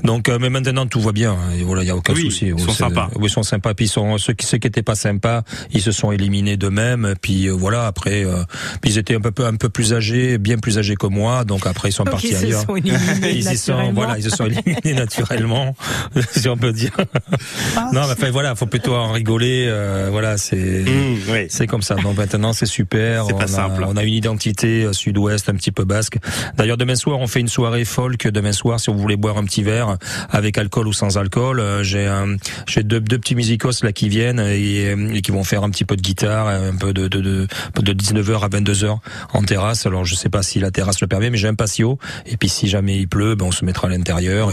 Donc, 0.03 0.30
euh, 0.30 0.38
mais 0.39 0.49
maintenant, 0.49 0.86
tout 0.88 1.01
va 1.01 1.11
bien. 1.11 1.36
Et 1.59 1.63
voilà, 1.63 1.84
il 1.84 1.88
y 1.88 1.91
a 1.91 1.95
aucun 1.95 2.13
Oui, 2.13 2.23
souci. 2.25 2.47
ils 2.47 2.59
sont 2.59 2.71
C'est- 2.71 2.84
sympas. 2.84 3.09
Oui, 3.15 3.28
ils 3.28 3.30
sont 3.30 3.43
sympas. 3.43 3.73
Puis 3.73 3.86
ils 3.86 3.89
sont 3.89 4.17
ceux 4.17 4.34
qui 4.34 4.45
ceux 4.45 4.57
qui 4.57 4.67
étaient 4.67 4.84
pas 4.84 4.95
sympas, 4.95 5.43
ils 5.71 5.82
se 5.82 5.91
sont 5.91 6.11
éliminés 6.11 6.57
d'eux-mêmes. 6.57 7.13
Puis 7.21 7.47
euh, 7.47 7.53
voilà. 7.53 7.88
Après, 7.88 8.23
euh, 8.25 8.43
puis 8.82 8.91
ils 8.91 8.97
étaient 8.97 9.15
un 9.15 9.19
peu 9.21 9.45
un 9.45 9.55
peu 9.55 9.69
plus 9.69 9.93
âgés, 9.93 10.38
bien 10.38 10.57
plus 10.57 10.78
âgés 10.78 10.95
que 10.95 11.07
moi. 11.07 11.43
Donc 11.45 11.65
après, 11.67 11.89
ils 11.89 11.93
sont 11.93 12.03
Donc, 12.03 12.13
partis 12.13 12.30
ils 12.30 12.38
se 12.38 12.45
ailleurs. 12.45 12.61
sont 12.65 12.75
éliminés 12.75 13.32
ils 13.36 13.51
y 13.51 13.57
sont, 13.57 13.91
voilà, 13.93 14.17
ils 14.17 14.23
se 14.23 14.30
sont 14.30 14.45
éliminés 14.45 14.66
naturellement, 14.93 15.76
si 16.32 16.47
on 16.49 16.57
peut 16.57 16.74
dire. 16.74 16.91
non, 17.93 18.01
mais 18.07 18.11
enfin 18.11 18.32
voilà, 18.32 18.55
faut 18.55 18.65
plutôt 18.65 18.95
en 18.95 19.11
rigoler. 19.11 19.65
euh, 19.68 20.07
voilà, 20.11 20.38
c'est. 20.38 20.84
Oui. 21.30 21.47
C'est 21.49 21.68
comme 21.68 21.82
ça. 21.82 21.95
Donc 21.95 22.18
maintenant, 22.18 22.53
c'est 22.53 22.65
super. 22.65 23.26
C'est 23.26 23.34
on, 23.34 23.38
pas 23.38 23.43
a, 23.45 23.47
simple. 23.47 23.84
on 23.88 23.95
a 23.97 24.03
une 24.03 24.13
identité 24.13 24.84
euh, 24.84 24.93
sud-ouest, 24.93 25.49
un 25.49 25.55
petit 25.55 25.72
peu 25.72 25.84
basque. 25.86 26.18
D'ailleurs, 26.57 26.78
demain 26.78 26.95
soir, 26.95 27.20
on 27.20 27.28
fait 27.28 27.39
une 27.39 27.47
soirée 27.47 27.86
folk. 27.86 28.28
Demain 28.28 28.51
soir, 28.53 28.80
si 28.80 28.91
vous 28.91 28.97
voulez 28.97 29.18
boire 29.18 29.38
un 29.38 29.43
petit 29.45 29.63
verre 29.63 29.97
avec 30.30 30.57
alcool 30.57 30.88
ou 30.88 30.93
sans 30.93 31.18
alcool, 31.18 31.59
euh, 31.59 31.84
j'ai 31.84 32.05
un- 32.07 32.38
j'ai 32.68 32.84
deux, 32.84 32.99
deux 32.99 33.18
petits 33.20 33.36
musicos 33.36 33.84
là 33.84 33.91
qui 33.91 34.09
viennent 34.09 34.39
et, 34.39 34.91
et 35.13 35.22
qui 35.22 35.32
vont 35.32 35.43
faire 35.43 35.63
un 35.63 35.70
petit 35.70 35.86
peu 35.86 35.95
de 35.95 36.01
guitare, 36.01 36.47
un 36.47 36.76
peu 36.76 36.93
de 36.93 37.07
de, 37.07 37.22
de, 37.22 37.47
de 37.82 37.93
19h 37.93 38.43
à 38.43 38.49
22h 38.49 38.97
en 39.34 39.43
terrasse. 39.43 39.86
Alors, 39.86 40.05
je 40.05 40.15
sais 40.15 40.30
pas 40.30 40.43
si 40.43 40.59
la 40.59 40.72
terrasse 40.72 41.01
le 41.01 41.07
permet, 41.07 41.30
mais 41.30 41.38
j'ai 41.38 41.47
un 41.47 41.55
patio. 41.55 41.97
Et 42.26 42.38
puis, 42.38 42.49
si 42.49 42.68
jamais 42.68 42.97
il 42.97 43.07
pleut, 43.07 43.36
ben, 43.36 43.45
on 43.45 43.51
se 43.51 43.63
mettra 43.65 43.88
à 43.88 43.89
l'intérieur. 43.89 44.51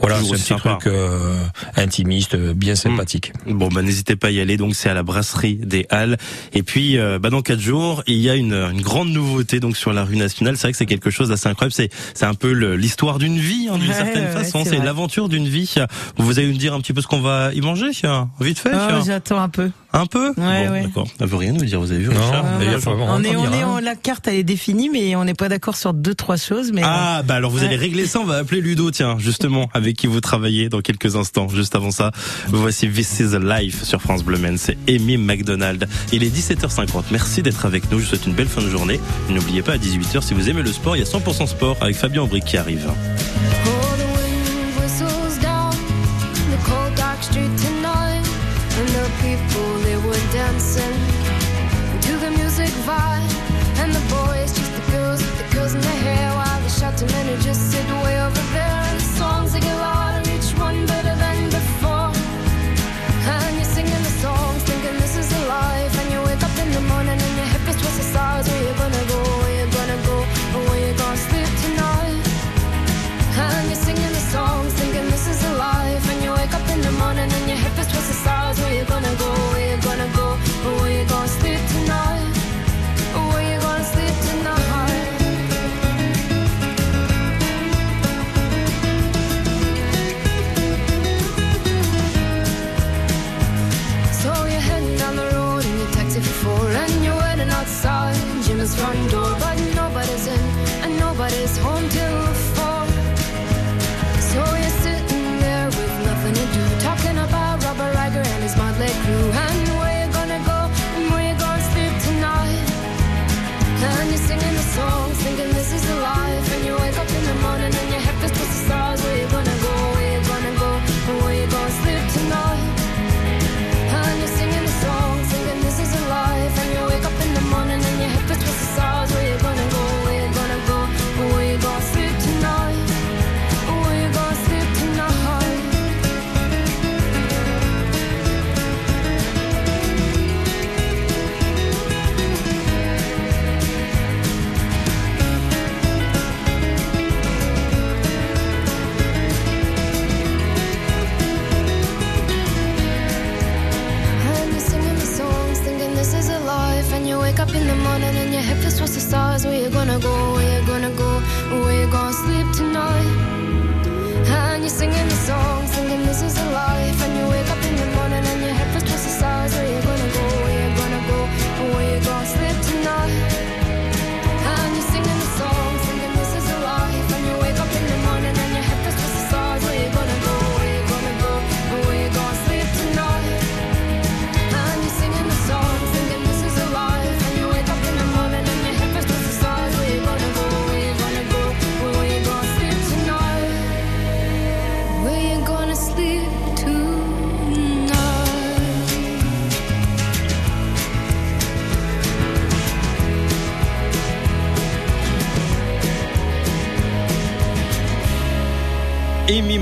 Voilà, 0.00 0.20
c'est 0.20 0.28
un 0.28 0.30
petit 0.32 0.42
sympa. 0.42 0.76
truc 0.80 0.86
euh, 0.92 1.38
intimiste, 1.76 2.34
euh, 2.34 2.54
bien 2.54 2.74
sympathique. 2.74 3.32
Bon, 3.46 3.68
bah, 3.68 3.82
n'hésitez 3.82 4.16
pas 4.16 4.28
à 4.28 4.30
y 4.30 4.40
aller. 4.40 4.56
Donc, 4.56 4.74
c'est 4.74 4.88
à 4.88 4.94
la 4.94 5.02
brasserie 5.02 5.56
des 5.56 5.86
Halles. 5.90 6.16
Et 6.52 6.62
puis, 6.62 6.98
euh, 6.98 7.18
bah, 7.18 7.30
dans 7.30 7.42
quatre 7.42 7.60
jours, 7.60 8.02
il 8.06 8.18
y 8.18 8.28
a 8.30 8.34
une, 8.34 8.52
une 8.54 8.82
grande 8.82 9.10
nouveauté 9.10 9.60
donc 9.60 9.76
sur 9.76 9.92
la 9.92 10.04
rue 10.04 10.16
nationale. 10.16 10.56
C'est 10.56 10.62
vrai 10.62 10.72
que 10.72 10.78
c'est 10.78 10.86
quelque 10.86 11.10
chose 11.10 11.28
d'assez 11.30 11.48
incroyable. 11.48 11.72
C'est, 11.74 11.90
c'est 12.14 12.26
un 12.26 12.34
peu 12.34 12.52
l'histoire 12.74 13.18
d'une 13.18 13.38
vie, 13.38 13.68
hein, 13.70 13.78
d'une 13.78 13.88
Ouais, 13.88 13.94
certaine 13.94 14.24
ouais, 14.24 14.30
façon. 14.32 14.64
c'est 14.64 14.78
l'aventure 14.78 15.28
d'une 15.28 15.48
vie. 15.48 15.74
Vous 16.16 16.38
allez 16.38 16.48
nous 16.48 16.56
dire 16.58 16.74
un 16.74 16.80
petit 16.80 16.92
peu 16.92 17.00
ce 17.00 17.06
qu'on 17.06 17.20
va 17.20 17.52
y 17.54 17.60
manger, 17.60 17.90
tiens, 17.92 18.30
vite 18.40 18.58
fait. 18.58 18.70
Oh, 18.72 18.78
tiens. 18.88 19.02
J'attends 19.06 19.40
un 19.42 19.48
peu. 19.48 19.70
Un 19.96 20.06
peu. 20.06 20.28
Ouais, 20.36 20.66
Bon, 20.66 20.72
ouais. 20.72 20.82
D'accord. 20.82 21.08
Ça 21.18 21.24
veut 21.26 21.36
rien 21.36 21.52
nous 21.52 21.64
dire. 21.64 21.78
Vous 21.80 21.92
avez 21.92 22.00
vu 22.02 22.08
Non, 22.12 22.20
Richard 22.20 22.44
mais 22.58 22.64
il 22.66 22.70
y 22.72 22.74
a 22.74 22.78
pas 22.78 22.90
vraiment 22.90 23.06
On 23.14 23.22
est, 23.22 23.36
on 23.36 23.44
est, 23.52 23.62
hein. 23.62 23.74
on- 23.76 23.78
la 23.78 23.94
carte 23.94 24.26
elle 24.26 24.34
est 24.34 24.42
définie, 24.42 24.90
mais 24.90 25.14
on 25.16 25.24
n'est 25.24 25.34
pas 25.34 25.48
d'accord 25.48 25.76
sur 25.76 25.94
deux 25.94 26.14
trois 26.14 26.36
choses. 26.36 26.72
Mais 26.72 26.82
Ah 26.84 27.22
bah 27.24 27.34
alors 27.34 27.50
vous 27.50 27.62
allez 27.62 27.76
régler 27.76 28.06
ça, 28.06 28.18
on 28.20 28.24
va 28.24 28.36
appeler 28.38 28.60
Ludo 28.60 28.90
tiens 28.90 29.16
justement 29.18 29.68
avec 29.72 29.96
qui 29.96 30.06
vous 30.08 30.20
travaillez 30.20 30.68
dans 30.68 30.80
quelques 30.80 31.14
instants. 31.16 31.48
Juste 31.48 31.74
avant 31.76 31.90
ça, 31.92 32.10
voici 32.48 32.88
This 32.88 33.20
is 33.20 33.34
a 33.34 33.38
Life 33.60 33.84
sur 33.84 34.02
France 34.02 34.24
Bleu 34.24 34.38
Men, 34.38 34.58
c'est 34.58 34.76
Amy 34.88 35.16
McDonald. 35.16 35.88
Il 36.12 36.24
est 36.24 36.34
17h50. 36.36 37.04
Merci 37.12 37.42
d'être 37.42 37.64
avec 37.64 37.90
nous. 37.92 37.98
Je 38.00 38.04
vous 38.04 38.08
souhaite 38.10 38.26
une 38.26 38.34
belle 38.34 38.48
fin 38.48 38.62
de 38.62 38.68
journée. 38.68 38.98
N'oubliez 39.30 39.62
pas 39.62 39.74
à 39.74 39.78
18h 39.78 40.22
si 40.22 40.34
vous 40.34 40.48
aimez 40.50 40.62
le 40.62 40.72
sport, 40.72 40.96
il 40.96 41.00
y 41.00 41.02
a 41.02 41.06
100% 41.06 41.46
sport 41.46 41.76
avec 41.80 41.94
Fabien 41.94 42.22
Aubry 42.22 42.40
qui 42.40 42.56
arrive. 42.56 42.86
Oh, 42.88 43.83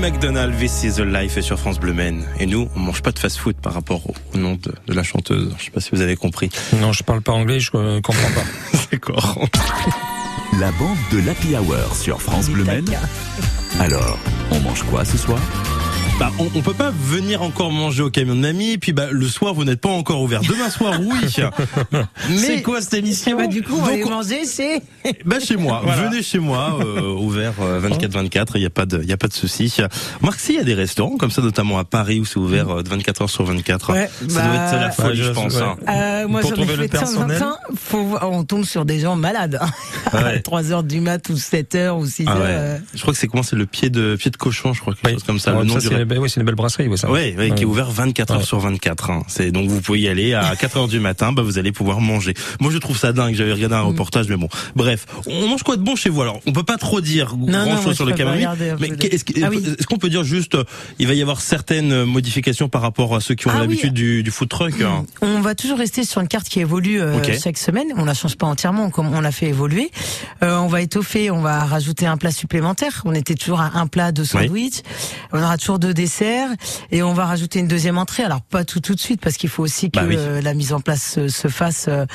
McDonald, 0.03 0.57
This 0.57 0.83
is 0.83 0.99
a 0.99 1.05
Life 1.05 1.37
est 1.37 1.41
sur 1.41 1.57
France 1.57 1.79
Bleu 1.79 1.93
Men. 1.93 2.25
Et 2.37 2.45
nous, 2.45 2.67
on 2.75 2.79
mange 2.79 3.01
pas 3.01 3.13
de 3.13 3.19
fast-food 3.19 3.55
par 3.55 3.73
rapport 3.73 4.09
au, 4.09 4.13
au 4.33 4.37
nom 4.37 4.55
de, 4.55 4.73
de 4.85 4.93
la 4.93 5.01
chanteuse. 5.01 5.55
Je 5.57 5.63
sais 5.63 5.71
pas 5.71 5.79
si 5.79 5.91
vous 5.93 6.01
avez 6.01 6.17
compris. 6.17 6.49
Non, 6.81 6.91
je 6.91 7.03
parle 7.03 7.21
pas 7.21 7.31
anglais, 7.31 7.61
je 7.61 7.71
euh, 7.75 8.01
comprends 8.01 8.29
pas. 8.35 8.77
D'accord. 8.91 9.39
La 10.59 10.71
bande 10.73 10.97
de 11.13 11.25
l'Happy 11.25 11.55
Hour 11.55 11.95
sur 11.95 12.21
France 12.21 12.49
Bleu 12.49 12.65
Men. 12.65 12.83
Alors, 13.79 14.19
on 14.51 14.59
mange 14.59 14.83
quoi 14.83 15.05
ce 15.05 15.17
soir? 15.17 15.39
Bah, 16.19 16.31
on, 16.37 16.43
on 16.55 16.61
peut 16.61 16.73
pas 16.75 16.91
venir 16.91 17.41
encore 17.41 17.71
manger 17.71 18.03
au 18.03 18.11
camion 18.11 18.35
de 18.35 18.39
mamie, 18.39 18.77
puis 18.77 18.93
bah, 18.93 19.07
le 19.11 19.27
soir 19.27 19.53
vous 19.55 19.63
n'êtes 19.65 19.81
pas 19.81 19.89
encore 19.89 20.21
ouvert. 20.21 20.41
Demain 20.41 20.69
soir, 20.69 20.99
oui. 21.01 21.17
C'est 22.37 22.61
quoi 22.61 22.81
cette 22.81 22.93
émission 22.93 23.35
Bah, 23.35 23.47
du 23.47 23.63
coup, 23.63 23.79
on 23.81 23.87
Donc, 23.87 24.05
manger 24.09 24.41
chez. 24.45 24.81
Bah 25.25 25.37
chez 25.39 25.57
moi, 25.57 25.81
Voilà. 25.83 26.03
venez 26.09 26.21
chez 26.21 26.37
moi, 26.39 26.77
euh, 26.81 27.01
ouvert 27.01 27.53
24-24, 27.59 28.51
il 28.55 28.61
y 28.61 28.65
a 28.65 28.69
pas 28.69 28.85
de, 28.85 29.01
il 29.01 29.09
y 29.09 29.11
a 29.11 29.17
pas 29.17 29.27
de 29.27 29.33
souci. 29.33 29.73
Marc, 30.21 30.39
s'il 30.39 30.55
y 30.55 30.59
a 30.59 30.63
des 30.63 30.75
restaurants 30.75 31.17
comme 31.17 31.31
ça, 31.31 31.41
notamment 31.41 31.79
à 31.79 31.83
Paris 31.83 32.19
où 32.19 32.25
c'est 32.25 32.37
ouvert 32.37 32.69
euh, 32.69 32.83
24 32.87 33.23
heures 33.23 33.29
sur 33.29 33.43
24, 33.45 33.91
Ouais, 33.93 34.09
ça 34.29 34.41
bah, 34.41 34.47
doit 34.47 34.55
être 34.65 34.79
la 34.81 34.91
folie, 34.91 35.19
ouais, 35.21 35.27
je 35.27 35.31
pense. 35.31 35.55
ouais. 35.55 35.61
hein. 35.63 35.75
Euh, 35.89 36.27
moi, 36.27 36.41
Pour 36.41 36.51
ai 36.51 36.53
trouver 36.53 36.75
le 36.75 36.87
personnel. 36.87 37.39
temps. 37.39 37.57
Faut, 37.75 38.03
voir- 38.03 38.31
on 38.31 38.43
tombe 38.43 38.65
sur 38.65 38.85
des 38.85 38.99
gens 38.99 39.15
malades. 39.15 39.57
hein. 39.59 39.69
Ouais. 40.13 40.41
3 40.41 40.71
heures 40.71 40.83
du 40.83 40.99
mat 41.01 41.27
ou 41.29 41.37
7 41.37 41.73
heures 41.73 41.97
ou 41.97 42.05
6 42.05 42.25
Ah 42.27 42.31
heures. 42.33 42.37
ouais. 42.41 42.45
euh. 42.49 42.77
Je 42.93 43.01
crois 43.01 43.13
que 43.13 43.19
c'est 43.19 43.27
comment 43.27 43.41
c'est 43.41 43.55
le 43.55 43.65
pied 43.65 43.89
de 43.89 44.15
pied 44.15 44.29
de 44.29 44.37
cochon, 44.37 44.71
je 44.73 44.79
crois 44.81 44.93
quelque 44.93 45.13
chose 45.13 45.23
comme 45.23 45.39
ça. 45.39 45.53
Ouais, 45.53 45.61
le 45.61 45.65
nom 45.65 45.79
ça, 45.79 45.89
du 45.89 46.02
c'est 46.03 46.09
ben 46.15 46.19
oui, 46.19 46.29
c'est 46.29 46.39
une 46.39 46.45
belle 46.45 46.55
brasserie, 46.55 46.87
ouais, 46.87 46.97
ça. 46.97 47.09
Ouais, 47.09 47.35
ouais, 47.37 47.51
qui 47.55 47.63
est 47.63 47.65
ouvert 47.65 47.89
24 47.89 48.31
heures 48.31 48.37
Ouais. 48.39 48.43
sur 48.45 48.59
24. 48.59 49.09
hein. 49.09 49.23
C'est 49.27 49.51
donc 49.51 49.69
vous 49.69 49.81
pouvez 49.81 50.01
y 50.01 50.07
aller 50.07 50.33
à 50.33 50.55
4 50.59 50.77
heures 50.77 50.87
du 50.87 50.99
matin, 50.99 51.31
bah 51.31 51.41
vous 51.41 51.57
allez 51.57 51.71
pouvoir 51.71 52.01
manger. 52.01 52.33
Moi 52.59 52.71
je 52.71 52.77
trouve 52.77 52.97
ça 52.97 53.13
dingue. 53.13 53.35
J'avais 53.35 53.53
regardé 53.53 53.75
un 53.75 53.81
reportage, 53.81 54.27
mais 54.29 54.35
bon. 54.37 54.47
Bref, 54.75 55.05
on 55.27 55.47
mange 55.47 55.63
quoi 55.63 55.77
de 55.77 55.81
bon 55.81 55.95
chez 55.95 56.09
vous? 56.09 56.21
Alors, 56.21 56.39
on 56.45 56.51
peut 56.51 56.63
pas 56.63 56.77
trop 56.77 57.01
dire 57.01 57.35
non, 57.37 57.47
grand 57.47 57.65
moi, 57.75 57.81
chose 57.83 57.95
sur 57.95 58.05
le 58.05 58.13
un 58.13 58.55
Mais 58.79 58.87
est-ce 59.07 59.23
Ah 59.43 59.49
oui. 59.49 59.63
est-ce 59.79 59.87
qu'on 59.87 59.97
peut 59.97 60.09
dire 60.09 60.23
juste, 60.23 60.55
euh, 60.55 60.63
il 60.99 61.07
va 61.07 61.13
y 61.13 61.21
avoir 61.21 61.41
certaines 61.41 62.03
modifications 62.05 62.69
par 62.69 62.81
rapport 62.81 63.15
à 63.15 63.21
ceux 63.21 63.35
qui 63.35 63.47
ont 63.47 63.51
Ah 63.51 63.55
oui. 63.55 63.61
l'habitude 63.61 63.93
du, 63.93 64.23
du 64.23 64.31
food 64.31 64.49
truck. 64.49 64.73
hein? 64.81 65.05
On 65.21 65.41
va 65.41 65.55
toujours 65.55 65.77
rester 65.77 66.03
sur 66.03 66.21
une 66.21 66.27
carte 66.27 66.47
qui 66.49 66.59
évolue 66.59 67.01
euh, 67.01 67.19
chaque 67.41 67.57
semaine. 67.57 67.87
On 67.97 68.05
la 68.05 68.13
change 68.13 68.35
pas 68.35 68.47
entièrement, 68.47 68.89
comme 68.89 69.13
on 69.13 69.21
l'a 69.21 69.31
fait 69.31 69.47
évoluer. 69.47 69.91
Euh, 70.43 70.57
on 70.57 70.67
va 70.67 70.81
étoffer, 70.81 71.31
on 71.31 71.41
va 71.41 71.65
rajouter 71.65 72.05
un 72.05 72.17
plat 72.17 72.31
supplémentaire. 72.31 73.01
On 73.05 73.13
était 73.13 73.35
toujours 73.35 73.61
à 73.61 73.71
un 73.79 73.87
plat 73.87 74.11
de 74.11 74.23
sandwich. 74.23 74.81
On 75.31 75.41
aura 75.41 75.57
toujours 75.57 75.79
de, 75.79 75.89
au 75.89 75.92
dessert 75.93 76.49
et 76.91 77.03
on 77.03 77.13
va 77.13 77.25
rajouter 77.25 77.59
une 77.59 77.67
deuxième 77.67 77.97
entrée. 77.97 78.23
Alors 78.23 78.41
pas 78.41 78.63
tout 78.65 78.79
tout 78.79 78.95
de 78.95 78.99
suite 78.99 79.21
parce 79.21 79.37
qu'il 79.37 79.49
faut 79.49 79.63
aussi 79.63 79.89
que 79.91 79.99
Bah 79.99 80.05
oui. 80.07 80.15
euh, 80.17 80.41
la 80.41 80.53
mise 80.53 80.73
en 80.73 80.79
place 80.79 81.13
se, 81.13 81.27
se 81.27 81.47
fasse. 81.47 81.85
euh, 81.87 82.05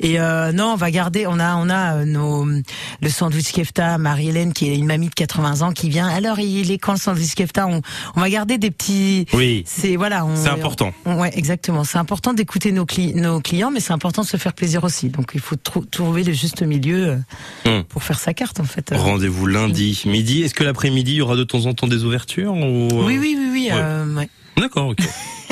et 0.00 0.20
euh, 0.20 0.52
non, 0.52 0.72
on 0.72 0.76
va 0.76 0.90
garder. 0.90 1.26
On 1.26 1.38
a 1.38 1.56
on 1.56 1.68
a 1.68 1.96
euh, 1.96 2.04
nos 2.04 2.44
le 2.44 3.08
sandwich 3.08 3.52
kefta. 3.52 3.98
Marie-Hélène 3.98 4.52
qui 4.52 4.68
est 4.70 4.76
une 4.76 4.86
mamie 4.86 5.08
de 5.08 5.14
80 5.14 5.62
ans 5.62 5.72
qui 5.72 5.88
vient. 5.88 6.08
Alors 6.08 6.38
il 6.40 6.70
est 6.70 6.78
quand 6.78 6.92
le 6.92 6.98
sandwich 6.98 7.34
kefta? 7.34 7.66
On 7.66 7.80
on 8.16 8.20
va 8.20 8.30
garder 8.30 8.58
des 8.58 8.70
petits. 8.70 9.26
Oui. 9.32 9.64
C'est 9.66 9.96
voilà. 9.96 10.26
C'est 10.34 10.48
important. 10.48 10.92
on- 11.04 11.16
ouais, 11.20 11.30
exactement. 11.36 11.84
C'est 11.84 11.98
important 11.98 12.32
d'écouter 12.34 12.72
nos, 12.72 12.84
cli- 12.84 13.14
nos 13.14 13.40
clients, 13.40 13.70
mais 13.70 13.80
c'est 13.80 13.92
important 13.92 14.22
de 14.22 14.26
se 14.26 14.36
faire 14.36 14.52
plaisir 14.52 14.84
aussi. 14.84 15.08
Donc 15.08 15.32
il 15.34 15.40
faut 15.40 15.56
trou- 15.56 15.84
trouver 15.84 16.24
le 16.24 16.32
juste 16.32 16.62
milieu 16.62 17.08
euh, 17.08 17.16
Hmm. 17.64 17.82
pour 17.84 18.02
faire 18.02 18.18
sa 18.18 18.34
carte 18.34 18.60
en 18.60 18.64
fait. 18.64 18.92
Rendez-vous 18.94 19.46
lundi 19.46 20.02
midi. 20.06 20.42
Est-ce 20.42 20.54
que 20.54 20.64
l'après-midi, 20.64 21.12
il 21.12 21.16
y 21.16 21.20
aura 21.22 21.36
de 21.36 21.44
temps 21.44 21.66
en 21.66 21.74
temps 21.74 21.86
des 21.86 22.04
ouvertures 22.04 22.54
ou... 22.54 22.88
Oui, 23.04 23.18
oui, 23.18 23.21
oui, 23.36 23.48
oui. 23.52 23.70
Ouais. 23.70 23.78
euh, 23.80 24.14
ouais. 24.14 24.28
D'accord, 24.56 24.88
ok. 24.88 24.98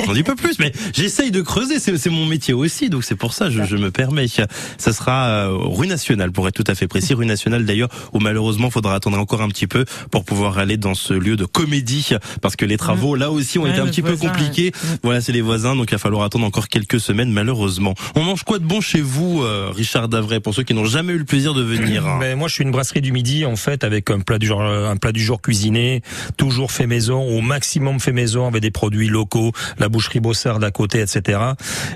J'en 0.05 0.13
dis 0.13 0.23
pas 0.23 0.35
plus, 0.35 0.57
mais 0.57 0.71
j'essaye 0.93 1.29
de 1.29 1.41
creuser, 1.41 1.77
c'est 1.77 1.95
c'est 1.95 2.09
mon 2.09 2.25
métier 2.25 2.55
aussi, 2.55 2.89
donc 2.89 3.03
c'est 3.03 3.15
pour 3.15 3.33
ça 3.33 3.51
je, 3.51 3.63
je 3.63 3.75
me 3.77 3.91
permets. 3.91 4.25
Ça 4.79 4.93
sera 4.93 5.27
euh, 5.27 5.49
rue 5.51 5.85
nationale, 5.85 6.31
pour 6.31 6.47
être 6.47 6.55
tout 6.55 6.63
à 6.65 6.73
fait 6.73 6.87
précis, 6.87 7.13
rue 7.13 7.27
nationale 7.27 7.65
d'ailleurs, 7.65 7.89
où 8.11 8.19
malheureusement 8.19 8.71
faudra 8.71 8.95
attendre 8.95 9.19
encore 9.19 9.41
un 9.43 9.47
petit 9.49 9.67
peu 9.67 9.85
pour 10.09 10.23
pouvoir 10.25 10.57
aller 10.57 10.77
dans 10.77 10.95
ce 10.95 11.13
lieu 11.13 11.35
de 11.35 11.45
comédie, 11.45 12.09
parce 12.41 12.55
que 12.55 12.65
les 12.65 12.77
travaux 12.77 13.13
là 13.15 13.29
aussi 13.31 13.59
ont 13.59 13.63
Ouais, 13.63 13.71
été 13.71 13.79
un 13.79 13.85
petit 13.85 14.01
peu 14.01 14.17
compliqués. 14.17 14.71
ouais. 14.73 14.97
Voilà, 15.03 15.21
c'est 15.21 15.33
les 15.33 15.41
voisins, 15.41 15.75
donc 15.75 15.91
il 15.91 15.95
va 15.95 15.99
falloir 15.99 16.23
attendre 16.23 16.45
encore 16.45 16.67
quelques 16.67 16.99
semaines 16.99 17.31
malheureusement. 17.31 17.93
On 18.15 18.23
mange 18.23 18.43
quoi 18.43 18.57
de 18.57 18.65
bon 18.65 18.81
chez 18.81 19.01
vous, 19.01 19.43
euh, 19.43 19.69
Richard 19.71 20.07
Davray, 20.09 20.39
pour 20.39 20.55
ceux 20.55 20.63
qui 20.63 20.73
n'ont 20.73 20.85
jamais 20.85 21.13
eu 21.13 21.17
le 21.19 21.25
plaisir 21.25 21.53
de 21.53 21.61
venir? 21.61 22.07
Hein 22.07 22.17
Mais 22.19 22.35
moi, 22.35 22.47
je 22.47 22.55
suis 22.55 22.63
une 22.63 22.71
brasserie 22.71 23.01
du 23.01 23.11
midi 23.11 23.45
en 23.45 23.55
fait, 23.55 23.83
avec 23.83 24.09
un 24.09 24.19
plat 24.21 24.39
du 24.39 24.47
genre, 24.47 24.61
un 24.63 24.97
plat 24.97 25.11
du 25.11 25.21
jour 25.23 25.41
cuisiné, 25.43 26.01
toujours 26.37 26.71
fait 26.71 26.87
maison, 26.87 27.21
au 27.21 27.41
maximum 27.41 27.99
fait 27.99 28.13
maison, 28.13 28.47
avec 28.47 28.63
des 28.63 28.71
produits 28.71 28.90
locaux, 28.91 29.51
la 29.79 29.89
boucherie 29.89 30.19
Bossard 30.19 30.59
d'à 30.59 30.71
côté, 30.71 31.01
etc. 31.01 31.39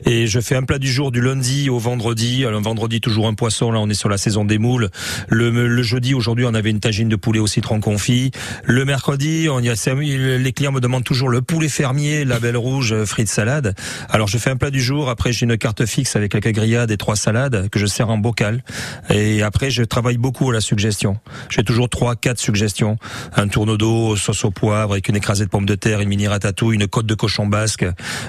Et 0.06 0.28
je 0.28 0.40
fais 0.40 0.56
un 0.56 0.64
plat 0.64 0.80
du 0.80 0.92
jour 0.92 1.12
du 1.12 1.22
lundi 1.22 1.70
au 1.70 1.80
vendredi. 1.80 2.46
Alors, 2.46 2.62
vendredi 2.62 3.00
toujours 3.00 3.28
un 3.28 3.34
poisson. 3.34 3.72
Là, 3.72 3.80
on 3.80 3.90
est 3.90 3.96
sur 3.96 4.10
la 4.10 4.18
saison 4.18 4.44
des 4.44 4.58
moules. 4.58 4.90
Le, 5.30 5.50
le 5.50 5.84
jeudi, 5.84 6.14
aujourd'hui, 6.14 6.46
on 6.46 6.54
avait 6.54 6.72
une 6.72 6.80
tagine 6.80 7.10
de 7.10 7.16
poulet 7.16 7.40
au 7.40 7.48
citron 7.48 7.80
confit. 7.80 8.32
Le 8.64 8.86
mercredi, 8.86 9.48
on 9.50 9.60
y 9.60 9.70
a, 9.70 9.76
les 9.96 10.52
clients 10.52 10.72
me 10.72 10.80
demandent 10.80 11.04
toujours 11.04 11.30
le 11.30 11.42
poulet 11.42 11.70
fermier, 11.70 12.26
label 12.26 12.58
rouge, 12.58 12.92
euh, 12.92 13.06
frites 13.06 13.30
salade. 13.30 13.76
Alors, 14.10 14.28
je 14.28 14.38
fais 14.38 14.50
un 14.50 14.58
plat 14.58 14.72
du 14.72 14.82
jour. 14.82 15.10
Après, 15.10 15.32
j'ai 15.32 15.46
une 15.46 15.58
carte 15.58 15.86
fixe 15.86 16.16
avec 16.16 16.32
quelques 16.32 16.54
grillades 16.54 16.92
et 16.92 16.98
trois 16.98 17.16
salades 17.16 17.70
que 17.70 17.80
je 17.80 17.86
sers 17.86 18.10
en 18.10 18.18
bocal. 18.18 18.64
Et 19.10 19.44
après, 19.44 19.70
je 19.70 19.84
travaille 19.84 20.18
beaucoup 20.18 20.50
à 20.50 20.54
la 20.54 20.62
suggestion. 20.62 21.18
J'ai 21.50 21.64
toujours 21.64 21.90
trois, 21.90 22.16
quatre 22.16 22.40
suggestions. 22.40 22.98
Un 23.36 23.48
tourneau 23.48 23.78
d'eau, 23.78 24.16
sauce 24.16 24.46
au 24.46 24.52
poivre 24.52 24.94
avec 24.94 25.08
une 25.08 25.16
écrasée 25.16 25.46
de 25.46 25.50
pommes 25.50 25.66
de 25.66 25.76
terre, 25.76 26.02
une 26.02 26.10
mini 26.10 26.28
ratatouille, 26.28 26.76
une 26.76 26.85
côte 26.86 27.06
de 27.06 27.16
cochon 27.16 27.46
basque, 27.48 27.86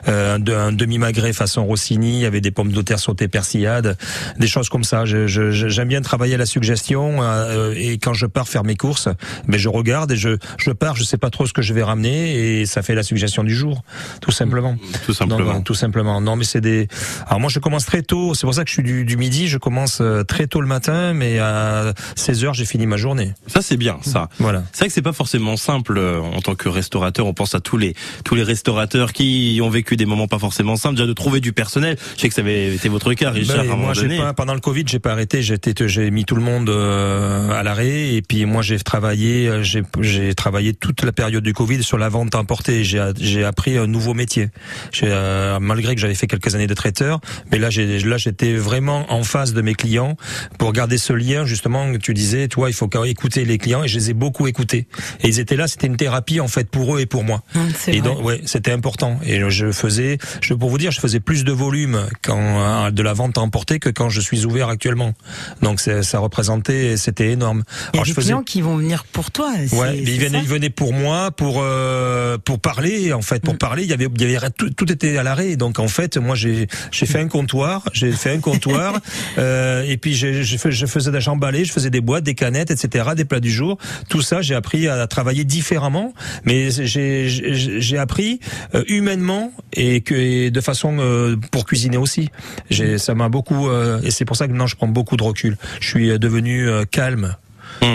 euh, 0.09 0.37
un, 0.37 0.39
de- 0.39 0.53
un 0.55 0.73
demi-magret 0.73 1.33
façon 1.33 1.65
Rossini 1.65 2.25
avec 2.25 2.43
des 2.43 2.51
pommes 2.51 2.73
de 2.73 2.83
terre 2.83 2.99
sautées 2.99 3.29
persillades, 3.29 3.97
des 4.39 4.47
choses 4.47 4.69
comme 4.69 4.85
ça. 4.85 5.05
Je- 5.05 5.27
je- 5.27 5.51
je- 5.51 5.69
J'aime 5.69 5.89
bien 5.89 6.01
travailler 6.01 6.35
à 6.35 6.39
la 6.39 6.47
suggestion 6.47 7.23
euh, 7.23 7.75
et 7.77 7.99
quand 7.99 8.15
je 8.15 8.27
pars 8.27 8.49
faire 8.49 8.65
mes 8.65 8.77
courses, 8.77 9.09
ben 9.49 9.59
je 9.59 9.69
regarde 9.69 10.13
et 10.13 10.17
je, 10.17 10.37
je 10.59 10.71
pars, 10.71 10.97
je 10.97 11.05
sais 11.05 11.19
pas 11.19 11.31
trop 11.31 11.47
ce 11.47 11.53
que 11.53 11.61
je 11.63 11.75
vais 11.75 11.83
ramener 11.83 12.61
et 12.61 12.67
ça 12.67 12.83
fait 12.83 12.95
la 12.95 13.03
suggestion 13.03 13.45
du 13.45 13.55
jour, 13.55 13.83
tout 14.21 14.31
simplement. 14.31 14.77
Tout 15.05 15.13
simplement. 15.13 15.41
Non, 15.45 15.55
non, 15.55 15.61
tout 15.63 15.75
simplement. 15.75 16.21
Non, 16.21 16.37
mais 16.37 16.45
c'est 16.45 16.61
des. 16.61 16.89
Alors 17.27 17.41
moi, 17.41 17.51
je 17.51 17.59
commence 17.59 17.85
très 17.85 18.03
tôt. 18.03 18.35
C'est 18.35 18.47
pour 18.47 18.55
ça 18.55 18.63
que 18.65 18.69
je 18.71 18.75
suis 18.75 18.83
du, 18.83 19.05
du 19.05 19.17
midi. 19.17 19.49
Je 19.49 19.59
commence 19.59 19.99
euh, 20.01 20.23
très 20.25 20.47
tôt 20.47 20.61
le 20.61 20.67
matin, 20.67 21.13
mais 21.13 21.39
à 21.39 21.93
16 22.17 22.45
heures, 22.45 22.55
j'ai 22.55 22.65
fini 22.65 22.87
ma 22.87 22.97
journée. 22.97 23.35
Ça 23.47 23.61
c'est 23.63 23.77
bien, 23.77 23.99
ça. 24.03 24.29
Voilà. 24.39 24.63
C'est 24.73 24.81
vrai 24.81 24.89
que 24.89 24.95
c'est 24.95 25.03
pas 25.03 25.13
forcément 25.13 25.57
simple 25.57 25.99
euh, 25.99 26.21
en 26.21 26.41
tant 26.41 26.55
que 26.55 26.69
restaurateur. 26.69 27.27
On 27.27 27.35
pense 27.35 27.55
à 27.55 27.61
tous 27.61 27.77
les 27.77 27.95
tous 28.25 28.35
les 28.35 28.43
restaurateurs 28.47 29.13
qui 29.13 29.61
ont 29.63 29.71
vécu 29.71 29.97
des 29.97 30.07
moments 30.07 30.29
pas 30.29 30.39
forcément 30.39 30.77
simples. 30.77 30.97
Déjà 30.97 31.07
de 31.07 31.13
trouver 31.13 31.41
du 31.41 31.53
personnel. 31.53 31.97
Je 32.17 32.23
sais 32.23 32.29
que 32.29 32.35
ça 32.35 32.41
avait 32.41 32.75
été 32.75 32.89
votre 32.89 33.13
cas, 33.15 33.31
Richard, 33.31 33.57
Ben, 33.57 33.61
à 33.61 33.65
un 33.65 33.67
moment 33.67 33.85
moi, 33.87 33.95
j'ai 33.95 34.03
donné. 34.03 34.19
pas, 34.19 34.33
pendant 34.35 34.55
le 34.55 34.61
Covid, 34.61 34.85
j'ai 34.87 34.99
pas 34.99 35.13
arrêté. 35.13 35.43
J'ai 35.43 36.11
mis 36.11 36.25
tout 36.25 36.37
le 36.37 36.43
monde 36.43 36.69
euh, 36.69 37.51
à 37.51 37.63
l'arrêt. 37.63 38.15
Et 38.15 38.23
puis 38.23 38.45
moi, 38.47 38.63
j'ai 38.63 38.79
travaillé, 38.79 39.49
euh, 39.49 39.63
j'ai, 39.63 40.35
travaillé 40.35 40.75
toute 40.75 41.03
la 41.03 41.13
période 41.13 41.43
du 41.43 41.53
Covid 41.53 41.83
sur 41.83 41.99
la 41.99 42.09
vente 42.09 42.35
emportée. 42.35 42.85
J'ai, 42.85 43.45
appris 43.45 43.77
un 43.77 43.87
nouveau 43.87 44.15
métier. 44.15 44.49
Euh, 45.03 45.61
malgré 45.61 45.95
que 45.95 46.01
j'avais 46.01 46.15
fait 46.15 46.27
quelques 46.27 46.55
années 46.55 46.67
de 46.67 46.75
traiteur, 46.75 47.21
mais 47.51 47.59
là, 47.59 47.71
j'étais 47.71 48.55
vraiment 48.55 49.13
en 49.13 49.23
face 49.23 49.53
de 49.53 49.61
mes 49.61 49.75
clients 49.75 50.17
pour 50.59 50.73
garder 50.73 50.99
ce 50.99 51.13
lien. 51.13 51.45
Justement, 51.45 51.87
tu 51.99 52.15
disais, 52.15 52.49
toi, 52.49 52.71
il 52.71 52.73
faut 52.73 52.89
quand 52.89 53.03
même 53.03 53.11
écouter 53.11 53.45
les 53.45 53.59
clients, 53.59 53.85
et 53.85 53.89
je 53.89 53.99
les 53.99 54.11
ai 54.11 54.15
beaucoup 54.15 54.47
écoutés. 54.47 54.87
Et 55.23 55.29
ils 55.29 55.39
étaient 55.41 55.57
là. 55.57 55.67
C'était 55.69 55.87
une 55.87 55.97
thérapie 55.97 56.41
en 56.41 56.49
fait 56.49 56.71
pour 56.71 56.97
eux 56.97 57.01
et 57.01 57.07
pour 57.07 57.25
moi. 57.25 57.43
c'est 57.79 57.95
et 57.95 58.01
vrai. 58.01 58.09
donc, 58.09 58.25
ouais, 58.25 58.36
c'était 58.45 58.73
important. 58.73 59.19
Et 59.25 59.41
je 59.51 59.73
faisais, 59.73 60.19
je 60.41 60.55
pour 60.55 60.71
vous 60.71 60.79
dire, 60.79 60.91
je 60.91 61.01
faisais 61.01 61.21
plus 61.21 61.45
de 61.45 61.53
volume 61.53 62.01
quand 62.23 62.39
euh, 62.41 62.91
de 62.91 63.03
la 63.03 63.13
vente 63.13 63.39
à 63.39 63.41
emporter 63.41 63.79
que 63.79 63.89
quand 63.91 64.09
je 64.09 64.21
suis 64.21 64.45
ouvert 64.45 64.69
actuellement. 64.69 65.15
Donc 65.63 65.81
ça 65.81 66.19
représentait, 66.19 66.97
c'était 66.97 67.31
énorme. 67.31 67.65
Il 67.67 67.73
y 67.73 67.87
a 67.87 67.91
Alors, 67.95 68.05
des 68.05 68.11
je 68.11 68.15
faisais 68.15 68.27
clients 68.29 68.43
qui 68.43 68.61
vont 68.63 68.77
venir 68.77 69.05
pour 69.05 69.31
toi. 69.31 69.53
Ouais, 69.73 69.99
ils 69.99 70.21
venaient, 70.21 70.41
ils 70.43 70.49
venaient 70.49 70.71
pour 70.71 70.93
moi, 70.93 71.31
pour 71.31 71.61
euh, 71.63 72.39
pour 72.39 72.59
parler 72.61 73.13
en 73.13 73.23
fait, 73.23 73.43
pour 73.43 73.55
Mm. 73.55 73.59
parler. 73.59 73.83
Il 73.85 73.89
y 73.91 73.93
avait, 73.93 74.09
il 74.19 74.31
y 74.31 74.37
avait 74.37 74.51
tout, 74.51 74.71
tout 74.71 74.91
était 74.93 75.17
à 75.17 75.23
l'arrêt. 75.23 75.57
Donc 75.57 75.79
en 75.79 75.89
fait, 75.89 76.17
moi 76.17 76.35
j'ai 76.35 76.67
j'ai 76.91 77.07
fait 77.07 77.21
un 77.21 77.29
comptoir, 77.29 77.83
j'ai 77.93 78.13
fait 78.13 78.33
un 78.33 78.41
comptoir, 78.41 78.99
euh, 79.39 79.83
et 79.87 79.97
puis 79.97 80.15
je, 80.15 80.43
fais- 80.57 80.71
je 80.73 80.87
faisais 80.87 81.11
j'emballais, 81.21 81.65
je 81.65 81.73
faisais 81.73 81.91
des 81.91 82.01
boîtes, 82.01 82.25
des 82.25 82.35
canettes, 82.35 82.71
etc., 82.71 83.11
des 83.17 83.25
plats 83.25 83.41
du 83.41 83.51
jour. 83.51 83.79
Tout 84.09 84.21
ça, 84.23 84.43
j'ai 84.43 84.55
appris 84.55 84.89
à 84.89 85.07
travailler 85.07 85.45
différemment, 85.45 86.13
mais 86.45 86.71
j'ai 86.71 87.29
j'ai 87.29 87.81
j'ai 87.81 87.99
appris 88.35 88.41
euh, 88.75 88.85
humainement 88.89 89.53
et 89.73 90.01
que 90.01 90.15
et 90.15 90.51
de 90.51 90.61
façon 90.61 90.97
euh, 90.99 91.37
pour 91.51 91.65
cuisiner 91.65 91.97
aussi. 91.97 92.29
J'ai 92.71 92.99
ça 92.99 93.15
m'a 93.15 93.29
beaucoup 93.29 93.69
euh, 93.69 94.01
et 94.03 94.11
c'est 94.11 94.25
pour 94.25 94.37
ça 94.37 94.47
que 94.47 94.53
maintenant 94.53 94.67
je 94.67 94.77
prends 94.77 94.89
beaucoup 94.89 95.17
de 95.17 95.23
recul. 95.23 95.57
Je 95.81 95.89
suis 95.89 96.19
devenu 96.19 96.67
calme. 96.91 97.37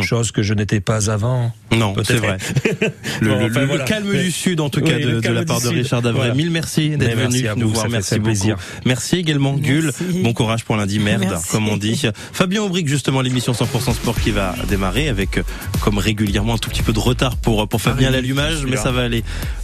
Chose 0.03 0.31
que 0.31 0.43
je 0.43 0.53
n'étais 0.53 0.79
pas 0.79 1.09
avant. 1.09 1.51
Hmm. 1.71 1.77
Non, 1.77 1.93
c'est 2.03 2.15
vrai. 2.17 2.37
Le, 3.21 3.29
Bon, 3.29 3.39
le- 3.39 3.45
enfin, 3.49 3.59
le 3.61 3.65
voilà. 3.65 3.83
calme 3.85 4.09
Mais- 4.13 4.23
du 4.23 4.31
Sud, 4.31 4.59
en 4.61 4.69
tout 4.69 4.81
cas, 4.81 4.99
de, 4.99 5.27
la 5.29 5.43
part 5.43 5.59
de. 5.59 5.69
Richard 5.69 6.01
Davray. 6.03 6.19
Voilà. 6.19 6.33
Mille 6.35 6.51
merci 6.51 6.89
d'être 6.91 7.17
merci 7.17 7.41
venu 7.43 7.61
nous 7.61 7.67
vous, 7.67 7.73
voir. 7.73 7.89
Merci 7.89 8.15
beaucoup. 8.15 8.25
plaisir. 8.25 8.57
Merci 8.85 9.17
également, 9.17 9.53
Gull. 9.53 9.91
Bon 10.23 10.33
courage 10.33 10.65
pour 10.65 10.75
lundi, 10.77 10.99
merde, 10.99 11.21
Merci. 11.27 11.49
comme 11.49 11.67
on 11.67 11.77
dit. 11.77 11.99
Fabien 12.31 12.61
Aubric, 12.61 12.87
justement, 12.87 13.21
l'émission 13.21 13.53
100% 13.53 13.93
sport 13.93 14.19
qui 14.19 14.29
va 14.31 14.55
démarrer 14.69 15.09
avec, 15.09 15.39
comme 15.81 15.97
régulièrement, 15.97 16.53
un 16.55 16.57
tout 16.59 16.69
petit 16.69 16.83
peu 16.83 16.93
de 16.93 16.99
retard 16.99 17.35
pour, 17.37 17.67
pour 17.67 17.81
Fabien 17.81 18.09
oui, 18.09 18.13
l'allumage, 18.13 18.65
mais 18.65 18.77
ça 18.77 18.91
va 18.91 19.01
aller. 19.01 19.23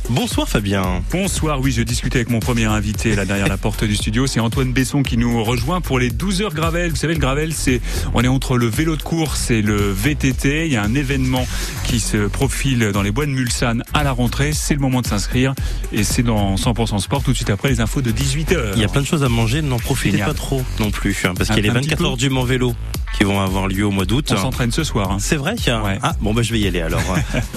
Bonsoir, 0.10 0.48
Fabien. 0.48 1.04
Bonsoir, 1.12 1.60
oui, 1.60 1.74
je 1.74 1.82
discutais 1.82 2.20
avec 2.20 2.30
mon 2.30 2.40
premier 2.40 2.64
invité 2.64 3.14
là 3.14 3.26
derrière 3.26 3.50
la 3.50 3.58
porte 3.58 3.84
du 3.84 3.96
studio. 3.98 4.26
C'est 4.26 4.40
Antoine 4.40 4.72
Besson 4.72 5.04
qui 5.04 5.18
nous 5.18 5.44
rejoint 5.44 5.82
pour 5.82 6.00
les 6.00 6.10
12 6.10 6.42
heures 6.44 6.54
Gravel. 6.54 6.92
Vous 6.92 6.96
savez, 6.96 7.14
le 7.14 7.20
Gravel, 7.20 7.54
c'est, 7.54 7.82
on 8.14 8.24
est 8.24 8.28
entre 8.30 8.58
le 8.58 8.68
vélo 8.68 8.96
de 8.96 9.02
course 9.02 9.52
et 9.52 9.62
le 9.62 9.76
VTT. 9.92 10.66
Il 10.68 10.72
y 10.72 10.78
a 10.78 10.82
un 10.84 10.96
événement 10.96 11.46
qui 11.84 12.00
se 12.00 12.26
profile 12.28 12.92
dans 12.94 13.02
les 13.02 13.12
bois 13.12 13.26
de 13.26 13.32
Mulsanne 13.32 13.84
à 13.94 14.04
la 14.06 14.14
rentrée. 14.14 14.54
C'est 14.54 14.76
le 14.76 14.80
moment 14.80 15.02
de 15.02 15.08
s'inscrire 15.08 15.54
et 15.92 16.06
c'est 16.06 16.24
dans 16.24 16.56
100% 16.56 17.00
sport 17.00 17.22
tout 17.22 17.32
de 17.32 17.36
suite 17.36 17.50
après 17.50 17.68
les 17.70 17.82
infos 17.82 18.02
de 18.02 18.12
18 18.12 18.52
heures. 18.54 18.74
Il 18.78 18.82
y 18.82 18.86
a 18.86 18.90
plein 18.90 19.02
de 19.02 19.08
choses 19.08 19.26
à 19.26 19.30
manger, 19.30 19.62
n'en 19.62 19.78
profitez 19.78 20.12
Génial. 20.12 20.30
pas 20.30 20.34
trop 20.34 20.64
non 20.80 20.90
plus, 20.90 21.18
hein, 21.26 21.34
parce 21.38 21.50
qu'il 21.50 21.58
y 21.66 21.70
a 21.70 21.74
les 21.74 21.78
un 21.78 21.82
petit 21.82 21.90
24 21.90 21.98
peu. 21.98 22.06
heures 22.06 22.18
du 22.18 22.30
Mans 22.30 22.44
Vélo 22.46 22.74
qui 23.18 23.24
vont 23.26 23.42
avoir 23.42 23.68
lieu 23.68 23.86
au 23.86 23.92
mois 23.92 24.06
d'août. 24.06 24.32
On 24.32 24.38
s'entraîne 24.38 24.72
ce 24.72 24.84
soir. 24.84 25.12
hein. 25.12 25.18
C'est 25.20 25.38
vrai? 25.38 25.56
Ah, 26.04 26.14
bon, 26.22 26.34
bah, 26.34 26.44
je 26.44 26.54
vais 26.54 26.60
y 26.60 26.68
aller 26.68 26.82
alors. 26.82 27.02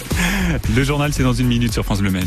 Le 0.74 0.82
journal, 0.84 1.12
c'est 1.12 1.22
dans 1.22 1.32
une 1.34 1.48
minute 1.48 1.72
sur 1.72 1.84
France 1.84 2.00
Bleu 2.00 2.10
Maine. 2.10 2.26